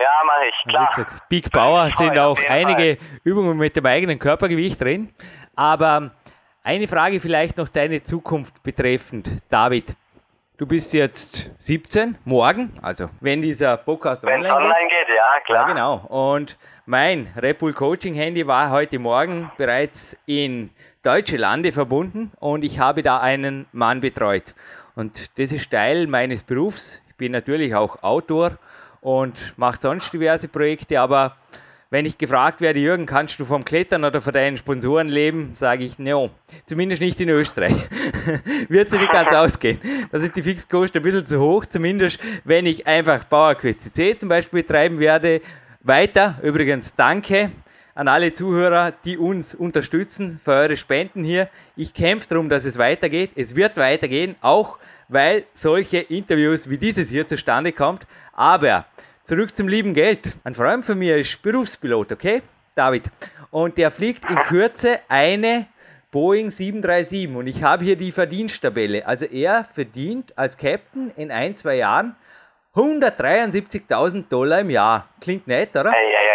Ja, 0.00 0.10
mache 0.26 0.48
ich, 0.48 0.68
klar. 0.68 1.20
Big 1.28 1.52
Bauer 1.52 1.88
sind 1.96 2.18
auch 2.18 2.38
einige. 2.48 2.98
Übungen 3.22 3.56
mit 3.56 3.76
dem 3.76 3.86
eigenen 3.86 4.18
Körpergewicht 4.18 4.80
drin. 4.80 5.10
Aber 5.54 6.10
eine 6.64 6.88
Frage 6.88 7.20
vielleicht 7.20 7.58
noch 7.58 7.68
deine 7.68 8.02
Zukunft 8.02 8.62
betreffend, 8.62 9.30
David. 9.50 9.94
Du 10.56 10.66
bist 10.66 10.94
jetzt 10.94 11.50
17, 11.58 12.16
morgen, 12.24 12.72
also 12.80 13.10
wenn 13.20 13.42
dieser 13.42 13.76
Podcast 13.76 14.24
online, 14.24 14.54
online 14.54 14.74
geht. 14.88 15.06
geht. 15.06 15.16
ja, 15.16 15.40
klar. 15.44 15.68
Ja, 15.68 15.74
genau. 15.74 15.96
Und 16.34 16.56
mein 16.86 17.28
Red 17.36 17.58
Bull 17.58 17.72
Coaching 17.72 18.14
Handy 18.14 18.46
war 18.46 18.70
heute 18.70 18.98
Morgen 18.98 19.50
bereits 19.58 20.16
in 20.26 20.70
deutsche 21.02 21.36
Lande 21.36 21.70
verbunden 21.72 22.32
und 22.40 22.64
ich 22.64 22.78
habe 22.78 23.02
da 23.02 23.20
einen 23.20 23.66
Mann 23.72 24.00
betreut. 24.00 24.54
Und 24.94 25.38
das 25.38 25.52
ist 25.52 25.70
Teil 25.70 26.06
meines 26.06 26.42
Berufs. 26.42 27.02
Ich 27.08 27.16
bin 27.16 27.32
natürlich 27.32 27.74
auch 27.74 28.02
Autor 28.02 28.58
und 29.02 29.58
mache 29.58 29.78
sonst 29.78 30.12
diverse 30.12 30.48
Projekte, 30.48 31.00
aber 31.00 31.36
wenn 31.90 32.06
ich 32.06 32.18
gefragt 32.18 32.60
werde, 32.60 32.80
Jürgen, 32.80 33.06
kannst 33.06 33.38
du 33.38 33.44
vom 33.44 33.64
Klettern 33.64 34.04
oder 34.04 34.20
von 34.20 34.32
deinen 34.32 34.56
Sponsoren 34.56 35.08
leben, 35.08 35.52
sage 35.54 35.84
ich, 35.84 35.98
no, 35.98 36.30
zumindest 36.66 37.00
nicht 37.00 37.20
in 37.20 37.28
Österreich. 37.28 37.74
Wird 38.68 38.90
sich 38.90 39.00
nicht 39.00 39.12
ganz 39.12 39.32
ausgehen. 39.32 39.78
Da 40.10 40.18
sind 40.20 40.34
die 40.34 40.42
Fixkosten 40.42 41.00
ein 41.00 41.04
bisschen 41.04 41.26
zu 41.26 41.40
hoch, 41.40 41.66
zumindest 41.66 42.18
wenn 42.44 42.66
ich 42.66 42.86
einfach 42.86 43.24
Bauerquest 43.24 43.82
CC 43.82 44.16
zum 44.18 44.28
Beispiel 44.28 44.62
betreiben 44.62 44.98
werde. 44.98 45.40
Weiter, 45.82 46.38
übrigens, 46.42 46.94
danke 46.94 47.50
an 47.94 48.08
alle 48.08 48.32
Zuhörer, 48.32 48.92
die 49.04 49.16
uns 49.16 49.54
unterstützen 49.54 50.40
für 50.42 50.52
eure 50.52 50.76
Spenden 50.76 51.22
hier. 51.22 51.48
Ich 51.76 51.94
kämpfe 51.94 52.28
darum, 52.28 52.48
dass 52.48 52.64
es 52.64 52.76
weitergeht. 52.76 53.30
Es 53.36 53.54
wird 53.54 53.76
weitergehen, 53.76 54.34
auch 54.40 54.78
weil 55.08 55.44
solche 55.54 55.98
Interviews 55.98 56.68
wie 56.68 56.78
dieses 56.78 57.08
hier 57.08 57.28
zustande 57.28 57.72
kommt. 57.72 58.06
Aber 58.32 58.86
Zurück 59.24 59.56
zum 59.56 59.68
lieben 59.68 59.94
Geld. 59.94 60.34
Ein 60.44 60.54
Freund 60.54 60.84
von 60.84 60.98
mir 60.98 61.16
ist 61.16 61.40
Berufspilot, 61.40 62.12
okay? 62.12 62.42
David. 62.74 63.04
Und 63.50 63.78
der 63.78 63.90
fliegt 63.90 64.28
in 64.28 64.36
Kürze 64.36 64.98
eine 65.08 65.64
Boeing 66.10 66.50
737 66.50 67.34
und 67.34 67.46
ich 67.46 67.62
habe 67.62 67.84
hier 67.84 67.96
die 67.96 68.12
Verdiensttabelle. 68.12 69.06
Also 69.06 69.24
er 69.24 69.64
verdient 69.72 70.36
als 70.36 70.58
Captain 70.58 71.10
in 71.16 71.30
ein, 71.30 71.56
zwei 71.56 71.76
Jahren 71.76 72.16
173.000 72.74 74.28
Dollar 74.28 74.60
im 74.60 74.68
Jahr. 74.68 75.08
Klingt 75.22 75.46
nett, 75.46 75.70
oder? 75.70 75.84
Ja, 75.84 75.92
ja, 75.92 76.34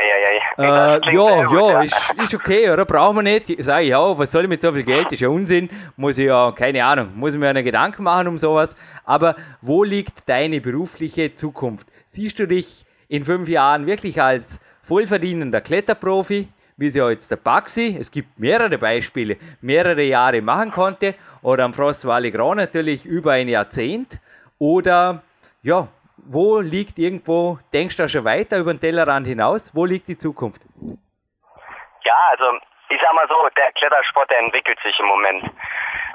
ja, 0.58 0.96
ja. 0.96 0.96
Äh, 0.96 1.14
ja, 1.14 1.54
ja, 1.54 1.82
ist, 1.84 1.96
ist 2.24 2.34
okay, 2.34 2.72
oder? 2.72 2.86
Brauchen 2.86 3.18
wir 3.18 3.22
nicht. 3.22 3.54
Sag 3.64 3.84
ich, 3.84 3.90
ja, 3.90 4.18
was 4.18 4.32
soll 4.32 4.46
ich 4.46 4.50
mit 4.50 4.64
so 4.64 4.72
viel 4.72 4.84
Geld? 4.84 5.12
Ist 5.12 5.20
ja 5.20 5.30
Unsinn. 5.30 5.70
Muss 5.96 6.18
ich 6.18 6.26
ja, 6.26 6.52
keine 6.54 6.84
Ahnung, 6.84 7.12
muss 7.16 7.36
ich 7.36 7.40
mir 7.40 7.50
einen 7.50 7.64
Gedanken 7.64 8.02
machen 8.02 8.28
um 8.28 8.40
sowas. 8.40 8.76
Aber 9.06 9.36
wo 9.62 9.84
liegt 9.84 10.28
deine 10.28 10.60
berufliche 10.60 11.36
Zukunft? 11.36 11.88
Siehst 12.12 12.40
du 12.40 12.48
dich 12.48 12.86
in 13.08 13.24
fünf 13.24 13.48
Jahren 13.48 13.86
wirklich 13.86 14.20
als 14.22 14.60
vollverdienender 14.82 15.62
Kletterprofi, 15.62 16.48
wie 16.78 16.88
es 16.88 16.96
ja 16.96 17.10
jetzt 17.10 17.30
der 17.30 17.36
Baxi, 17.36 17.96
es 18.00 18.10
gibt 18.10 18.40
mehrere 18.40 18.78
Beispiele, 18.80 19.38
mehrere 19.62 20.02
Jahre 20.02 20.42
machen 20.42 20.72
konnte, 20.72 21.14
oder 21.44 21.66
am 21.66 21.74
Frost 21.74 22.06
Valley 22.06 22.32
Grand 22.32 22.58
natürlich 22.58 23.06
über 23.06 23.34
ein 23.34 23.48
Jahrzehnt, 23.48 24.20
oder 24.58 25.22
ja, 25.62 25.88
wo 26.18 26.60
liegt 26.60 26.98
irgendwo, 26.98 27.60
denkst 27.74 27.98
du 27.98 28.10
schon 28.10 28.26
weiter 28.26 28.58
über 28.58 28.74
den 28.74 28.80
Tellerrand 28.80 29.28
hinaus, 29.28 29.70
wo 29.76 29.86
liegt 29.86 30.08
die 30.08 30.18
Zukunft? 30.18 30.62
Ja, 30.82 32.16
also 32.32 32.46
ich 32.90 33.00
sag 33.00 33.14
mal 33.14 33.28
so, 33.28 33.36
der 33.56 33.72
Klettersport, 33.74 34.32
der 34.32 34.40
entwickelt 34.40 34.80
sich 34.84 35.00
im 35.00 35.06
Moment. 35.06 35.44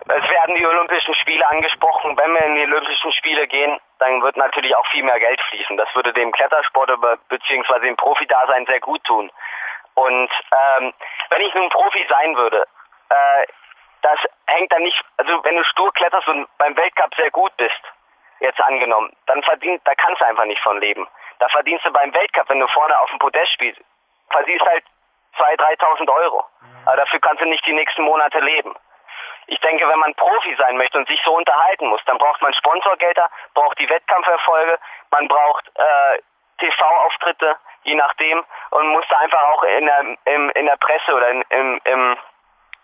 Es 0.06 0.30
werden 0.30 0.56
die 0.56 0.66
Olympischen 0.66 1.14
Spiele 1.14 1.48
angesprochen. 1.48 2.16
Wenn 2.16 2.32
wir 2.32 2.44
in 2.46 2.56
die 2.56 2.62
Olympischen 2.64 3.12
Spiele 3.12 3.46
gehen, 3.46 3.78
dann 4.04 4.22
wird 4.22 4.36
natürlich 4.36 4.74
auch 4.76 4.86
viel 4.88 5.02
mehr 5.02 5.18
Geld 5.18 5.40
fließen. 5.50 5.76
Das 5.76 5.88
würde 5.94 6.12
dem 6.12 6.32
Klettersport 6.32 6.90
bzw. 7.28 7.80
dem 7.80 7.96
Profi-Dasein 7.96 8.66
sehr 8.66 8.80
gut 8.80 9.02
tun. 9.04 9.30
Und 9.94 10.30
ähm, 10.52 10.92
wenn 11.30 11.42
ich 11.42 11.54
nun 11.54 11.68
Profi 11.70 12.04
sein 12.08 12.36
würde, 12.36 12.66
äh, 13.08 13.46
das 14.02 14.18
hängt 14.46 14.72
dann 14.72 14.82
nicht, 14.82 15.00
also 15.16 15.42
wenn 15.44 15.56
du 15.56 15.64
stur 15.64 15.92
kletterst 15.94 16.28
und 16.28 16.46
beim 16.58 16.76
Weltcup 16.76 17.14
sehr 17.16 17.30
gut 17.30 17.56
bist, 17.56 17.80
jetzt 18.40 18.60
angenommen, 18.60 19.16
dann 19.26 19.42
verdient, 19.42 19.80
da 19.84 19.94
kannst 19.94 20.20
du 20.20 20.26
einfach 20.26 20.44
nicht 20.44 20.60
von 20.62 20.78
leben. 20.80 21.06
Da 21.38 21.48
verdienst 21.48 21.86
du 21.86 21.92
beim 21.92 22.12
Weltcup, 22.12 22.48
wenn 22.50 22.60
du 22.60 22.66
vorne 22.68 22.98
auf 23.00 23.08
dem 23.10 23.18
Podest 23.18 23.52
spielst, 23.52 23.80
verdienst 24.30 24.66
halt 24.66 24.84
2.000, 25.38 25.80
3.000 25.80 26.12
Euro. 26.12 26.44
Aber 26.84 26.96
dafür 26.96 27.20
kannst 27.20 27.42
du 27.42 27.48
nicht 27.48 27.64
die 27.66 27.72
nächsten 27.72 28.02
Monate 28.02 28.40
leben. 28.40 28.74
Ich 29.46 29.60
denke, 29.60 29.88
wenn 29.88 29.98
man 29.98 30.14
Profi 30.14 30.56
sein 30.58 30.76
möchte 30.76 30.98
und 30.98 31.08
sich 31.08 31.20
so 31.24 31.34
unterhalten 31.34 31.86
muss, 31.88 32.00
dann 32.06 32.18
braucht 32.18 32.40
man 32.42 32.54
Sponsorgelder, 32.54 33.28
braucht 33.54 33.78
die 33.78 33.88
Wettkampferfolge, 33.88 34.78
man 35.10 35.28
braucht 35.28 35.70
äh, 35.74 36.18
TV-Auftritte, 36.58 37.56
je 37.82 37.94
nachdem, 37.94 38.44
und 38.70 38.88
muss 38.88 39.04
da 39.08 39.18
einfach 39.18 39.42
auch 39.42 39.62
in 39.64 39.86
der, 39.86 40.04
im, 40.24 40.50
in 40.50 40.66
der 40.66 40.76
Presse 40.76 41.14
oder 41.14 41.28
in, 41.28 41.42
im, 41.50 41.80
im, 41.84 42.16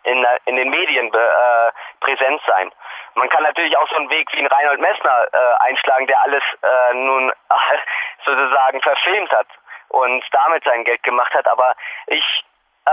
in, 0.05 0.23
der, 0.23 0.39
in 0.47 0.57
den 0.57 0.71
Medien 0.71 1.13
äh, 1.13 1.73
präsent 2.01 2.41
sein. 2.47 2.71
Man 3.15 3.29
kann 3.29 3.43
natürlich 3.43 3.77
auch 3.77 3.89
so 3.89 3.97
einen 3.97 4.11
Weg 4.11 4.33
wie 4.33 4.39
ein 4.39 4.47
Reinhold 4.47 4.81
Messner 4.81 5.27
äh, 5.33 5.65
einschlagen, 5.65 6.07
der 6.07 6.21
alles 6.23 6.43
äh, 6.63 6.95
nun 6.95 7.33
sozusagen 8.25 8.81
verfilmt 8.83 9.33
hat 9.33 9.49
und 9.89 10.25
damit 10.33 10.65
sein 10.65 10.85
Geld 10.85 11.03
gemacht 11.03 11.35
hat. 11.35 11.47
Aber 11.49 11.75
ich, 12.07 12.45
äh, 12.87 12.91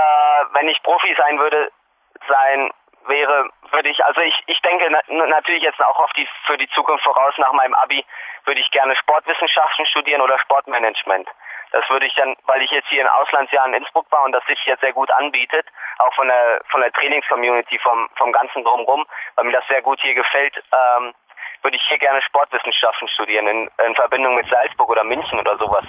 wenn 0.54 0.68
ich 0.68 0.82
Profi 0.84 1.16
sein 1.18 1.40
würde, 1.40 1.72
sein 2.28 2.72
wäre, 3.08 3.50
würde 3.72 3.90
ich, 3.90 4.04
also 4.04 4.22
ich, 4.22 4.36
ich 4.48 4.62
denke 4.62 4.90
natürlich 5.08 5.64
jetzt 5.64 5.82
auch 5.82 6.00
auf 6.00 6.12
die, 6.14 6.28
für 6.46 6.58
die 6.58 6.70
Zukunft 6.70 7.04
voraus 7.04 7.34
nach 7.38 7.52
meinem 7.54 7.74
Abi, 7.74 8.06
würde 8.46 8.62
ich 8.62 8.72
gerne 8.72 8.96
Sportwissenschaften 8.96 9.86
studieren 9.86 10.22
oder 10.22 10.40
Sportmanagement. 10.40 11.28
Das 11.72 11.90
würde 11.90 12.06
ich 12.06 12.16
dann, 12.16 12.36
weil 12.46 12.62
ich 12.62 12.72
jetzt 12.72 12.88
hier 12.88 13.02
in 13.02 13.08
Auslandsjahren 13.08 13.74
in 13.74 13.82
Innsbruck 13.82 14.10
war 14.12 14.24
und 14.24 14.32
das 14.32 14.46
sich 14.46 14.60
jetzt 14.66 14.82
sehr 14.82 14.94
gut 14.94 15.12
anbietet, 15.12 15.66
auch 15.98 16.14
von 16.14 16.28
der, 16.28 16.62
von 16.70 16.82
der 16.82 16.92
Trainingscommunity, 16.94 17.78
vom, 17.80 18.10
vom 18.16 18.32
ganzen 18.32 18.64
Drumherum, 18.64 19.06
weil 19.36 19.46
mir 19.46 19.52
das 19.52 19.68
sehr 19.68 19.82
gut 19.82 20.00
hier 20.02 20.16
gefällt, 20.16 20.56
ähm, 20.72 21.14
würde 21.64 21.76
ich 21.76 21.84
hier 21.84 21.98
gerne 21.98 22.22
Sportwissenschaften 22.22 23.08
studieren, 23.10 23.48
in, 23.48 23.70
in 23.86 23.96
Verbindung 23.96 24.36
mit 24.36 24.48
Salzburg 24.50 24.90
oder 24.90 25.04
München 25.04 25.40
oder 25.40 25.58
sowas. 25.58 25.84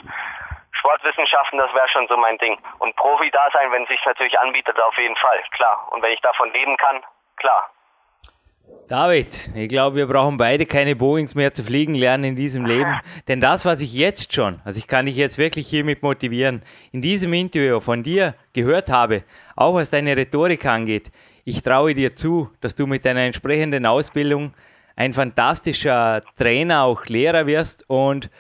Sportwissenschaften, 0.79 1.59
das 1.59 1.73
wäre 1.75 1.89
schon 1.89 2.07
so 2.09 2.17
mein 2.17 2.39
Ding. 2.39 2.59
Und 2.79 2.95
Profi 2.97 3.31
da 3.31 3.49
sein, 3.53 3.71
wenn 3.73 3.83
es 3.83 3.89
sich 3.89 4.01
natürlich 4.05 4.39
anbietet, 4.39 4.81
auf 4.81 4.97
jeden 4.99 5.17
Fall, 5.17 5.39
klar. 5.51 5.89
Und 5.93 6.03
wenn 6.03 6.13
ich 6.13 6.21
davon 6.21 6.53
leben 6.53 6.77
kann, 6.77 7.03
klar. 7.37 7.71
David, 8.89 9.51
ich 9.55 9.69
glaube, 9.69 9.97
wir 9.97 10.07
brauchen 10.07 10.37
beide 10.37 10.65
keine 10.67 10.97
Boeings 10.97 11.35
mehr 11.35 11.53
zu 11.53 11.63
fliegen 11.63 11.95
lernen 11.95 12.25
in 12.25 12.37
diesem 12.37 12.65
Leben. 12.65 13.01
Denn 13.29 13.41
das, 13.41 13.65
was 13.65 13.81
ich 13.81 13.93
jetzt 13.93 14.33
schon, 14.33 14.61
also 14.65 14.79
ich 14.79 14.87
kann 14.87 15.07
dich 15.07 15.17
jetzt 15.17 15.37
wirklich 15.37 15.69
hiermit 15.69 16.03
motivieren, 16.03 16.63
in 16.93 17.03
diesem 17.03 17.33
Interview 17.33 17.81
von 17.81 18.03
dir 18.03 18.35
gehört 18.55 18.91
habe, 18.91 19.25
auch 19.57 19.75
was 19.75 19.91
deine 19.91 20.17
Rhetorik 20.17 20.65
angeht, 20.65 21.11
ich 21.45 21.63
traue 21.63 21.95
dir 21.95 22.15
zu, 22.15 22.51
dass 22.61 22.75
du 22.75 22.87
mit 22.87 23.05
deiner 23.05 23.23
entsprechenden 23.23 23.87
Ausbildung 23.87 24.55
ein 24.97 25.15
fantastischer 25.15 26.23
Trainer, 26.37 26.83
auch 26.83 27.07
Lehrer 27.07 27.47
wirst 27.47 27.89
und 27.89 28.31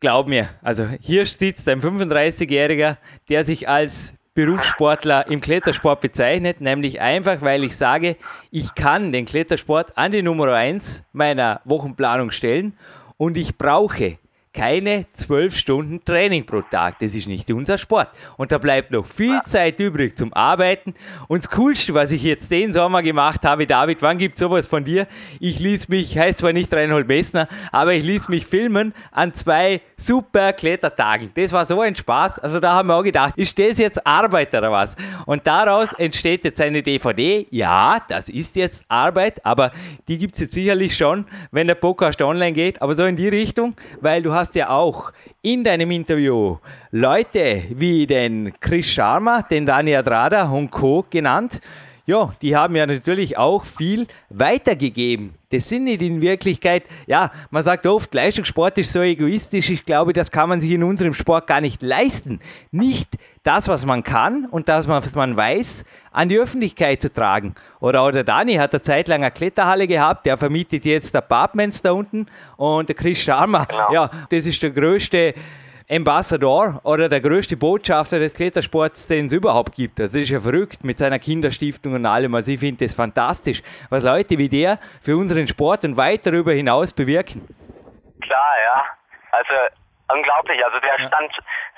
glaub 0.00 0.26
mir, 0.26 0.48
also 0.62 0.86
hier 1.00 1.26
sitzt 1.26 1.68
ein 1.68 1.80
35-Jähriger, 1.80 2.96
der 3.28 3.44
sich 3.44 3.68
als 3.68 4.14
Berufssportler 4.34 5.26
im 5.26 5.40
Klettersport 5.40 6.00
bezeichnet, 6.00 6.60
nämlich 6.60 7.00
einfach, 7.00 7.42
weil 7.42 7.64
ich 7.64 7.76
sage, 7.76 8.16
ich 8.50 8.74
kann 8.74 9.12
den 9.12 9.26
Klettersport 9.26 9.96
an 9.98 10.12
die 10.12 10.22
Nummer 10.22 10.52
1 10.52 11.02
meiner 11.12 11.60
Wochenplanung 11.64 12.30
stellen 12.30 12.74
und 13.16 13.36
ich 13.36 13.58
brauche 13.58 14.18
keine 14.52 15.06
zwölf 15.12 15.56
Stunden 15.56 16.04
Training 16.04 16.44
pro 16.44 16.60
Tag. 16.62 16.98
Das 16.98 17.14
ist 17.14 17.28
nicht 17.28 17.50
unser 17.50 17.78
Sport. 17.78 18.10
Und 18.36 18.50
da 18.50 18.58
bleibt 18.58 18.90
noch 18.90 19.06
viel 19.06 19.40
Zeit 19.46 19.78
übrig 19.78 20.18
zum 20.18 20.32
Arbeiten. 20.34 20.94
Und 21.28 21.44
das 21.44 21.50
Coolste, 21.50 21.94
was 21.94 22.10
ich 22.10 22.24
jetzt 22.24 22.50
den 22.50 22.72
Sommer 22.72 23.02
gemacht 23.02 23.44
habe, 23.44 23.66
David, 23.66 24.02
wann 24.02 24.18
gibt 24.18 24.34
es 24.34 24.40
sowas 24.40 24.66
von 24.66 24.84
dir? 24.84 25.06
Ich 25.38 25.60
ließ 25.60 25.88
mich, 25.88 26.18
heißt 26.18 26.38
zwar 26.40 26.52
nicht 26.52 26.74
Reinhold 26.74 27.06
Messner, 27.06 27.46
aber 27.70 27.94
ich 27.94 28.04
ließ 28.04 28.28
mich 28.28 28.46
filmen 28.46 28.92
an 29.12 29.34
zwei 29.34 29.82
super 30.00 30.52
Klettertagen. 30.52 31.30
Das 31.34 31.52
war 31.52 31.64
so 31.64 31.80
ein 31.80 31.94
Spaß. 31.94 32.38
Also 32.38 32.60
da 32.60 32.74
haben 32.74 32.88
wir 32.88 32.96
auch 32.96 33.02
gedacht, 33.02 33.36
ist 33.36 33.58
das 33.58 33.78
jetzt 33.78 34.06
Arbeit 34.06 34.54
oder 34.54 34.72
was? 34.72 34.96
Und 35.26 35.46
daraus 35.46 35.92
entsteht 35.94 36.44
jetzt 36.44 36.60
eine 36.60 36.82
DVD. 36.82 37.46
Ja, 37.50 37.98
das 38.08 38.28
ist 38.28 38.56
jetzt 38.56 38.84
Arbeit, 38.88 39.44
aber 39.44 39.72
die 40.08 40.18
gibt 40.18 40.34
es 40.34 40.40
jetzt 40.40 40.54
sicherlich 40.54 40.96
schon, 40.96 41.26
wenn 41.50 41.66
der 41.66 41.74
Podcast 41.74 42.20
online 42.22 42.52
geht. 42.52 42.80
Aber 42.82 42.94
so 42.94 43.04
in 43.04 43.16
die 43.16 43.28
Richtung, 43.28 43.74
weil 44.00 44.22
du 44.22 44.32
hast 44.32 44.54
ja 44.54 44.70
auch 44.70 45.12
in 45.42 45.64
deinem 45.64 45.90
Interview 45.90 46.58
Leute 46.90 47.64
wie 47.70 48.06
den 48.06 48.52
Chris 48.60 48.86
Sharma, 48.86 49.42
den 49.42 49.66
Dani 49.66 49.94
Adrada 49.94 50.48
und 50.50 50.70
Co. 50.70 51.04
genannt. 51.08 51.60
Ja, 52.10 52.32
die 52.42 52.56
haben 52.56 52.74
ja 52.74 52.86
natürlich 52.86 53.38
auch 53.38 53.64
viel 53.64 54.08
weitergegeben. 54.30 55.34
Das 55.50 55.68
sind 55.68 55.84
nicht 55.84 56.02
in 56.02 56.20
Wirklichkeit, 56.20 56.82
ja, 57.06 57.30
man 57.50 57.62
sagt 57.62 57.86
oft, 57.86 58.12
Leistungssport 58.12 58.78
ist 58.78 58.92
so 58.92 59.00
egoistisch. 59.00 59.70
Ich 59.70 59.84
glaube, 59.84 60.12
das 60.12 60.32
kann 60.32 60.48
man 60.48 60.60
sich 60.60 60.72
in 60.72 60.82
unserem 60.82 61.14
Sport 61.14 61.46
gar 61.46 61.60
nicht 61.60 61.82
leisten. 61.82 62.40
Nicht 62.72 63.16
das, 63.44 63.68
was 63.68 63.86
man 63.86 64.02
kann 64.02 64.46
und 64.46 64.68
das, 64.68 64.88
was 64.88 65.14
man 65.14 65.36
weiß, 65.36 65.84
an 66.10 66.28
die 66.28 66.36
Öffentlichkeit 66.36 67.00
zu 67.00 67.12
tragen. 67.12 67.54
Oder, 67.78 68.04
oder 68.04 68.24
Dani 68.24 68.54
hat 68.54 68.72
eine 68.72 68.82
Zeit 68.82 69.06
lang 69.06 69.22
eine 69.22 69.30
Kletterhalle 69.30 69.86
gehabt, 69.86 70.26
der 70.26 70.36
vermietet 70.36 70.84
jetzt 70.84 71.14
Apartments 71.14 71.80
da 71.80 71.92
unten 71.92 72.26
und 72.56 72.88
der 72.88 72.96
Chris 72.96 73.20
Sharma, 73.20 73.66
genau. 73.66 73.92
ja, 73.92 74.10
das 74.30 74.46
ist 74.46 74.60
der 74.64 74.70
größte 74.70 75.34
Ambassador 75.90 76.80
oder 76.84 77.08
der 77.08 77.20
größte 77.20 77.56
Botschafter 77.56 78.20
des 78.20 78.34
Klettersports, 78.34 79.08
den 79.08 79.26
es 79.26 79.32
überhaupt 79.32 79.74
gibt. 79.74 79.98
Also 79.98 80.12
das 80.12 80.22
ist 80.22 80.30
ja 80.30 80.40
verrückt 80.40 80.84
mit 80.84 81.00
seiner 81.00 81.18
Kinderstiftung 81.18 81.94
und 81.94 82.06
allem. 82.06 82.32
Also 82.34 82.52
ich 82.52 82.60
finde 82.60 82.84
das 82.84 82.94
fantastisch, 82.94 83.60
was 83.90 84.04
Leute 84.04 84.38
wie 84.38 84.48
der 84.48 84.78
für 85.02 85.16
unseren 85.16 85.48
Sport 85.48 85.84
und 85.84 85.96
weit 85.96 86.24
darüber 86.24 86.52
hinaus 86.52 86.92
bewirken. 86.92 87.42
Klar, 88.20 88.54
ja. 88.66 88.84
Also 89.32 89.54
unglaublich. 90.14 90.64
Also 90.64 90.78
der 90.78 91.08
stand 91.08 91.32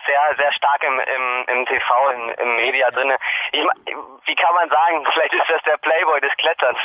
sehr, 0.04 0.36
sehr 0.36 0.52
stark 0.52 0.82
im, 0.84 1.00
im, 1.00 1.56
im 1.56 1.66
TV, 1.66 2.10
im, 2.10 2.28
im 2.42 2.56
Media 2.56 2.90
drin. 2.90 3.12
wie 3.52 4.34
kann 4.34 4.54
man 4.54 4.68
sagen, 4.68 5.06
vielleicht 5.14 5.32
ist 5.32 5.48
das 5.48 5.62
der 5.62 5.78
Playboy 5.78 6.20
des 6.20 6.32
Kletterns. 6.36 6.78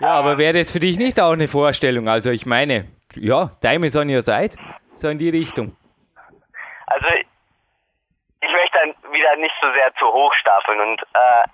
Ja, 0.00 0.12
aber 0.12 0.38
wäre 0.38 0.52
das 0.56 0.70
für 0.70 0.78
dich 0.78 0.98
nicht 0.98 1.18
auch 1.18 1.32
eine 1.32 1.48
Vorstellung? 1.48 2.08
Also 2.08 2.30
ich 2.30 2.46
meine, 2.46 2.86
ja, 3.16 3.50
Time 3.60 3.86
is 3.86 3.96
on 3.96 4.08
your 4.08 4.22
side, 4.22 4.56
so 4.94 5.08
in 5.08 5.18
die 5.18 5.30
Richtung. 5.30 5.76
Also 6.90 7.06
ich 8.40 8.50
möchte 8.50 8.78
dann 8.78 9.12
wieder 9.12 9.36
nicht 9.36 9.54
so 9.60 9.72
sehr 9.72 9.94
zu 9.94 10.12
hoch 10.12 10.32
stapeln 10.34 10.80
und 10.80 11.02
äh, 11.02 11.44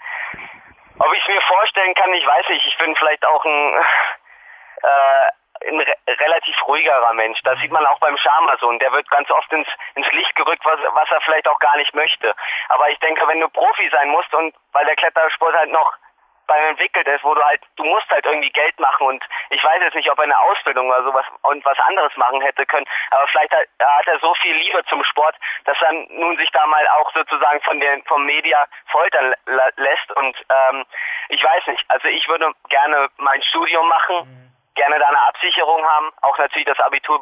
ob 0.98 1.12
ich 1.12 1.20
es 1.20 1.28
mir 1.28 1.40
vorstellen 1.42 1.94
kann, 1.94 2.12
ich 2.14 2.26
weiß 2.26 2.48
nicht. 2.48 2.66
Ich 2.66 2.78
bin 2.78 2.94
vielleicht 2.96 3.24
auch 3.26 3.44
ein, 3.44 3.74
äh, 4.82 5.68
ein 5.68 5.80
re 5.80 5.94
relativ 6.08 6.56
ruhigerer 6.66 7.12
Mensch. 7.14 7.40
Das 7.42 7.58
sieht 7.60 7.70
man 7.70 7.84
auch 7.86 7.98
beim 7.98 8.16
Schamason. 8.16 8.78
Der 8.78 8.92
wird 8.92 9.08
ganz 9.10 9.30
oft 9.30 9.52
ins, 9.52 9.68
ins 9.94 10.10
Licht 10.12 10.34
gerückt, 10.36 10.64
was, 10.64 10.80
was 10.92 11.10
er 11.10 11.20
vielleicht 11.20 11.48
auch 11.48 11.58
gar 11.58 11.76
nicht 11.76 11.94
möchte. 11.94 12.34
Aber 12.68 12.88
ich 12.88 12.98
denke, 13.00 13.26
wenn 13.28 13.40
du 13.40 13.48
Profi 13.48 13.88
sein 13.90 14.08
musst 14.08 14.32
und 14.34 14.54
weil 14.72 14.86
der 14.86 14.96
Klettersport 14.96 15.54
halt 15.54 15.70
noch 15.70 15.92
beim 16.46 16.64
entwickelt 16.70 17.06
ist, 17.08 17.24
wo 17.24 17.34
du 17.34 17.42
halt, 17.42 17.60
du 17.76 17.84
musst 17.84 18.08
halt 18.10 18.24
irgendwie 18.24 18.50
Geld 18.50 18.78
machen 18.78 19.06
und 19.06 19.24
ich 19.50 19.62
weiß 19.62 19.80
jetzt 19.82 19.94
nicht, 19.94 20.10
ob 20.10 20.18
er 20.18 20.24
eine 20.24 20.38
Ausbildung 20.38 20.88
oder 20.88 21.02
sowas 21.04 21.24
und 21.42 21.64
was 21.64 21.78
anderes 21.80 22.16
machen 22.16 22.40
hätte 22.40 22.66
können, 22.66 22.86
aber 23.10 23.26
vielleicht 23.28 23.52
hat, 23.52 23.68
hat 23.80 24.06
er 24.06 24.18
so 24.20 24.34
viel 24.34 24.54
Liebe 24.54 24.84
zum 24.88 25.02
Sport, 25.04 25.36
dass 25.64 25.76
er 25.80 25.92
nun 25.92 26.36
sich 26.38 26.50
da 26.50 26.66
mal 26.66 26.86
auch 26.88 27.12
sozusagen 27.12 27.60
von 27.62 27.80
den, 27.80 28.02
vom 28.04 28.24
Media 28.24 28.66
foltern 28.86 29.34
lässt 29.76 30.12
und 30.12 30.36
ähm, 30.48 30.84
ich 31.28 31.42
weiß 31.42 31.66
nicht, 31.66 31.84
also 31.88 32.08
ich 32.08 32.26
würde 32.28 32.52
gerne 32.68 33.08
mein 33.16 33.42
Studium 33.42 33.88
machen, 33.88 34.16
mhm. 34.26 34.52
gerne 34.74 34.98
da 34.98 35.06
eine 35.06 35.22
Absicherung 35.22 35.84
haben, 35.84 36.12
auch 36.22 36.38
natürlich 36.38 36.66
das 36.66 36.80
Abitur 36.80 37.20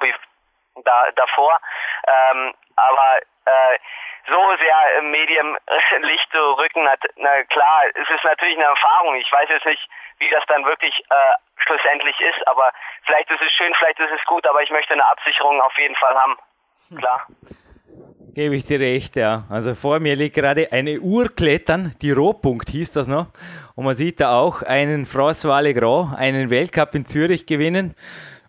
da, 0.84 1.10
davor, 1.12 1.58
ähm, 2.06 2.54
aber 2.76 3.18
äh, 3.44 3.78
so 4.26 4.40
sehr 4.56 4.98
im 5.00 5.10
Medienlicht 5.10 6.30
zu 6.32 6.38
rücken, 6.58 6.88
hat, 6.88 7.00
na 7.16 7.42
klar, 7.44 7.82
es 7.94 8.08
ist 8.08 8.24
natürlich 8.24 8.56
eine 8.56 8.64
Erfahrung. 8.64 9.16
Ich 9.16 9.30
weiß 9.30 9.48
jetzt 9.50 9.66
nicht, 9.66 9.88
wie 10.18 10.30
das 10.30 10.44
dann 10.48 10.64
wirklich 10.64 10.98
äh, 11.10 11.14
schlussendlich 11.56 12.18
ist, 12.20 12.46
aber 12.48 12.72
vielleicht 13.04 13.30
ist 13.30 13.42
es 13.42 13.52
schön, 13.52 13.72
vielleicht 13.78 14.00
ist 14.00 14.12
es 14.12 14.24
gut, 14.26 14.46
aber 14.46 14.62
ich 14.62 14.70
möchte 14.70 14.94
eine 14.94 15.04
Absicherung 15.06 15.60
auf 15.60 15.76
jeden 15.78 15.96
Fall 15.96 16.14
haben. 16.14 16.36
Klar. 16.96 17.26
Gebe 18.34 18.56
ich 18.56 18.66
dir 18.66 18.80
recht, 18.80 19.14
ja. 19.14 19.44
Also 19.48 19.76
vor 19.76 20.00
mir 20.00 20.16
liegt 20.16 20.34
gerade 20.34 20.72
eine 20.72 20.98
Uhr 20.98 21.28
klettern, 21.28 21.94
die 22.02 22.10
Rohpunkt 22.10 22.68
hieß 22.68 22.92
das 22.92 23.06
noch. 23.06 23.28
Und 23.76 23.84
man 23.84 23.94
sieht 23.94 24.20
da 24.20 24.36
auch 24.36 24.62
einen 24.62 25.06
François 25.06 25.60
Legrand, 25.60 26.18
einen 26.18 26.50
Weltcup 26.50 26.96
in 26.96 27.06
Zürich 27.06 27.46
gewinnen. 27.46 27.94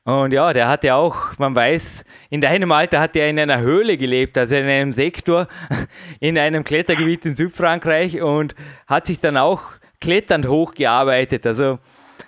Und 0.06 0.34
ja, 0.34 0.54
der 0.54 0.68
hat 0.68 0.84
ja 0.84 0.96
auch, 0.98 1.36
man 1.40 1.56
weiß, 1.56 2.06
in 2.30 2.40
deinem 2.40 2.72
Alter 2.72 3.00
hat 3.00 3.16
er 3.16 3.28
in 3.28 3.40
einer 3.40 3.60
Höhle 3.62 3.98
gelebt, 3.98 4.38
also 4.38 4.56
in 4.56 4.66
einem 4.66 4.92
Sektor, 4.92 5.48
in 6.20 6.38
einem 6.38 6.64
Klettergebiet 6.64 7.26
in 7.26 7.36
Südfrankreich 7.36 8.22
und 8.22 8.54
hat 8.86 9.08
sich 9.08 9.20
dann 9.20 9.36
auch 9.36 9.64
kletternd 10.00 10.48
hochgearbeitet. 10.48 11.48
Also 11.48 11.80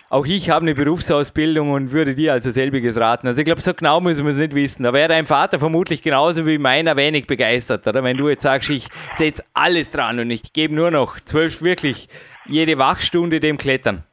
auch 0.10 0.26
ich 0.26 0.50
habe 0.50 0.64
eine 0.64 0.74
Berufsausbildung 0.74 1.70
und 1.70 1.92
würde 1.92 2.16
dir 2.16 2.34
also 2.34 2.50
selbiges 2.50 3.00
raten. 3.00 3.28
Also 3.28 3.40
ich 3.40 3.46
glaube, 3.46 3.62
so 3.62 3.76
genau 3.76 4.00
müssen 4.00 4.26
wir 4.26 4.32
es 4.32 4.40
nicht 4.40 4.56
wissen. 4.56 4.82
Da 4.82 4.92
wäre 4.92 5.10
dein 5.10 5.28
Vater 5.28 5.60
vermutlich 5.60 6.02
genauso 6.02 6.48
wie 6.48 6.58
meiner 6.58 6.96
wenig 6.96 7.28
begeistert, 7.28 7.86
oder? 7.86 8.04
Wenn 8.04 8.18
du 8.18 8.28
jetzt 8.28 8.42
sagst, 8.42 8.72
ich 8.72 8.88
setze 9.14 9.44
alles 9.54 9.92
dran 9.92 10.20
und 10.20 10.32
ich 10.32 10.52
gebe 10.52 10.74
nur 10.74 10.90
noch 10.90 11.20
zwölf 11.20 11.62
wirklich 11.62 12.10
jede 12.48 12.80
Wachstunde 12.80 13.40
dem 13.40 13.60
Klettern. 13.60 14.04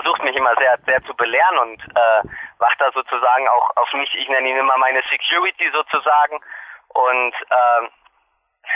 Versucht 0.00 0.22
mich 0.22 0.36
immer 0.36 0.54
sehr, 0.60 0.78
sehr 0.86 1.02
zu 1.04 1.14
belehren 1.14 1.58
und 1.58 1.82
äh, 1.82 2.22
wacht 2.58 2.80
da 2.80 2.92
sozusagen 2.92 3.48
auch 3.48 3.76
auf 3.76 3.92
mich. 3.94 4.14
Ich 4.14 4.28
nenne 4.28 4.48
ihn 4.48 4.56
immer 4.56 4.78
meine 4.78 5.02
Security 5.10 5.68
sozusagen. 5.72 6.40
Und 6.90 7.34
äh, 7.34 7.88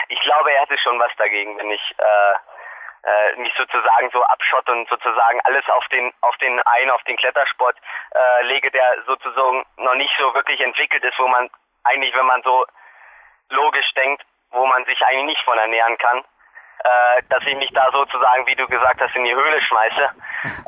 ich 0.08 0.20
glaube, 0.22 0.52
er 0.52 0.62
hätte 0.62 0.76
schon 0.78 0.98
was 0.98 1.12
dagegen, 1.18 1.56
wenn 1.58 1.70
ich 1.70 1.94
äh, 1.96 3.08
äh, 3.08 3.36
mich 3.36 3.52
sozusagen 3.56 4.10
so 4.12 4.20
abschotte 4.24 4.72
und 4.72 4.88
sozusagen 4.88 5.40
alles 5.44 5.68
auf 5.68 5.86
den 5.88 6.12
auf 6.22 6.36
den 6.38 6.60
einen 6.62 6.90
auf 6.90 7.04
den 7.04 7.16
Klettersport 7.16 7.76
äh, 8.10 8.44
lege, 8.46 8.72
der 8.72 9.02
sozusagen 9.06 9.64
noch 9.76 9.94
nicht 9.94 10.14
so 10.18 10.34
wirklich 10.34 10.60
entwickelt 10.60 11.04
ist, 11.04 11.18
wo 11.20 11.28
man 11.28 11.48
eigentlich, 11.84 12.16
wenn 12.16 12.26
man 12.26 12.42
so 12.42 12.66
logisch 13.50 13.94
denkt, 13.94 14.24
wo 14.50 14.66
man 14.66 14.84
sich 14.86 15.00
eigentlich 15.06 15.36
nicht 15.36 15.44
von 15.44 15.58
ernähren 15.58 15.96
kann 15.98 16.24
äh, 16.84 17.22
dass 17.28 17.42
ich 17.46 17.56
mich 17.56 17.70
da 17.72 17.88
sozusagen, 17.92 18.46
wie 18.46 18.54
du 18.54 18.66
gesagt 18.66 19.00
hast, 19.00 19.14
in 19.14 19.24
die 19.24 19.34
Höhle 19.34 19.60
schmeiße. 19.62 20.10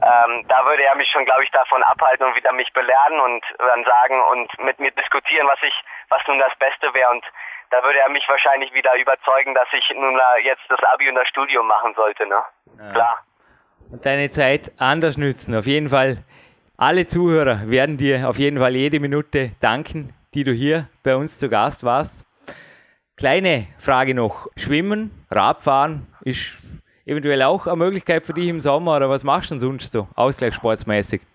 Ähm, 0.05 0.45
da 0.49 0.65
würde 0.67 0.85
er 0.85 0.95
mich 0.97 1.09
schon, 1.11 1.25
glaube 1.25 1.43
ich, 1.43 1.51
davon 1.51 1.83
abhalten 1.85 2.27
und 2.27 2.37
wieder 2.37 2.53
mich 2.53 2.71
belehren 2.75 3.19
und 3.21 3.43
dann 3.57 3.85
sagen 3.85 4.23
und 4.31 4.59
mit 4.59 4.79
mir 4.79 4.91
diskutieren, 4.91 5.49
was 5.49 5.59
ich, 5.62 5.75
was 6.11 6.21
nun 6.29 6.39
das 6.39 6.55
Beste 6.59 6.93
wäre. 6.93 7.11
Und 7.11 7.25
da 7.71 7.83
würde 7.83 7.99
er 8.01 8.11
mich 8.11 8.29
wahrscheinlich 8.29 8.73
wieder 8.75 8.95
überzeugen, 8.97 9.55
dass 9.55 9.67
ich 9.73 9.91
nun 9.97 10.21
jetzt 10.43 10.62
das 10.69 10.79
Abi 10.93 11.09
und 11.09 11.15
das 11.15 11.27
Studium 11.29 11.67
machen 11.67 11.95
sollte. 11.95 12.27
Ne? 12.27 12.37
Ja. 12.79 12.93
Klar. 12.93 13.25
Und 13.91 14.05
deine 14.05 14.29
Zeit 14.29 14.73
anders 14.79 15.17
nützen. 15.17 15.57
Auf 15.57 15.67
jeden 15.67 15.89
Fall. 15.89 16.19
Alle 16.77 17.07
Zuhörer 17.07 17.71
werden 17.71 17.97
dir 17.97 18.29
auf 18.29 18.37
jeden 18.37 18.59
Fall 18.59 18.77
jede 18.77 19.01
Minute 19.01 19.53
danken, 19.61 20.15
die 20.35 20.45
du 20.45 20.53
hier 20.53 20.89
bei 21.03 21.17
uns 21.17 21.39
zu 21.39 21.49
Gast 21.49 21.83
warst. 21.83 22.24
Kleine 23.17 23.69
Frage 23.79 24.15
noch. 24.15 24.49
Schwimmen, 24.57 25.27
Radfahren 25.31 26.07
ist 26.23 26.62
eventuell 27.07 27.43
auch 27.43 27.67
eine 27.67 27.77
Möglichkeit 27.77 28.27
für 28.27 28.35
dich 28.35 28.49
im 28.49 28.61
Sommer 28.61 28.97
oder 28.97 29.09
was 29.09 29.23
machst 29.25 29.51
du 29.51 29.55
denn 29.55 29.61
sonst 29.61 29.93
so, 29.93 30.09
ausgleichssportsmäßig? 30.17 31.21
Ja, 31.23 31.29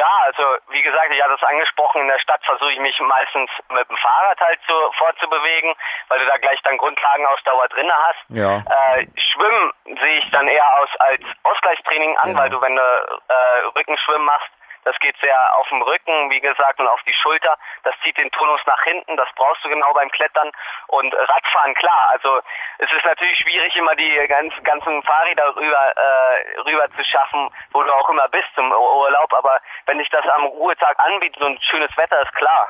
Ja, 0.00 0.08
also 0.24 0.42
wie 0.70 0.80
gesagt, 0.82 1.08
ich 1.14 1.22
hatte 1.22 1.34
es 1.34 1.42
angesprochen, 1.46 2.00
in 2.00 2.08
der 2.08 2.18
Stadt 2.18 2.40
versuche 2.46 2.72
ich 2.72 2.80
mich 2.80 2.98
meistens 3.00 3.50
mit 3.70 3.86
dem 3.88 3.96
Fahrrad 3.98 4.40
halt 4.40 4.58
so 4.66 4.74
fortzubewegen, 4.98 5.74
weil 6.08 6.18
du 6.18 6.26
da 6.26 6.38
gleich 6.38 6.58
dann 6.62 6.78
Grundlagenausdauer 6.78 7.68
drin 7.68 7.90
hast. 7.92 8.18
Ja. 8.30 8.56
Äh, 8.96 9.06
Schwimmen 9.20 9.70
sehe 10.00 10.18
ich 10.18 10.30
dann 10.32 10.48
eher 10.48 10.64
aus 10.80 10.88
als 10.98 11.20
Ausgleichstraining 11.44 12.16
an, 12.18 12.30
Genau. 12.30 12.40
weil 12.40 12.50
du, 12.50 12.60
wenn 12.62 12.74
du 12.74 12.82
äh, 12.82 13.78
Rückenschwimmen 13.78 14.24
machst, 14.24 14.48
das 14.84 14.98
geht 15.00 15.16
sehr 15.20 15.56
auf 15.56 15.68
dem 15.68 15.82
Rücken, 15.82 16.30
wie 16.30 16.40
gesagt, 16.40 16.80
und 16.80 16.86
auf 16.88 17.00
die 17.06 17.12
Schulter. 17.12 17.56
Das 17.84 17.94
zieht 18.02 18.16
den 18.18 18.30
Tonus 18.30 18.60
nach 18.66 18.82
hinten, 18.84 19.16
das 19.16 19.28
brauchst 19.36 19.64
du 19.64 19.68
genau 19.68 19.92
beim 19.94 20.10
Klettern. 20.10 20.50
Und 20.88 21.14
Radfahren, 21.14 21.74
klar, 21.74 22.10
also 22.12 22.40
es 22.78 22.90
ist 22.92 23.04
natürlich 23.04 23.38
schwierig, 23.38 23.74
immer 23.76 23.94
die 23.94 24.26
ganz, 24.28 24.52
ganzen 24.64 25.02
Fahrräder 25.02 25.54
rüber, 25.56 25.92
äh, 25.96 26.60
rüber 26.60 26.86
zu 26.96 27.04
schaffen, 27.04 27.50
wo 27.72 27.82
du 27.82 27.92
auch 27.92 28.08
immer 28.10 28.28
bist 28.28 28.48
zum 28.54 28.70
Urlaub. 28.72 29.32
Aber 29.34 29.60
wenn 29.86 29.98
sich 29.98 30.08
das 30.10 30.26
am 30.36 30.46
Ruhetag 30.46 30.98
anbietet 30.98 31.42
und 31.42 31.62
schönes 31.62 31.96
Wetter 31.96 32.20
ist, 32.22 32.34
klar. 32.34 32.68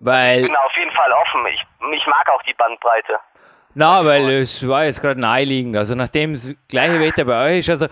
Weil, 0.00 0.40
Ich 0.40 0.46
bin 0.46 0.56
auf 0.56 0.76
jeden 0.76 0.92
Fall 0.92 1.12
offen. 1.12 1.46
Ich, 1.46 1.62
ich 1.92 2.06
mag 2.06 2.28
auch 2.30 2.42
die 2.42 2.54
Bandbreite. 2.54 3.18
na, 3.74 4.04
weil 4.04 4.28
es 4.30 4.66
war 4.68 4.84
jetzt 4.84 5.00
gerade 5.00 5.20
naheliegend. 5.20 5.76
Also 5.76 5.94
nachdem 5.94 6.32
das 6.32 6.54
gleiche 6.68 7.00
Wetter 7.00 7.24
bei 7.24 7.46
euch 7.46 7.68
ist, 7.68 7.82
also 7.82 7.86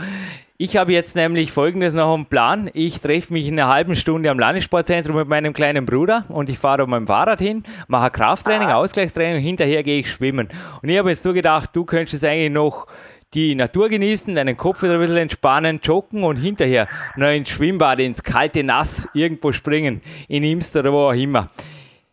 ich 0.63 0.77
habe 0.77 0.93
jetzt 0.93 1.17
nämlich 1.17 1.51
folgendes 1.51 1.93
noch 1.93 2.15
im 2.15 2.27
Plan. 2.27 2.71
Ich 2.73 3.01
treffe 3.01 3.33
mich 3.33 3.49
in 3.49 3.59
einer 3.59 3.69
halben 3.69 3.97
Stunde 3.97 4.31
am 4.31 4.39
Landessportzentrum 4.39 5.17
mit 5.17 5.27
meinem 5.27 5.55
kleinen 5.55 5.87
Bruder 5.87 6.25
und 6.29 6.49
ich 6.49 6.57
fahre 6.57 6.85
auf 6.85 6.89
meinem 6.89 7.09
Fahrrad 7.09 7.41
hin, 7.41 7.65
mache 7.89 8.13
Krafttraining, 8.13 8.69
Ausgleichstraining 8.69 9.39
und 9.39 9.43
hinterher 9.43 9.83
gehe 9.83 9.99
ich 9.99 10.09
schwimmen. 10.13 10.51
Und 10.81 10.89
ich 10.89 10.97
habe 10.97 11.11
jetzt 11.11 11.25
so 11.25 11.33
gedacht, 11.33 11.71
du 11.73 11.85
könntest 11.85 12.25
eigentlich 12.25 12.53
noch 12.53 12.87
die 13.35 13.57
Natur 13.57 13.89
genießen, 13.89 14.37
deinen 14.37 14.57
Kopf 14.57 14.85
wieder 14.85 14.93
ein 14.93 15.01
bisschen 15.01 15.17
entspannen, 15.17 15.81
joggen 15.83 16.23
und 16.23 16.37
hinterher 16.37 16.87
noch 17.17 17.31
ins 17.31 17.49
Schwimmbad, 17.49 17.99
ins 17.99 18.23
kalte 18.23 18.63
Nass 18.63 19.09
irgendwo 19.15 19.51
springen, 19.51 20.01
in 20.29 20.45
Imster 20.45 20.79
oder 20.79 20.93
wo 20.93 21.09
auch 21.09 21.13
immer. 21.13 21.51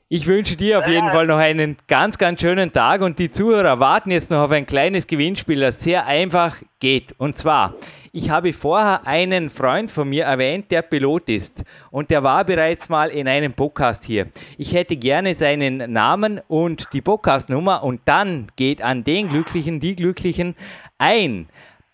Ich 0.08 0.26
wünsche 0.26 0.56
dir 0.56 0.80
auf 0.80 0.88
jeden 0.88 1.12
Fall 1.12 1.28
noch 1.28 1.38
einen 1.38 1.78
ganz, 1.88 2.18
ganz 2.18 2.42
schönen 2.42 2.74
Tag 2.74 3.02
und 3.02 3.20
die 3.20 3.30
Zuhörer 3.30 3.80
warten 3.80 4.10
jetzt 4.10 4.32
noch 4.32 4.40
auf 4.40 4.52
ein 4.52 4.66
kleines 4.66 5.06
Gewinnspiel, 5.06 5.60
das 5.60 5.82
sehr 5.82 6.08
einfach 6.08 6.56
geht. 6.80 7.14
Und 7.20 7.38
zwar, 7.38 7.76
ich 8.12 8.30
habe 8.30 8.54
vorher 8.54 9.06
einen 9.06 9.50
Freund 9.50 9.92
von 9.92 10.10
mir 10.10 10.26
erwähnt, 10.26 10.72
der 10.72 10.82
Pilot 10.82 11.30
ist 11.30 11.64
und 11.92 12.10
der 12.10 12.24
war 12.24 12.44
bereits 12.44 12.90
mal 12.90 13.10
in 13.10 13.28
einem 13.28 13.54
Podcast 13.54 14.04
hier. 14.04 14.28
Ich 14.58 14.74
hätte 14.74 14.96
gerne 14.96 15.36
seinen 15.36 15.92
Namen 15.92 16.42
und 16.48 16.88
die 16.94 17.02
Podcastnummer 17.02 17.84
und 17.84 18.02
dann 18.06 18.48
geht 18.56 18.82
an 18.82 19.04
den 19.04 19.30
Glücklichen, 19.30 19.80
die 19.80 19.96
Glücklichen 19.96 20.56
ein 20.98 21.48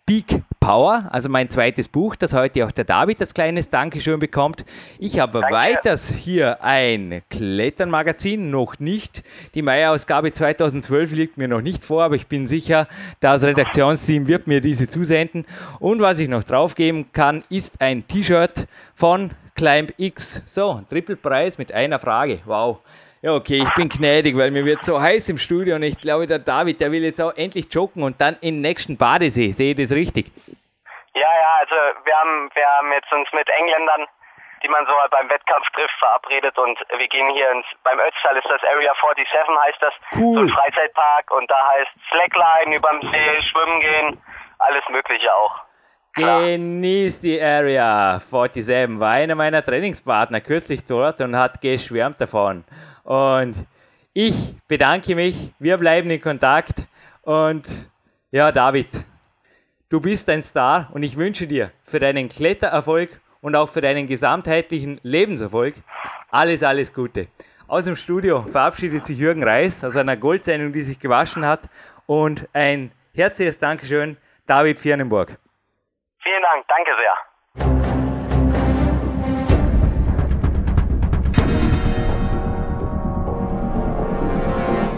Peak 0.08 0.43
Power, 0.60 1.10
also 1.10 1.30
mein 1.30 1.49
zweites 1.49 1.88
Buch, 1.88 2.16
das 2.16 2.32
heute 2.32 2.64
auch 2.64 2.72
der 2.72 2.86
David 2.86 3.20
das 3.20 3.34
kleines 3.34 3.72
Dankeschön 3.72 4.20
bekommt. 4.20 4.64
Ich 4.99 5.18
habe 5.18 5.39
Danke. 5.39 5.56
weiters 5.56 6.12
hier 6.12 6.64
ein 6.64 7.24
Kletternmagazin, 7.32 8.51
noch 8.51 8.78
nicht. 8.78 9.24
Die 9.56 9.64
Mai-Ausgabe 9.64 10.32
2012 10.32 11.12
liegt 11.12 11.38
mir 11.38 11.47
noch 11.47 11.62
nicht 11.62 11.84
vor, 11.84 12.03
aber 12.03 12.14
ich 12.14 12.28
bin 12.28 12.45
sicher, 12.45 12.88
das 13.20 13.43
Redaktionsteam 13.43 14.28
wird 14.28 14.45
mir 14.45 14.62
diese 14.62 14.88
zusenden. 14.88 15.43
Und 15.80 16.01
was 16.01 16.20
ich 16.20 16.30
noch 16.30 16.43
draufgeben 16.43 17.12
kann, 17.12 17.43
ist 17.49 17.82
ein 17.82 18.08
T-Shirt 18.08 18.68
von 18.93 19.32
Climb 19.56 19.91
X. 19.97 20.43
So, 20.45 20.82
Trippelpreis 20.88 21.58
mit 21.58 21.72
einer 21.72 21.97
Frage. 21.97 22.41
Wow. 22.45 22.80
Ja, 23.22 23.34
okay, 23.34 23.63
ich 23.63 23.74
bin 23.74 23.89
gnädig, 23.89 24.38
weil 24.38 24.51
mir 24.51 24.66
wird 24.66 24.86
so 24.86 25.01
heiß 25.01 25.30
im 25.30 25.38
Studio 25.38 25.76
und 25.76 25.84
ich 25.84 25.99
glaube, 25.99 26.28
der 26.28 26.39
David, 26.39 26.80
der 26.80 26.91
will 26.91 27.03
jetzt 27.03 27.20
auch 27.22 27.34
endlich 27.36 27.74
joggen 27.74 28.03
und 28.03 28.22
dann 28.22 28.36
in 28.41 28.55
den 28.55 28.61
nächsten 28.61 28.97
Badesee. 28.97 29.51
Sehe 29.51 29.72
ich 29.72 29.78
das 29.78 29.95
richtig? 29.95 30.32
Ja, 31.16 31.22
ja, 31.22 31.51
also 31.61 31.76
wir 32.03 32.13
haben, 32.13 32.49
wir 32.53 32.68
haben 32.68 32.91
jetzt 32.91 33.11
uns 33.11 33.28
mit 33.34 33.49
Engländern, 33.49 34.05
die 34.61 34.68
man 34.68 34.86
so 34.86 34.91
halt 34.99 35.11
beim 35.11 35.30
Wettkampf 35.30 35.66
trifft, 35.74 35.95
verabredet 35.97 36.57
und 36.57 36.78
wir 36.97 37.07
gehen 37.07 37.30
hier 37.34 37.49
ins, 37.51 37.66
beim 37.84 37.97
Ötztal 37.99 38.36
ist 38.38 38.45
das 38.49 38.61
Area 38.70 38.93
47 38.99 39.26
heißt 39.63 39.78
das, 39.82 39.93
Cool. 40.16 40.36
so 40.36 40.41
ein 40.41 40.49
Freizeitpark 40.49 41.32
und 41.32 41.49
da 41.49 41.55
heißt 41.74 41.91
Slackline 42.11 42.76
überm 42.76 43.01
See, 43.01 43.41
schwimmen 43.41 43.80
gehen, 43.80 44.22
alles 44.59 44.84
mögliche 44.89 45.34
auch. 45.34 45.61
Genieß 46.16 47.20
die 47.22 47.41
Area 47.41 48.22
47. 48.32 48.99
War 48.99 49.11
einer 49.11 49.36
meiner 49.36 49.63
Trainingspartner 49.66 50.39
kürzlich 50.41 50.86
dort 50.88 51.20
und 51.22 51.36
hat 51.36 51.59
geschwärmt 51.61 52.22
davon. 52.22 52.63
Und 53.06 53.56
ich 54.14 54.56
bedanke 54.68 55.16
mich. 55.16 55.53
Wir 55.60 55.78
bleiben 55.78 56.10
in 56.10 56.20
Kontakt. 56.20 56.84
Und 57.22 57.66
ja, 58.32 58.51
David, 58.51 58.89
du 59.89 60.01
bist 60.01 60.28
ein 60.30 60.41
Star 60.41 60.89
und 60.91 61.03
ich 61.03 61.16
wünsche 61.16 61.47
dir 61.47 61.72
für 61.86 61.99
deinen 61.99 62.30
Klettererfolg 62.30 63.10
und 63.41 63.56
auch 63.56 63.70
für 63.70 63.82
deinen 63.82 64.08
gesamtheitlichen 64.08 64.99
Lebenserfolg 65.03 65.76
alles, 66.30 66.64
alles 66.64 66.93
Gute. 66.93 67.28
Aus 67.68 67.86
dem 67.86 67.95
Studio 67.95 68.41
verabschiedet 68.51 69.06
sich 69.06 69.18
Jürgen 69.18 69.43
Reis 69.43 69.84
aus 69.84 69.95
einer 69.95 70.18
Goldsendung, 70.18 70.74
die 70.74 70.82
sich 70.82 70.99
gewaschen 70.99 71.45
hat. 71.45 71.62
Und 72.08 72.47
ein 72.53 72.91
herzliches 73.14 73.60
Dankeschön, 73.60 74.18
David 74.47 74.80
Viernenburg. 74.80 75.38
Vielen 76.20 76.41
Dank, 76.41 76.68
danke 76.68 76.91
sehr. 76.97 77.35